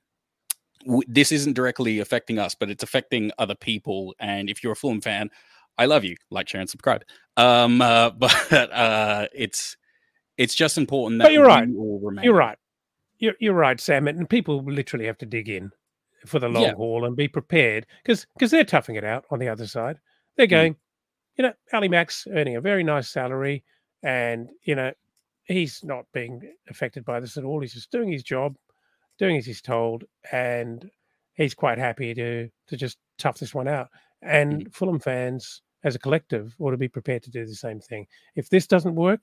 w- 0.85 1.03
this 1.07 1.31
isn't 1.31 1.53
directly 1.53 1.99
affecting 1.99 2.39
us, 2.39 2.55
but 2.55 2.69
it's 2.69 2.83
affecting 2.83 3.31
other 3.37 3.55
people. 3.55 4.15
And 4.19 4.49
if 4.49 4.63
you're 4.63 4.73
a 4.73 4.75
Fulham 4.75 5.01
fan, 5.01 5.29
I 5.77 5.85
love 5.85 6.03
you. 6.03 6.15
Like, 6.29 6.47
share, 6.49 6.61
and 6.61 6.69
subscribe. 6.69 7.03
Um, 7.37 7.81
uh, 7.81 8.09
but 8.11 8.51
uh, 8.53 9.27
it's 9.33 9.77
it's 10.37 10.53
just 10.55 10.77
important 10.77 11.19
that 11.19 11.25
But 11.25 11.33
you're 11.33 11.45
right. 11.45 11.67
all 11.77 11.99
remain. 12.03 12.25
You're 12.25 12.35
right. 12.35 12.57
You're, 13.19 13.33
you're 13.39 13.53
right, 13.53 13.79
Sam. 13.79 14.07
And 14.07 14.29
people 14.29 14.63
literally 14.63 15.05
have 15.07 15.17
to 15.19 15.25
dig 15.25 15.49
in 15.49 15.71
for 16.27 16.37
the 16.39 16.47
long 16.49 16.63
Yeah. 16.63 16.73
haul 16.75 17.05
and 17.05 17.15
be 17.15 17.27
prepared 17.27 17.85
because 18.03 18.25
because 18.35 18.51
they're 18.51 18.63
toughing 18.63 18.95
it 18.95 19.03
out 19.03 19.25
on 19.31 19.39
the 19.39 19.47
other 19.49 19.65
side. 19.67 19.97
They're 20.35 20.45
Mm. 20.47 20.49
going, 20.51 20.75
you 21.37 21.43
know, 21.43 21.53
Ali 21.73 21.87
Mac's 21.87 22.27
earning 22.31 22.55
a 22.55 22.61
very 22.61 22.83
nice 22.83 23.09
salary, 23.09 23.63
and 24.03 24.49
you 24.63 24.75
know, 24.75 24.91
he's 25.45 25.83
not 25.83 26.05
being 26.13 26.41
affected 26.69 27.03
by 27.05 27.19
this 27.19 27.37
at 27.37 27.43
all. 27.43 27.59
He's 27.61 27.73
just 27.73 27.91
doing 27.91 28.11
his 28.11 28.23
job, 28.23 28.55
doing 29.17 29.37
as 29.37 29.45
he's 29.45 29.61
told, 29.61 30.03
and 30.31 30.89
he's 31.33 31.53
quite 31.53 31.77
happy 31.77 32.13
to 32.13 32.49
to 32.67 32.77
just 32.77 32.97
tough 33.17 33.39
this 33.39 33.53
one 33.53 33.67
out. 33.67 33.89
And 34.21 34.73
Fulham 34.73 34.99
fans, 34.99 35.61
as 35.83 35.95
a 35.95 35.99
collective, 35.99 36.55
ought 36.59 36.71
to 36.71 36.77
be 36.77 36.87
prepared 36.87 37.23
to 37.23 37.31
do 37.31 37.45
the 37.45 37.55
same 37.55 37.79
thing. 37.79 38.07
If 38.35 38.49
this 38.49 38.67
doesn't 38.67 38.95
work, 38.95 39.21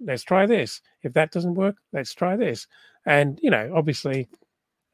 let's 0.00 0.22
try 0.24 0.46
this. 0.46 0.80
If 1.02 1.12
that 1.14 1.30
doesn't 1.30 1.54
work, 1.54 1.76
let's 1.92 2.12
try 2.14 2.36
this. 2.36 2.66
And 3.06 3.38
you 3.42 3.50
know, 3.50 3.72
obviously, 3.74 4.28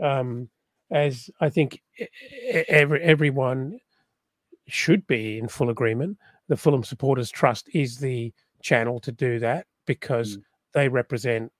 um, 0.01 0.49
as 0.91 1.31
I 1.41 1.49
think 1.51 1.83
every 2.69 3.03
everyone 3.03 3.79
should 4.67 5.07
be 5.07 5.39
in 5.39 5.49
full 5.49 5.71
agreement, 5.71 6.19
the 6.49 6.57
Fulham 6.57 6.85
Supporters 6.85 7.31
Trust 7.31 7.69
is 7.73 7.99
the 7.99 8.33
channel 8.63 9.01
to 9.01 9.13
do 9.13 9.39
that 9.39 9.67
because 9.87 10.37
Mm. 10.37 10.43
they 10.75 10.89
represent 10.89 11.53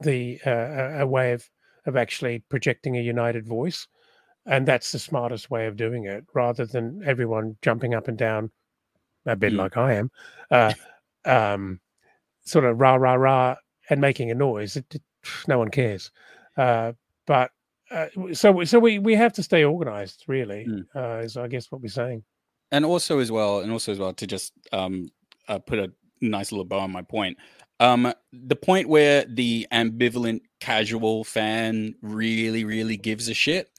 the 0.00 0.40
uh, 0.46 0.98
a 1.02 1.06
way 1.06 1.32
of 1.32 1.48
of 1.86 1.96
actually 1.96 2.40
projecting 2.48 2.96
a 2.96 3.00
united 3.00 3.46
voice, 3.46 3.86
and 4.46 4.66
that's 4.66 4.92
the 4.92 4.98
smartest 4.98 5.50
way 5.50 5.66
of 5.66 5.76
doing 5.76 6.04
it, 6.06 6.24
rather 6.34 6.66
than 6.66 7.02
everyone 7.04 7.56
jumping 7.62 7.94
up 7.94 8.08
and 8.08 8.18
down 8.18 8.50
a 9.26 9.36
bit 9.36 9.52
Mm. 9.52 9.58
like 9.58 9.76
I 9.76 9.94
am, 9.94 10.10
uh, 10.50 10.72
um, 11.24 11.80
sort 12.44 12.64
of 12.64 12.80
rah 12.80 12.94
rah 12.96 13.14
rah 13.14 13.56
and 13.90 14.00
making 14.00 14.30
a 14.30 14.34
noise. 14.34 14.76
It, 14.76 14.86
it- 14.94 15.02
no 15.48 15.58
one 15.58 15.70
cares, 15.70 16.10
uh, 16.56 16.92
but. 17.26 17.50
Uh, 17.92 18.06
so, 18.32 18.62
so 18.62 18.78
we, 18.78 19.00
we 19.00 19.16
have 19.16 19.32
to 19.32 19.42
stay 19.42 19.64
organized, 19.64 20.22
really. 20.28 20.64
Mm. 20.64 20.84
Uh, 20.94 21.24
is 21.24 21.36
I 21.36 21.48
guess 21.48 21.72
what 21.72 21.82
we're 21.82 21.88
saying. 21.88 22.22
and 22.70 22.84
also 22.84 23.18
as 23.18 23.32
well, 23.32 23.58
and 23.60 23.72
also 23.72 23.90
as 23.90 23.98
well 23.98 24.12
to 24.14 24.26
just 24.28 24.52
um 24.72 25.08
uh, 25.48 25.58
put 25.58 25.80
a 25.80 25.92
nice 26.20 26.52
little 26.52 26.64
bow 26.64 26.80
on 26.80 26.90
my 26.90 27.02
point. 27.02 27.38
Um, 27.78 28.12
the 28.32 28.56
point 28.56 28.88
where 28.88 29.24
the 29.24 29.66
ambivalent 29.72 30.40
casual 30.60 31.24
fan 31.24 31.94
really, 32.02 32.64
really 32.64 32.96
gives 32.96 33.28
a 33.28 33.34
shit. 33.34 33.70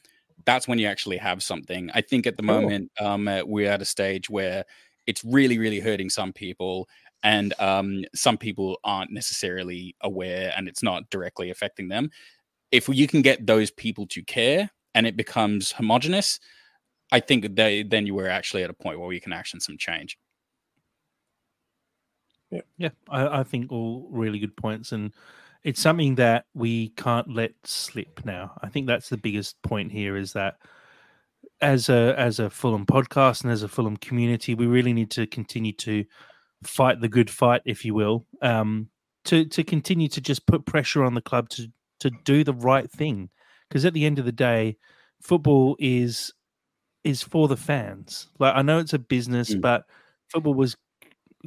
That's 0.45 0.67
when 0.67 0.79
you 0.79 0.87
actually 0.87 1.17
have 1.17 1.43
something. 1.43 1.91
I 1.93 2.01
think 2.01 2.25
at 2.25 2.35
the 2.37 2.43
Sure. 2.43 2.61
moment, 2.61 2.91
um, 2.99 3.27
uh, 3.27 3.43
we're 3.45 3.69
at 3.69 3.81
a 3.81 3.85
stage 3.85 4.29
where 4.29 4.65
it's 5.05 5.23
really, 5.23 5.59
really 5.59 5.79
hurting 5.79 6.09
some 6.09 6.33
people, 6.33 6.89
and 7.23 7.53
um, 7.59 8.05
some 8.15 8.37
people 8.37 8.79
aren't 8.83 9.11
necessarily 9.11 9.95
aware, 10.01 10.51
and 10.57 10.67
it's 10.67 10.81
not 10.81 11.09
directly 11.11 11.51
affecting 11.51 11.89
them. 11.89 12.09
If 12.71 12.89
you 12.89 13.07
can 13.07 13.21
get 13.21 13.45
those 13.45 13.69
people 13.69 14.07
to 14.07 14.23
care, 14.23 14.71
and 14.95 15.05
it 15.05 15.15
becomes 15.15 15.71
homogenous, 15.71 16.39
I 17.11 17.19
think 17.19 17.55
they 17.55 17.83
then 17.83 18.07
you 18.07 18.15
were 18.15 18.29
actually 18.29 18.63
at 18.63 18.69
a 18.69 18.73
point 18.73 18.99
where 18.99 19.07
we 19.07 19.19
can 19.19 19.33
action 19.33 19.59
some 19.59 19.77
change. 19.77 20.17
Yeah, 22.51 22.61
yeah, 22.77 22.89
I, 23.09 23.39
I 23.39 23.43
think 23.43 23.71
all 23.71 24.07
really 24.11 24.39
good 24.39 24.55
points, 24.57 24.91
and 24.91 25.13
it's 25.63 25.79
something 25.79 26.15
that 26.15 26.45
we 26.53 26.89
can't 26.89 27.33
let 27.33 27.51
slip 27.63 28.25
now. 28.25 28.51
I 28.61 28.67
think 28.67 28.87
that's 28.87 29.09
the 29.09 29.17
biggest 29.17 29.61
point 29.61 29.91
here 29.91 30.17
is 30.17 30.33
that 30.33 30.57
as 31.61 31.89
a 31.89 32.13
as 32.17 32.39
a 32.39 32.49
Fulham 32.49 32.85
podcast 32.85 33.43
and 33.43 33.51
as 33.51 33.63
a 33.63 33.67
Fulham 33.67 33.97
community, 33.97 34.55
we 34.55 34.65
really 34.67 34.93
need 34.93 35.11
to 35.11 35.27
continue 35.27 35.73
to 35.73 36.03
fight 36.63 36.99
the 37.01 37.07
good 37.09 37.29
fight, 37.29 37.61
if 37.65 37.85
you 37.85 37.93
will, 37.93 38.25
um, 38.41 38.89
to 39.25 39.45
to 39.45 39.63
continue 39.63 40.07
to 40.09 40.21
just 40.21 40.45
put 40.45 40.65
pressure 40.65 41.03
on 41.03 41.13
the 41.13 41.21
club 41.21 41.49
to 41.49 41.67
to 41.99 42.09
do 42.25 42.43
the 42.43 42.53
right 42.53 42.89
thing. 42.91 43.29
Because 43.69 43.85
at 43.85 43.93
the 43.93 44.05
end 44.05 44.19
of 44.19 44.25
the 44.25 44.31
day, 44.31 44.77
football 45.21 45.77
is 45.79 46.33
is 47.03 47.23
for 47.23 47.47
the 47.47 47.57
fans. 47.57 48.27
Like 48.39 48.55
I 48.55 48.61
know 48.61 48.79
it's 48.79 48.93
a 48.93 48.99
business, 48.99 49.53
Mm. 49.53 49.61
but 49.61 49.85
football 50.29 50.53
was 50.53 50.75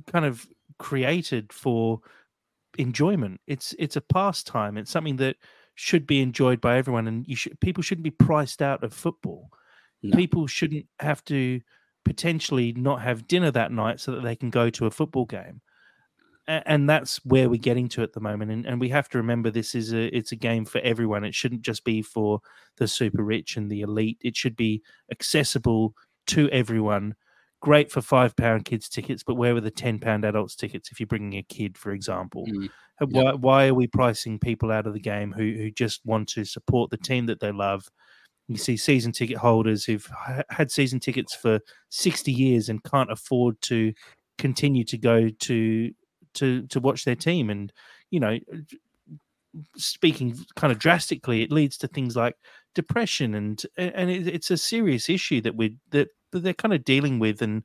kind 0.07 0.25
of 0.25 0.47
created 0.79 1.53
for 1.53 2.01
enjoyment. 2.79 3.41
It's 3.47 3.75
it's 3.79 3.97
a 3.97 4.01
pastime. 4.01 4.77
It's 4.77 4.91
something 4.91 5.17
that 5.17 5.37
should 5.75 6.07
be 6.07 6.21
enjoyed 6.21 6.61
by 6.61 6.77
everyone, 6.77 7.09
and 7.09 7.27
you 7.27 7.37
should 7.37 7.59
people 7.61 7.83
shouldn't 7.83 8.05
be 8.05 8.11
priced 8.11 8.63
out 8.63 8.83
of 8.85 8.93
football. 8.93 9.51
No. 10.03 10.17
People 10.17 10.47
shouldn't 10.47 10.87
have 11.01 11.25
to 11.27 11.61
potentially 12.05 12.73
not 12.73 13.01
have 13.01 13.27
dinner 13.27 13.51
that 13.51 13.73
night 13.73 14.01
so 14.01 14.13
that 14.13 14.23
they 14.23 14.37
can 14.37 14.51
go 14.51 14.69
to 14.71 14.87
a 14.87 14.91
football 14.91 15.25
game. 15.25 15.63
A- 16.47 16.63
And 16.69 16.89
that's 16.89 17.25
where 17.25 17.49
we're 17.49 17.57
getting 17.61 17.89
to 17.91 18.03
at 18.03 18.13
the 18.13 18.21
moment, 18.21 18.51
and, 18.51 18.67
and 18.67 18.81
we 18.81 18.91
have 18.91 19.09
to 19.11 19.19
remember 19.19 19.51
this 19.51 19.75
is 19.75 19.93
a 19.93 20.15
it's 20.17 20.33
a 20.33 20.37
game 20.37 20.65
for 20.65 20.81
everyone. 20.81 21.25
It 21.25 21.35
shouldn't 21.35 21.63
just 21.63 21.85
be 21.85 22.03
for 22.03 22.41
the 22.77 22.87
super 22.89 23.23
rich 23.23 23.57
and 23.57 23.71
the 23.71 23.81
elite. 23.83 24.19
It 24.23 24.37
should 24.37 24.57
be 24.57 24.83
accessible 25.11 25.95
to 26.29 26.49
everyone, 26.51 27.15
great 27.65 27.91
for 27.91 28.03
five 28.03 28.37
pound 28.37 28.67
kids 28.67 28.91
tickets, 28.91 29.23
but 29.23 29.37
where 29.37 29.57
are 29.57 29.61
the 29.61 29.71
ten 29.71 29.99
pound 29.99 30.25
adults 30.25 30.55
tickets 30.55 30.91
if 30.93 31.01
you're 31.01 31.07
bringing 31.07 31.39
a 31.39 31.43
kid, 31.43 31.79
for 31.79 31.93
example? 31.93 32.47
Mm. 32.47 32.69
Uh, 33.01 33.07
Why, 33.11 33.33
why 33.33 33.67
are 33.69 33.75
we 33.75 33.89
pricing 33.89 34.39
people 34.39 34.71
out 34.71 34.87
of 34.87 34.93
the 34.93 35.01
game 35.01 35.33
who 35.33 35.55
who 35.55 35.71
just 35.71 36.05
want 36.05 36.29
to 36.29 36.45
support 36.45 36.91
the 36.91 36.99
team 36.99 37.27
that 37.27 37.41
they 37.41 37.51
love? 37.51 37.89
You 38.49 38.59
see 38.59 38.77
season 38.77 39.13
ticket 39.13 39.39
holders 39.39 39.85
who've 39.85 40.07
had 40.51 40.71
season 40.71 41.01
tickets 41.01 41.35
for 41.35 41.59
sixty 41.89 42.33
years 42.33 42.69
and 42.69 42.85
can't 42.85 43.11
afford 43.11 43.61
to 43.63 43.95
continue 44.37 44.85
to 44.85 44.99
go 44.99 45.29
to 45.29 45.91
to 46.35 46.67
to 46.67 46.81
watch 46.81 47.05
their 47.05 47.17
team, 47.17 47.49
and 47.49 47.73
you 48.11 48.21
know, 48.21 48.39
speaking 49.77 50.37
kind 50.55 50.71
of 50.71 50.79
drastically, 50.79 51.43
it 51.43 51.51
leads 51.51 51.79
to 51.79 51.89
things 51.89 52.15
like 52.15 52.37
depression, 52.75 53.35
and 53.35 53.65
and 53.79 54.11
it's 54.11 54.51
a 54.51 54.59
serious 54.59 55.09
issue 55.09 55.41
that 55.41 55.57
we 55.57 55.79
that 55.91 56.09
that 56.35 56.41
they're 56.41 56.55
kind 56.55 56.75
of 56.75 56.85
dealing 56.85 57.19
with, 57.19 57.43
and 57.43 57.65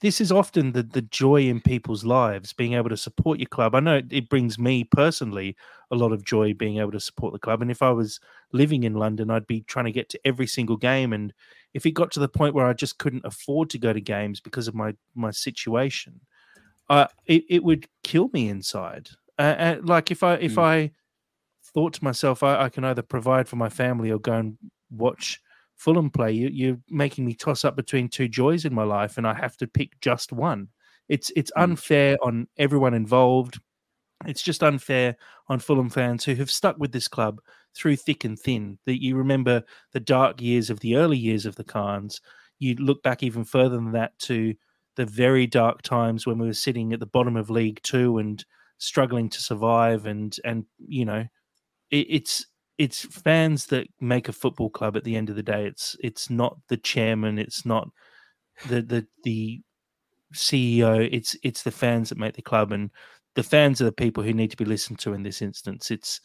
this 0.00 0.20
is 0.20 0.32
often 0.32 0.72
the 0.72 0.82
the 0.82 1.02
joy 1.02 1.42
in 1.42 1.60
people's 1.60 2.04
lives 2.04 2.52
being 2.52 2.74
able 2.74 2.88
to 2.88 2.96
support 2.96 3.38
your 3.38 3.48
club 3.48 3.74
i 3.74 3.80
know 3.80 3.96
it, 3.96 4.06
it 4.10 4.28
brings 4.28 4.58
me 4.58 4.84
personally 4.84 5.56
a 5.90 5.96
lot 5.96 6.12
of 6.12 6.24
joy 6.24 6.54
being 6.54 6.78
able 6.78 6.92
to 6.92 7.00
support 7.00 7.32
the 7.32 7.38
club 7.38 7.62
and 7.62 7.70
if 7.70 7.82
i 7.82 7.90
was 7.90 8.20
living 8.52 8.82
in 8.84 8.94
london 8.94 9.30
i'd 9.30 9.46
be 9.46 9.62
trying 9.62 9.84
to 9.84 9.92
get 9.92 10.08
to 10.08 10.20
every 10.24 10.46
single 10.46 10.76
game 10.76 11.12
and 11.12 11.32
if 11.74 11.86
it 11.86 11.92
got 11.92 12.10
to 12.10 12.20
the 12.20 12.28
point 12.28 12.54
where 12.54 12.66
i 12.66 12.72
just 12.72 12.98
couldn't 12.98 13.24
afford 13.24 13.70
to 13.70 13.78
go 13.78 13.92
to 13.92 14.00
games 14.00 14.40
because 14.40 14.68
of 14.68 14.74
my 14.74 14.94
my 15.14 15.30
situation 15.30 16.20
uh 16.88 17.06
it, 17.26 17.44
it 17.48 17.64
would 17.64 17.88
kill 18.02 18.30
me 18.32 18.48
inside 18.48 19.10
uh, 19.38 19.42
uh, 19.42 19.76
like 19.82 20.10
if 20.10 20.22
i 20.22 20.34
if 20.34 20.56
Mm. 20.56 20.62
i 20.62 20.90
thought 21.74 21.94
to 21.94 22.04
myself 22.04 22.42
I, 22.42 22.64
I 22.64 22.68
can 22.68 22.84
either 22.84 23.02
provide 23.02 23.48
for 23.48 23.56
my 23.56 23.68
family 23.68 24.10
or 24.10 24.18
go 24.18 24.32
and 24.34 24.58
watch 24.90 25.40
Fulham 25.80 26.10
play, 26.10 26.30
you, 26.32 26.48
you're 26.52 26.78
making 26.90 27.24
me 27.24 27.34
toss 27.34 27.64
up 27.64 27.74
between 27.74 28.08
two 28.08 28.28
joys 28.28 28.66
in 28.66 28.74
my 28.74 28.82
life, 28.82 29.16
and 29.16 29.26
I 29.26 29.32
have 29.34 29.56
to 29.58 29.66
pick 29.66 29.98
just 30.02 30.30
one. 30.30 30.68
It's 31.08 31.32
it's 31.36 31.50
Mm. 31.56 31.62
unfair 31.62 32.18
on 32.22 32.46
everyone 32.58 32.92
involved. 32.94 33.58
It's 34.26 34.42
just 34.42 34.62
unfair 34.62 35.16
on 35.48 35.58
Fulham 35.58 35.88
fans 35.88 36.24
who 36.24 36.34
have 36.34 36.50
stuck 36.50 36.76
with 36.78 36.92
this 36.92 37.08
club 37.08 37.40
through 37.74 37.96
thick 37.96 38.24
and 38.24 38.38
thin. 38.38 38.78
That 38.84 39.02
you 39.02 39.16
remember 39.16 39.64
the 39.92 40.00
dark 40.00 40.42
years 40.42 40.68
of 40.68 40.80
the 40.80 40.96
early 40.96 41.16
years 41.16 41.46
of 41.46 41.56
the 41.56 41.64
Khans. 41.64 42.20
You 42.58 42.74
look 42.74 43.02
back 43.02 43.22
even 43.22 43.44
further 43.44 43.76
than 43.76 43.92
that 43.92 44.18
to 44.20 44.54
the 44.96 45.06
very 45.06 45.46
dark 45.46 45.80
times 45.82 46.26
when 46.26 46.38
we 46.38 46.46
were 46.46 46.52
sitting 46.52 46.92
at 46.92 47.00
the 47.00 47.06
bottom 47.06 47.36
of 47.36 47.48
League 47.48 47.80
Two 47.82 48.18
and 48.18 48.44
struggling 48.76 49.30
to 49.30 49.40
survive, 49.40 50.04
and 50.06 50.36
and 50.44 50.66
you 50.78 51.06
know, 51.06 51.24
it, 51.90 52.06
it's 52.10 52.46
it's 52.80 53.04
fans 53.04 53.66
that 53.66 53.86
make 54.00 54.26
a 54.26 54.32
football 54.32 54.70
club 54.70 54.96
at 54.96 55.04
the 55.04 55.14
end 55.14 55.28
of 55.28 55.36
the 55.36 55.42
day. 55.42 55.66
It's 55.66 55.98
it's 56.00 56.30
not 56.30 56.56
the 56.68 56.78
chairman 56.78 57.38
it's 57.38 57.66
not 57.66 57.90
the 58.68 58.80
the 58.80 59.06
the 59.22 59.60
ceo 60.32 61.06
it's 61.12 61.36
it's 61.42 61.62
the 61.62 61.70
fans 61.70 62.08
that 62.08 62.16
make 62.16 62.36
the 62.36 62.42
club 62.42 62.72
and 62.72 62.90
the 63.34 63.42
fans 63.42 63.82
are 63.82 63.84
the 63.84 63.92
people 63.92 64.22
who 64.22 64.32
need 64.32 64.50
to 64.50 64.56
be 64.56 64.64
listened 64.64 64.98
to 65.00 65.12
in 65.12 65.22
this 65.22 65.42
instance. 65.42 65.90
It's 65.90 66.22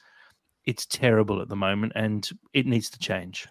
it's 0.64 0.86
terrible 0.86 1.42
at 1.42 1.50
the 1.50 1.58
moment 1.58 1.92
and 1.94 2.28
it 2.54 2.66
needs 2.66 2.90
to 2.92 3.00
change. 3.00 3.50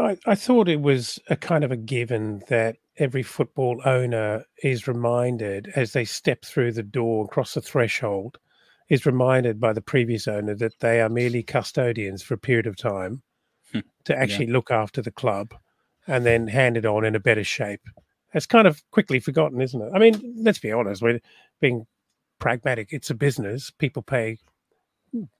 I, 0.00 0.16
I 0.26 0.34
thought 0.34 0.68
it 0.68 0.80
was 0.80 1.20
a 1.28 1.36
kind 1.36 1.62
of 1.62 1.70
a 1.70 1.76
given 1.76 2.42
that 2.48 2.76
every 2.98 3.22
football 3.22 3.80
owner 3.84 4.44
is 4.64 4.88
reminded 4.88 5.70
as 5.76 5.92
they 5.92 6.04
step 6.04 6.44
through 6.44 6.72
the 6.72 6.82
door 6.82 7.20
and 7.20 7.30
cross 7.30 7.54
the 7.54 7.60
threshold, 7.60 8.38
is 8.90 9.06
reminded 9.06 9.58
by 9.58 9.72
the 9.72 9.80
previous 9.80 10.28
owner 10.28 10.54
that 10.56 10.78
they 10.80 11.00
are 11.00 11.08
merely 11.08 11.42
custodians 11.42 12.22
for 12.22 12.34
a 12.34 12.38
period 12.38 12.66
of 12.66 12.76
time 12.76 13.22
Hmm. 13.72 13.80
to 14.04 14.18
actually 14.18 14.48
look 14.48 14.70
after 14.72 15.00
the 15.00 15.12
club 15.12 15.54
and 16.08 16.26
then 16.26 16.48
hand 16.48 16.76
it 16.76 16.84
on 16.84 17.04
in 17.04 17.14
a 17.14 17.20
better 17.20 17.44
shape. 17.44 17.82
It's 18.34 18.46
kind 18.46 18.66
of 18.66 18.82
quickly 18.90 19.20
forgotten, 19.20 19.60
isn't 19.60 19.80
it? 19.80 19.92
I 19.94 19.98
mean, 20.00 20.34
let's 20.42 20.58
be 20.58 20.72
honest, 20.72 21.02
we're 21.02 21.20
being 21.60 21.86
pragmatic. 22.40 22.88
It's 22.92 23.10
a 23.10 23.14
business. 23.14 23.70
People 23.70 24.02
pay 24.02 24.38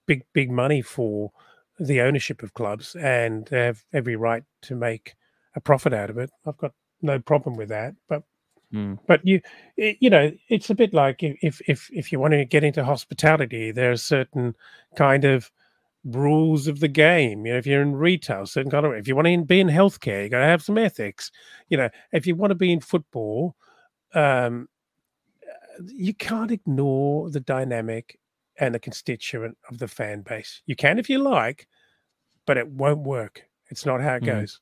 big, 0.06 0.22
big 0.32 0.50
money 0.50 0.80
for 0.80 1.32
the 1.80 2.00
ownership 2.00 2.42
of 2.44 2.54
clubs 2.54 2.94
and 2.94 3.46
they 3.46 3.64
have 3.66 3.82
every 3.92 4.14
right 4.14 4.44
to 4.62 4.76
make 4.76 5.14
a 5.56 5.60
profit 5.60 5.92
out 5.92 6.10
of 6.10 6.18
it. 6.18 6.30
I've 6.46 6.58
got 6.58 6.72
no 7.02 7.18
problem 7.18 7.56
with 7.56 7.70
that. 7.70 7.94
But 8.08 8.22
Mm. 8.72 8.98
but 9.08 9.20
you 9.26 9.40
you 9.76 10.08
know 10.08 10.30
it's 10.48 10.70
a 10.70 10.76
bit 10.76 10.94
like 10.94 11.22
if- 11.24 11.38
if 11.42 11.60
if 11.68 11.90
if 11.92 12.12
you 12.12 12.20
want 12.20 12.32
to 12.34 12.44
get 12.44 12.62
into 12.62 12.84
hospitality, 12.84 13.72
there 13.72 13.90
are 13.90 13.96
certain 13.96 14.54
kind 14.94 15.24
of 15.24 15.50
rules 16.04 16.68
of 16.68 16.78
the 16.80 16.88
game. 16.88 17.44
You 17.46 17.52
know, 17.52 17.58
if 17.58 17.66
you're 17.66 17.82
in 17.82 17.94
retail, 17.96 18.46
certain 18.46 18.70
kind 18.70 18.86
of 18.86 18.92
if 18.94 19.08
you 19.08 19.16
want 19.16 19.26
to 19.26 19.44
be 19.44 19.60
in 19.60 19.68
healthcare, 19.68 20.22
you 20.22 20.28
got 20.30 20.38
to 20.40 20.44
have 20.46 20.62
some 20.62 20.78
ethics. 20.78 21.32
You 21.68 21.78
know, 21.78 21.88
if 22.12 22.26
you 22.26 22.36
want 22.36 22.52
to 22.52 22.54
be 22.54 22.72
in 22.72 22.80
football, 22.80 23.56
um, 24.14 24.68
you 25.86 26.14
can't 26.14 26.50
ignore 26.50 27.30
the 27.30 27.40
dynamic 27.40 28.18
and 28.58 28.74
the 28.74 28.78
constituent 28.78 29.56
of 29.68 29.78
the 29.78 29.88
fan 29.88 30.22
base. 30.22 30.62
You 30.66 30.76
can 30.76 30.98
if 30.98 31.08
you 31.10 31.18
like, 31.18 31.66
but 32.46 32.56
it 32.56 32.68
won't 32.68 33.00
work. 33.00 33.42
It's 33.70 33.86
not 33.86 34.00
how 34.00 34.14
it 34.14 34.22
Mm. 34.22 34.26
goes. 34.26 34.60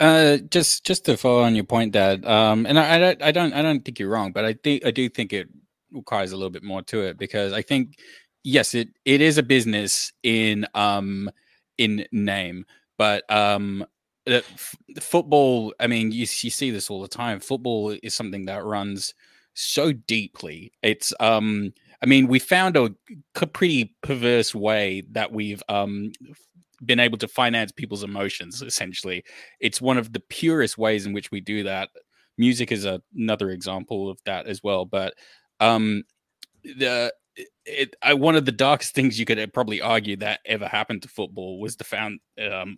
Uh, 0.00 0.38
just 0.50 0.84
just 0.84 1.04
to 1.04 1.16
follow 1.16 1.42
on 1.42 1.54
your 1.54 1.64
point, 1.64 1.92
Dad. 1.92 2.24
Um, 2.26 2.66
and 2.66 2.78
I, 2.78 2.96
I 2.96 2.98
don't, 2.98 3.22
I 3.22 3.32
don't, 3.32 3.52
I 3.54 3.62
don't 3.62 3.84
think 3.84 3.98
you're 3.98 4.08
wrong, 4.08 4.32
but 4.32 4.44
I 4.44 4.54
think 4.54 4.84
I 4.84 4.90
do 4.90 5.08
think 5.08 5.32
it 5.32 5.48
requires 5.92 6.32
a 6.32 6.36
little 6.36 6.50
bit 6.50 6.64
more 6.64 6.82
to 6.82 7.02
it 7.02 7.18
because 7.18 7.52
I 7.52 7.62
think 7.62 7.98
yes, 8.42 8.74
it 8.74 8.88
it 9.04 9.20
is 9.20 9.38
a 9.38 9.42
business 9.42 10.12
in 10.22 10.66
um 10.74 11.30
in 11.78 12.04
name, 12.10 12.64
but 12.98 13.30
um 13.30 13.86
f- 14.26 14.76
football. 15.00 15.72
I 15.78 15.86
mean, 15.86 16.10
you 16.10 16.20
you 16.20 16.26
see 16.50 16.70
this 16.72 16.90
all 16.90 17.00
the 17.02 17.08
time. 17.08 17.38
Football 17.38 17.96
is 18.02 18.14
something 18.14 18.46
that 18.46 18.64
runs 18.64 19.14
so 19.54 19.92
deeply. 19.92 20.72
It's 20.82 21.14
um. 21.20 21.72
I 22.02 22.06
mean, 22.06 22.26
we 22.26 22.40
found 22.40 22.76
a 22.76 22.92
pretty 23.34 23.94
perverse 24.02 24.52
way 24.56 25.04
that 25.12 25.30
we've 25.30 25.62
um 25.68 26.10
been 26.84 27.00
able 27.00 27.18
to 27.18 27.28
finance 27.28 27.72
people's 27.72 28.04
emotions 28.04 28.62
essentially. 28.62 29.24
It's 29.60 29.80
one 29.80 29.98
of 29.98 30.12
the 30.12 30.20
purest 30.20 30.78
ways 30.78 31.06
in 31.06 31.12
which 31.12 31.30
we 31.30 31.40
do 31.40 31.62
that. 31.64 31.90
Music 32.38 32.72
is 32.72 32.84
a, 32.84 33.00
another 33.16 33.50
example 33.50 34.10
of 34.10 34.18
that 34.24 34.46
as 34.46 34.62
well 34.62 34.84
but 34.84 35.14
um 35.60 36.02
the 36.64 37.12
it 37.64 37.94
I, 38.02 38.14
one 38.14 38.36
of 38.36 38.44
the 38.44 38.52
darkest 38.52 38.94
things 38.94 39.18
you 39.18 39.24
could 39.24 39.38
uh, 39.38 39.46
probably 39.46 39.80
argue 39.80 40.16
that 40.16 40.40
ever 40.46 40.66
happened 40.66 41.02
to 41.02 41.08
football 41.08 41.60
was 41.60 41.76
the 41.76 41.84
found 41.84 42.20
um 42.50 42.76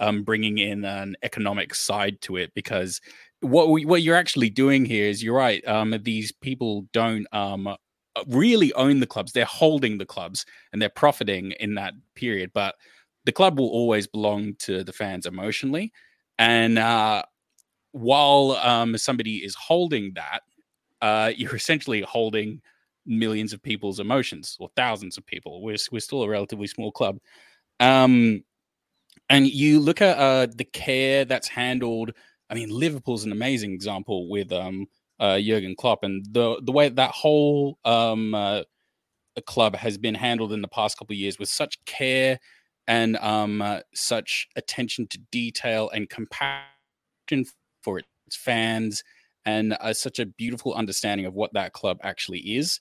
um 0.00 0.24
bringing 0.24 0.58
in 0.58 0.84
an 0.84 1.16
economic 1.22 1.74
side 1.74 2.20
to 2.22 2.36
it 2.36 2.52
because 2.54 3.00
what 3.40 3.68
we, 3.68 3.84
what 3.84 4.02
you're 4.02 4.16
actually 4.16 4.50
doing 4.50 4.84
here 4.84 5.06
is 5.06 5.22
you're 5.22 5.36
right 5.36 5.66
um 5.68 5.94
these 6.02 6.32
people 6.32 6.86
don't 6.92 7.26
um 7.32 7.76
really 8.28 8.72
own 8.74 9.00
the 9.00 9.08
clubs. 9.08 9.32
They're 9.32 9.44
holding 9.44 9.98
the 9.98 10.06
clubs 10.06 10.46
and 10.72 10.80
they're 10.80 10.88
profiting 10.88 11.52
in 11.58 11.74
that 11.74 11.94
period 12.14 12.50
but 12.54 12.76
the 13.24 13.32
club 13.32 13.58
will 13.58 13.68
always 13.68 14.06
belong 14.06 14.54
to 14.60 14.84
the 14.84 14.92
fans 14.92 15.26
emotionally. 15.26 15.92
And 16.38 16.78
uh 16.78 17.22
while 17.92 18.52
um 18.62 18.96
somebody 18.98 19.38
is 19.44 19.54
holding 19.54 20.12
that 20.14 20.40
uh 21.02 21.32
you're 21.36 21.56
essentially 21.56 22.02
holding 22.02 22.60
millions 23.06 23.52
of 23.52 23.62
people's 23.62 24.00
emotions 24.00 24.56
or 24.60 24.70
thousands 24.76 25.18
of 25.18 25.26
people. 25.26 25.62
We're, 25.62 25.76
we're 25.92 26.00
still 26.00 26.22
a 26.22 26.28
relatively 26.28 26.66
small 26.68 26.92
club. 26.92 27.18
Um 27.80 28.44
and 29.30 29.46
you 29.48 29.80
look 29.80 30.00
at 30.02 30.18
uh 30.18 30.46
the 30.54 30.64
care 30.64 31.24
that's 31.24 31.48
handled 31.48 32.12
i 32.50 32.54
mean 32.54 32.68
liverpool's 32.70 33.24
an 33.24 33.32
amazing 33.32 33.72
example 33.72 34.28
with 34.28 34.52
um 34.52 34.86
uh 35.20 35.38
jurgen 35.40 35.74
klopp 35.76 36.02
and 36.02 36.24
the 36.32 36.60
the 36.64 36.72
way 36.72 36.88
that 36.88 37.10
whole 37.10 37.78
um 37.84 38.34
uh, 38.34 38.62
club 39.46 39.74
has 39.76 39.98
been 39.98 40.14
handled 40.14 40.52
in 40.52 40.62
the 40.62 40.68
past 40.68 40.98
couple 40.98 41.14
of 41.14 41.18
years 41.18 41.38
with 41.38 41.48
such 41.48 41.84
care 41.86 42.38
and 42.86 43.16
um 43.18 43.62
uh, 43.62 43.80
such 43.94 44.48
attention 44.56 45.06
to 45.08 45.18
detail 45.30 45.90
and 45.90 46.10
compassion 46.10 47.44
for 47.82 47.98
its 47.98 48.36
fans 48.36 49.02
and 49.46 49.76
uh, 49.80 49.92
such 49.92 50.18
a 50.18 50.26
beautiful 50.26 50.74
understanding 50.74 51.26
of 51.26 51.34
what 51.34 51.52
that 51.52 51.72
club 51.74 51.98
actually 52.02 52.38
is. 52.40 52.80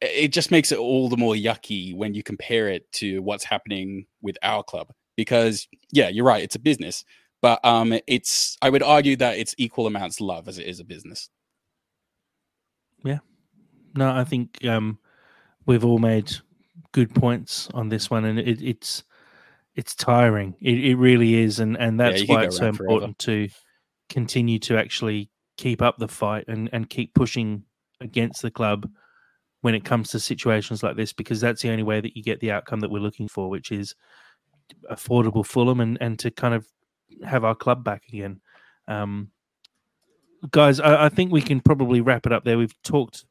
It 0.00 0.28
just 0.28 0.50
makes 0.50 0.72
it 0.72 0.78
all 0.78 1.08
the 1.08 1.16
more 1.16 1.34
yucky 1.34 1.94
when 1.94 2.14
you 2.14 2.22
compare 2.22 2.68
it 2.68 2.90
to 2.92 3.20
what's 3.20 3.44
happening 3.44 4.06
with 4.22 4.38
our 4.42 4.62
club 4.62 4.92
because 5.18 5.66
yeah 5.90 6.08
you're 6.08 6.24
right 6.24 6.44
it's 6.44 6.54
a 6.54 6.60
business 6.60 7.04
but 7.42 7.62
um 7.64 7.92
it's 8.06 8.56
i 8.62 8.70
would 8.70 8.84
argue 8.84 9.16
that 9.16 9.36
it's 9.36 9.54
equal 9.58 9.86
amounts 9.88 10.20
love 10.20 10.46
as 10.46 10.58
it 10.58 10.66
is 10.66 10.78
a 10.78 10.84
business 10.84 11.28
Yeah, 13.04 13.18
no 13.96 14.10
i 14.10 14.22
think 14.22 14.64
um 14.64 14.98
we've 15.66 15.84
all 15.84 15.98
made 15.98 16.32
good 16.98 17.14
points 17.14 17.68
on 17.74 17.88
this 17.88 18.10
one 18.10 18.24
and 18.24 18.38
it, 18.38 18.60
it's 18.60 19.04
it's 19.76 19.94
tiring 19.94 20.54
it, 20.60 20.84
it 20.84 20.96
really 20.96 21.34
is 21.34 21.60
and 21.60 21.76
and 21.76 22.00
that's 22.00 22.22
could 22.22 22.28
why 22.28 22.44
it's 22.44 22.56
so 22.56 22.64
around 22.64 22.74
forever. 22.74 22.92
important 22.92 23.18
to 23.18 23.48
continue 24.08 24.58
to 24.58 24.76
actually 24.76 25.30
keep 25.56 25.80
up 25.80 25.96
the 25.98 26.08
fight 26.08 26.44
and 26.48 26.68
and 26.72 26.90
keep 26.90 27.14
pushing 27.14 27.62
against 28.00 28.42
the 28.42 28.50
club 28.50 28.88
when 29.60 29.74
it 29.74 29.84
comes 29.84 30.10
to 30.10 30.18
situations 30.18 30.82
like 30.82 30.96
this 30.96 31.12
because 31.12 31.40
that's 31.40 31.62
the 31.62 31.70
only 31.70 31.82
way 31.82 32.00
that 32.00 32.16
you 32.16 32.22
get 32.22 32.40
the 32.40 32.50
outcome 32.50 32.80
that 32.80 32.90
we're 32.90 32.98
looking 32.98 33.28
for 33.28 33.48
which 33.48 33.70
is 33.70 33.94
affordable 34.90 35.46
fulham 35.46 35.80
and 35.80 35.98
and 36.00 36.18
to 36.18 36.30
kind 36.30 36.54
of 36.54 36.66
have 37.24 37.44
our 37.44 37.54
club 37.54 37.84
back 37.84 38.02
again 38.08 38.40
um 38.88 39.30
guys, 40.50 40.80
I, 40.80 41.06
I 41.06 41.08
think 41.08 41.32
we 41.32 41.40
can 41.40 41.60
probably 41.60 42.00
wrap 42.00 42.26
it 42.26 42.32
up 42.32 42.44
there. 42.44 42.58
We've 42.58 42.82
talked 42.82 43.24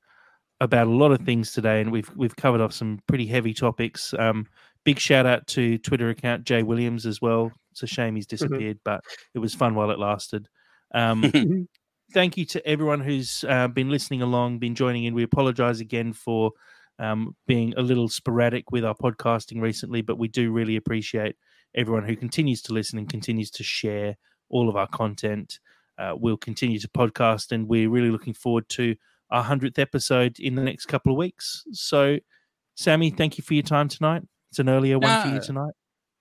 about 0.60 0.88
a 0.88 0.92
lot 0.92 1.12
of 1.12 1.22
things 1.22 1.52
today, 1.52 1.82
and 1.82 1.92
we've 1.92 2.10
we've 2.16 2.36
covered 2.36 2.62
off 2.62 2.74
some 2.74 3.00
pretty 3.08 3.26
heavy 3.28 3.54
topics. 3.54 4.14
Um, 4.18 4.48
big 4.84 5.00
shout 5.00 5.26
out 5.26 5.46
to 5.48 5.78
Twitter 5.80 6.10
account 6.10 6.46
Jay 6.46 6.64
Williams 6.64 7.06
as 7.06 7.22
well. 7.22 7.52
It's 7.72 7.84
a 7.84 7.88
shame 7.88 8.16
he's 8.16 8.26
Mm-hmm. 8.26 8.48
disappeared, 8.48 8.80
but 8.84 9.04
it 9.34 9.40
was 9.40 9.54
fun 9.54 9.76
while 9.76 9.92
it 9.92 10.00
lasted. 10.00 10.48
Um, 10.94 11.32
thank 12.14 12.38
you 12.38 12.46
to 12.46 12.66
everyone 12.66 13.02
who's 13.02 13.44
uh, 13.48 13.68
been 13.68 13.90
listening 13.90 14.22
along, 14.22 14.60
been 14.60 14.76
joining 14.76 15.04
in. 15.04 15.14
We 15.14 15.24
apologize 15.24 15.80
again 15.80 16.14
for 16.14 16.52
um, 17.00 17.36
being 17.46 17.74
a 17.78 17.82
little 17.82 18.08
sporadic 18.10 18.72
with 18.72 18.84
our 18.86 18.96
podcasting 18.96 19.62
recently, 19.62 20.02
but 20.02 20.18
we 20.18 20.28
do 20.28 20.52
really 20.52 20.78
appreciate 20.78 21.36
everyone 21.76 22.06
who 22.06 22.16
continues 22.16 22.62
to 22.64 22.74
listen 22.74 22.98
and 22.98 23.10
continues 23.10 23.52
to 23.52 23.64
share 23.64 24.16
all 24.50 24.70
of 24.70 24.76
our 24.76 24.88
content. 24.88 25.60
Uh, 26.00 26.14
we'll 26.18 26.38
continue 26.38 26.80
to 26.80 26.88
podcast, 26.88 27.52
and 27.52 27.68
we're 27.68 27.90
really 27.90 28.10
looking 28.10 28.34
forward 28.34 28.68
to 28.70 28.96
our 29.30 29.44
100th 29.44 29.80
episode 29.80 30.40
in 30.40 30.56
the 30.56 30.62
next 30.62 30.86
couple 30.86 31.12
of 31.12 31.18
weeks. 31.18 31.64
So, 31.72 32.18
Sammy, 32.76 33.10
thank 33.10 33.38
you 33.38 33.44
for 33.44 33.54
your 33.54 33.64
time 33.64 33.88
tonight. 33.88 34.24
It's 34.50 34.60
an 34.60 34.70
earlier 34.70 35.00
one 35.00 35.22
for 35.22 35.34
you 35.34 35.42
tonight. 35.42 35.74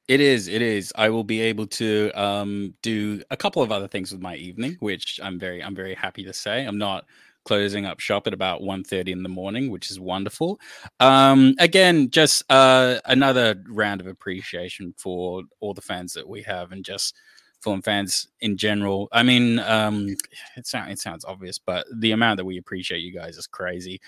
It 0.08 0.20
is. 0.20 0.46
It 0.46 0.62
is. 0.62 0.92
I 0.96 1.08
will 1.08 1.24
be 1.24 1.40
able 1.40 1.66
to 1.66 2.12
um, 2.14 2.74
do 2.82 3.22
a 3.30 3.36
couple 3.36 3.62
of 3.62 3.72
other 3.72 3.88
things 3.88 4.12
with 4.12 4.20
my 4.20 4.36
evening, 4.36 4.76
which 4.78 5.18
I'm 5.22 5.38
very, 5.38 5.62
I'm 5.62 5.74
very 5.74 5.94
happy 5.94 6.22
to 6.24 6.32
say. 6.32 6.64
I'm 6.64 6.78
not 6.78 7.06
closing 7.44 7.86
up 7.86 8.00
shop 8.00 8.26
at 8.26 8.34
about 8.34 8.60
1.30 8.60 9.08
in 9.08 9.22
the 9.22 9.28
morning, 9.28 9.70
which 9.70 9.90
is 9.90 9.98
wonderful. 9.98 10.60
Um, 11.00 11.54
again, 11.58 12.10
just 12.10 12.44
uh, 12.50 12.98
another 13.04 13.62
round 13.68 14.00
of 14.00 14.06
appreciation 14.06 14.94
for 14.96 15.42
all 15.60 15.74
the 15.74 15.80
fans 15.80 16.12
that 16.14 16.28
we 16.28 16.42
have, 16.42 16.72
and 16.72 16.84
just 16.84 17.16
Fulham 17.62 17.82
fans 17.82 18.28
in 18.40 18.56
general. 18.56 19.08
I 19.12 19.22
mean, 19.22 19.58
um, 19.60 20.08
it 20.56 20.66
sounds 20.66 20.92
it 20.92 20.98
sounds 20.98 21.24
obvious, 21.24 21.58
but 21.58 21.86
the 21.94 22.12
amount 22.12 22.38
that 22.38 22.44
we 22.44 22.58
appreciate 22.58 23.00
you 23.00 23.12
guys 23.12 23.36
is 23.36 23.46
crazy. 23.46 24.00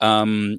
Um, 0.00 0.58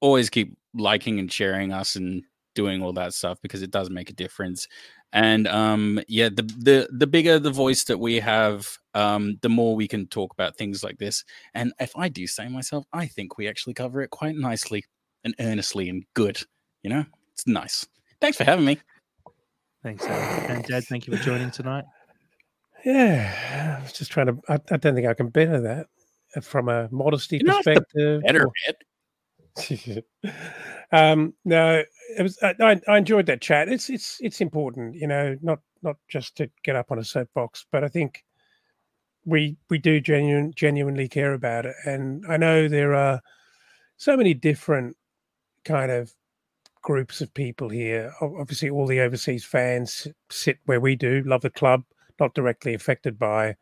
always 0.00 0.30
keep 0.30 0.56
liking 0.74 1.18
and 1.18 1.32
sharing 1.32 1.72
us 1.72 1.96
and 1.96 2.22
doing 2.54 2.82
all 2.82 2.92
that 2.94 3.14
stuff 3.14 3.38
because 3.42 3.62
it 3.62 3.70
does 3.70 3.90
make 3.90 4.10
a 4.10 4.14
difference. 4.14 4.66
And 5.12 5.46
um, 5.46 6.00
yeah, 6.08 6.28
the 6.28 6.42
the 6.42 6.88
the 6.90 7.06
bigger 7.06 7.38
the 7.38 7.50
voice 7.50 7.84
that 7.84 7.98
we 7.98 8.16
have, 8.16 8.68
um, 8.94 9.38
the 9.42 9.48
more 9.48 9.76
we 9.76 9.86
can 9.86 10.06
talk 10.08 10.32
about 10.32 10.56
things 10.56 10.82
like 10.82 10.98
this. 10.98 11.24
And 11.54 11.72
if 11.78 11.96
I 11.96 12.08
do 12.08 12.26
say 12.26 12.48
myself, 12.48 12.84
I 12.92 13.06
think 13.06 13.38
we 13.38 13.48
actually 13.48 13.74
cover 13.74 14.02
it 14.02 14.10
quite 14.10 14.36
nicely 14.36 14.84
and 15.24 15.34
earnestly 15.38 15.88
and 15.88 16.04
good. 16.14 16.40
You 16.82 16.90
know, 16.90 17.04
it's 17.32 17.46
nice. 17.46 17.86
Thanks 18.20 18.36
for 18.36 18.44
having 18.44 18.64
me. 18.64 18.78
Thanks, 19.82 20.04
Sammy. 20.04 20.54
And 20.54 20.64
Dad, 20.64 20.84
thank 20.84 21.06
you 21.06 21.16
for 21.16 21.22
joining 21.22 21.50
tonight. 21.50 21.84
Yeah, 22.84 23.78
I 23.78 23.82
was 23.82 23.92
just 23.92 24.10
trying 24.10 24.26
to. 24.26 24.38
I, 24.48 24.54
I 24.70 24.76
don't 24.76 24.94
think 24.94 25.06
I 25.06 25.14
can 25.14 25.28
better 25.28 25.60
that 25.60 25.86
uh, 26.36 26.40
from 26.40 26.68
a 26.68 26.88
modesty 26.90 27.36
You 27.38 27.44
don't 27.44 27.56
have 27.56 27.64
perspective. 27.64 28.22
Better 28.22 28.46
or- 28.46 28.52
um, 30.92 31.32
no, 31.44 31.82
it 32.18 32.22
was. 32.22 32.38
I, 32.42 32.54
I 32.60 32.80
I 32.88 32.98
enjoyed 32.98 33.26
that 33.26 33.40
chat. 33.40 33.68
It's 33.68 33.88
it's 33.88 34.18
it's 34.20 34.40
important, 34.40 34.94
you 34.94 35.06
know, 35.06 35.36
not 35.40 35.60
not 35.82 35.96
just 36.08 36.36
to 36.36 36.50
get 36.62 36.76
up 36.76 36.92
on 36.92 36.98
a 36.98 37.04
soapbox, 37.04 37.64
but 37.72 37.82
I 37.82 37.88
think 37.88 38.22
we 39.24 39.56
we 39.70 39.78
do 39.78 40.00
genuine, 40.00 40.52
genuinely 40.54 41.08
care 41.08 41.32
about 41.32 41.66
it. 41.66 41.74
And 41.84 42.24
I 42.28 42.36
know 42.36 42.68
there 42.68 42.94
are 42.94 43.20
so 43.96 44.16
many 44.16 44.34
different 44.34 44.96
kind 45.64 45.90
of 45.90 46.12
groups 46.86 47.20
of 47.20 47.34
people 47.34 47.68
here. 47.68 48.12
Obviously, 48.20 48.70
all 48.70 48.86
the 48.86 49.00
overseas 49.00 49.44
fans 49.44 50.06
sit 50.30 50.58
where 50.66 50.78
we 50.78 50.94
do, 50.94 51.20
love 51.26 51.40
the 51.40 51.50
club, 51.50 51.82
not 52.20 52.32
directly 52.32 52.74
affected 52.74 53.18
by 53.18 53.56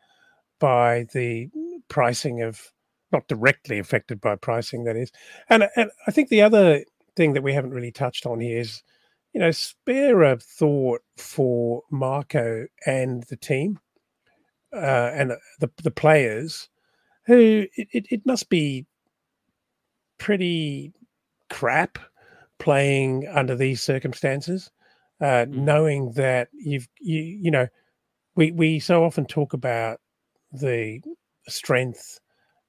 by 0.59 1.07
the 1.11 1.49
pricing 1.89 2.43
of 2.43 2.71
not 3.11 3.27
directly 3.27 3.79
affected 3.79 4.21
by 4.21 4.35
pricing 4.35 4.85
that 4.85 4.95
is 4.95 5.11
and, 5.49 5.67
and 5.75 5.91
i 6.07 6.11
think 6.11 6.29
the 6.29 6.41
other 6.41 6.81
thing 7.17 7.33
that 7.33 7.43
we 7.43 7.53
haven't 7.53 7.73
really 7.73 7.91
touched 7.91 8.25
on 8.25 8.39
here 8.39 8.59
is 8.59 8.81
you 9.33 9.39
know 9.41 9.51
spare 9.51 10.23
a 10.23 10.37
thought 10.37 11.01
for 11.17 11.81
marco 11.91 12.65
and 12.85 13.23
the 13.23 13.35
team 13.35 13.77
uh, 14.73 15.11
and 15.13 15.33
the, 15.59 15.69
the 15.83 15.91
players 15.91 16.69
who 17.25 17.65
it, 17.75 17.87
it, 17.91 18.05
it 18.09 18.25
must 18.25 18.49
be 18.49 18.85
pretty 20.17 20.93
crap 21.49 21.99
playing 22.59 23.27
under 23.27 23.55
these 23.55 23.81
circumstances 23.81 24.71
uh, 25.21 25.45
knowing 25.49 26.11
that 26.13 26.49
you've 26.53 26.87
you 26.99 27.21
you 27.21 27.51
know 27.51 27.67
we 28.35 28.51
we 28.51 28.79
so 28.79 29.03
often 29.03 29.25
talk 29.25 29.53
about 29.53 29.99
the 30.51 31.01
strength 31.47 32.19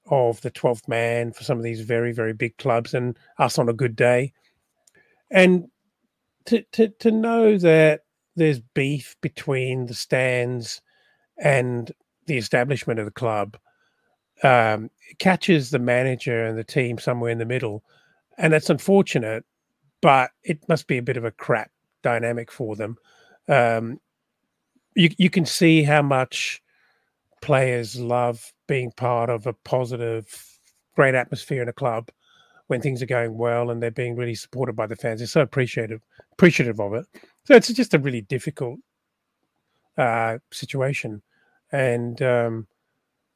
of 0.08 0.40
the 0.42 0.50
12th 0.50 0.86
man 0.86 1.32
for 1.32 1.42
some 1.42 1.58
of 1.58 1.64
these 1.64 1.80
very 1.80 2.12
very 2.12 2.32
big 2.32 2.56
clubs 2.58 2.94
and 2.94 3.16
us 3.38 3.58
on 3.58 3.68
a 3.68 3.74
good 3.74 3.96
day. 3.96 4.32
And 5.30 5.66
to 6.46 6.62
to 6.72 6.88
to 7.00 7.10
know 7.10 7.58
that 7.58 8.02
there's 8.36 8.60
beef 8.60 9.16
between 9.20 9.86
the 9.86 9.94
stands 9.94 10.80
and 11.38 11.90
the 12.26 12.36
establishment 12.36 13.00
of 13.00 13.06
the 13.06 13.12
club 13.12 13.56
um, 14.42 14.90
catches 15.18 15.70
the 15.70 15.78
manager 15.78 16.44
and 16.44 16.56
the 16.56 16.64
team 16.64 16.98
somewhere 16.98 17.30
in 17.30 17.38
the 17.38 17.44
middle. 17.44 17.82
And 18.38 18.52
that's 18.52 18.70
unfortunate 18.70 19.44
but 20.00 20.30
it 20.42 20.58
must 20.68 20.86
be 20.86 20.98
a 20.98 21.02
bit 21.02 21.16
of 21.16 21.24
a 21.24 21.30
crap 21.30 21.70
dynamic 22.02 22.50
for 22.50 22.76
them 22.76 22.96
um, 23.48 24.00
you 24.94 25.10
you 25.18 25.30
can 25.30 25.46
see 25.46 25.82
how 25.82 26.02
much 26.02 26.62
players 27.42 27.96
love 27.96 28.52
being 28.66 28.90
part 28.90 29.30
of 29.30 29.46
a 29.46 29.52
positive, 29.52 30.58
great 30.96 31.14
atmosphere 31.14 31.62
in 31.62 31.68
a 31.68 31.72
club 31.72 32.08
when 32.66 32.80
things 32.80 33.00
are 33.00 33.06
going 33.06 33.38
well 33.38 33.70
and 33.70 33.80
they're 33.80 33.90
being 33.90 34.16
really 34.16 34.34
supported 34.34 34.74
by 34.74 34.86
the 34.86 34.96
fans. 34.96 35.20
They're 35.20 35.28
so 35.28 35.42
appreciative 35.42 36.02
appreciative 36.32 36.80
of 36.80 36.94
it. 36.94 37.06
So 37.44 37.54
it's 37.54 37.68
just 37.68 37.94
a 37.94 37.98
really 37.98 38.22
difficult 38.22 38.80
uh, 39.96 40.38
situation, 40.50 41.22
and 41.70 42.20
um, 42.22 42.66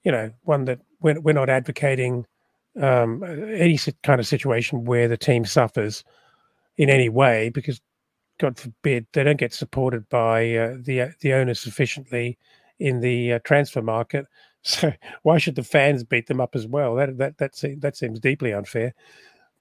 you 0.02 0.12
know, 0.12 0.32
one 0.42 0.64
that 0.64 0.80
we're, 1.00 1.20
we're 1.20 1.32
not 1.32 1.50
advocating 1.50 2.26
um, 2.80 3.22
any 3.22 3.78
kind 4.02 4.20
of 4.20 4.26
situation 4.26 4.84
where 4.84 5.08
the 5.08 5.16
team 5.16 5.44
suffers 5.44 6.04
in 6.81 6.89
any 6.89 7.11
way 7.11 7.51
because 7.51 7.78
God 8.40 8.59
forbid 8.59 9.07
they 9.12 9.23
don't 9.23 9.39
get 9.39 9.52
supported 9.52 10.09
by 10.09 10.55
uh, 10.57 10.77
the 10.81 11.12
the 11.20 11.35
owner 11.35 11.52
sufficiently 11.52 12.39
in 12.78 13.01
the 13.01 13.35
uh, 13.35 13.39
transfer 13.44 13.82
market. 13.82 14.27
So 14.62 14.93
why 15.23 15.39
should 15.39 15.55
the 15.55 15.62
fans 15.62 16.05
beat 16.05 16.27
them 16.27 16.39
up 16.39 16.55
as 16.55 16.66
well? 16.66 16.94
That 16.94 17.16
that 17.16 17.39
that 17.39 17.57
seems, 17.57 17.81
that 17.81 17.97
seems 17.97 18.20
deeply 18.20 18.52
unfair. 18.52 18.93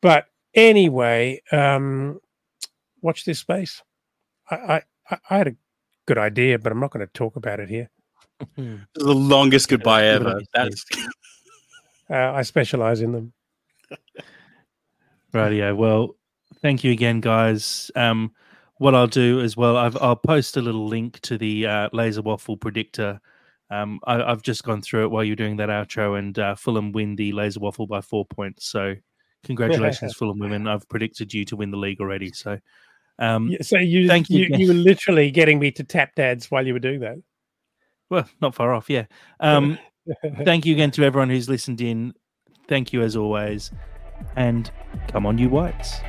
But 0.01 0.25
anyway, 0.53 1.41
um, 1.53 2.19
watch 3.01 3.23
this 3.23 3.39
space. 3.39 3.81
I, 4.51 4.55
I 4.55 4.81
I- 5.09 5.17
I 5.29 5.37
had 5.37 5.47
a 5.47 5.55
good 6.05 6.17
idea, 6.17 6.59
but 6.59 6.73
I'm 6.73 6.81
not 6.81 6.91
going 6.91 7.07
to 7.07 7.13
talk 7.13 7.37
about 7.37 7.61
it 7.61 7.69
here. 7.69 7.89
The 8.57 9.13
longest 9.13 9.69
goodbye 9.69 10.05
ever. 10.07 10.41
That's 10.53 10.83
Uh, 12.09 12.33
I 12.33 12.41
specialize 12.41 12.99
in 13.01 13.13
them. 13.13 13.33
Rightio. 15.33 15.77
Well, 15.77 16.15
thank 16.61 16.83
you 16.83 16.91
again, 16.91 17.21
guys. 17.21 17.91
Um, 17.95 18.33
what 18.77 18.95
I'll 18.95 19.07
do 19.07 19.41
as 19.41 19.57
well, 19.57 19.77
I've, 19.77 19.97
I'll 20.01 20.15
post 20.15 20.57
a 20.57 20.61
little 20.61 20.87
link 20.87 21.19
to 21.21 21.37
the 21.37 21.67
uh, 21.67 21.89
laser 21.91 22.21
waffle 22.21 22.57
predictor. 22.57 23.19
Um, 23.69 23.99
I, 24.05 24.21
I've 24.21 24.41
just 24.41 24.63
gone 24.63 24.81
through 24.81 25.03
it 25.03 25.11
while 25.11 25.23
you're 25.23 25.35
doing 25.35 25.57
that 25.57 25.69
outro, 25.69 26.17
and 26.17 26.37
uh, 26.39 26.55
Fulham 26.55 26.91
win 26.91 27.15
the 27.15 27.31
laser 27.33 27.59
waffle 27.59 27.87
by 27.87 28.01
four 28.01 28.25
points. 28.25 28.65
So, 28.65 28.95
congratulations, 29.43 30.13
Fulham 30.17 30.39
women! 30.39 30.67
I've 30.67 30.87
predicted 30.89 31.33
you 31.33 31.45
to 31.45 31.55
win 31.55 31.71
the 31.71 31.77
league 31.77 31.99
already. 31.99 32.31
So, 32.31 32.57
um, 33.19 33.55
So 33.61 33.77
you 33.77 34.07
Thank 34.07 34.29
you, 34.29 34.47
you, 34.49 34.57
you 34.57 34.67
were 34.69 34.73
literally 34.73 35.29
getting 35.29 35.59
me 35.59 35.71
to 35.71 35.83
tap 35.83 36.15
dads 36.15 36.49
while 36.49 36.65
you 36.65 36.73
were 36.73 36.79
doing 36.79 37.01
that. 37.01 37.17
well, 38.09 38.27
not 38.41 38.55
far 38.55 38.73
off. 38.73 38.89
Yeah. 38.89 39.05
Um, 39.39 39.77
thank 40.43 40.65
you 40.65 40.73
again 40.73 40.91
to 40.91 41.03
everyone 41.03 41.29
who's 41.29 41.49
listened 41.49 41.81
in. 41.81 42.13
Thank 42.67 42.93
you 42.93 43.01
as 43.01 43.15
always, 43.15 43.71
and 44.35 44.71
come 45.09 45.25
on, 45.25 45.37
you 45.37 45.49
whites. 45.49 45.99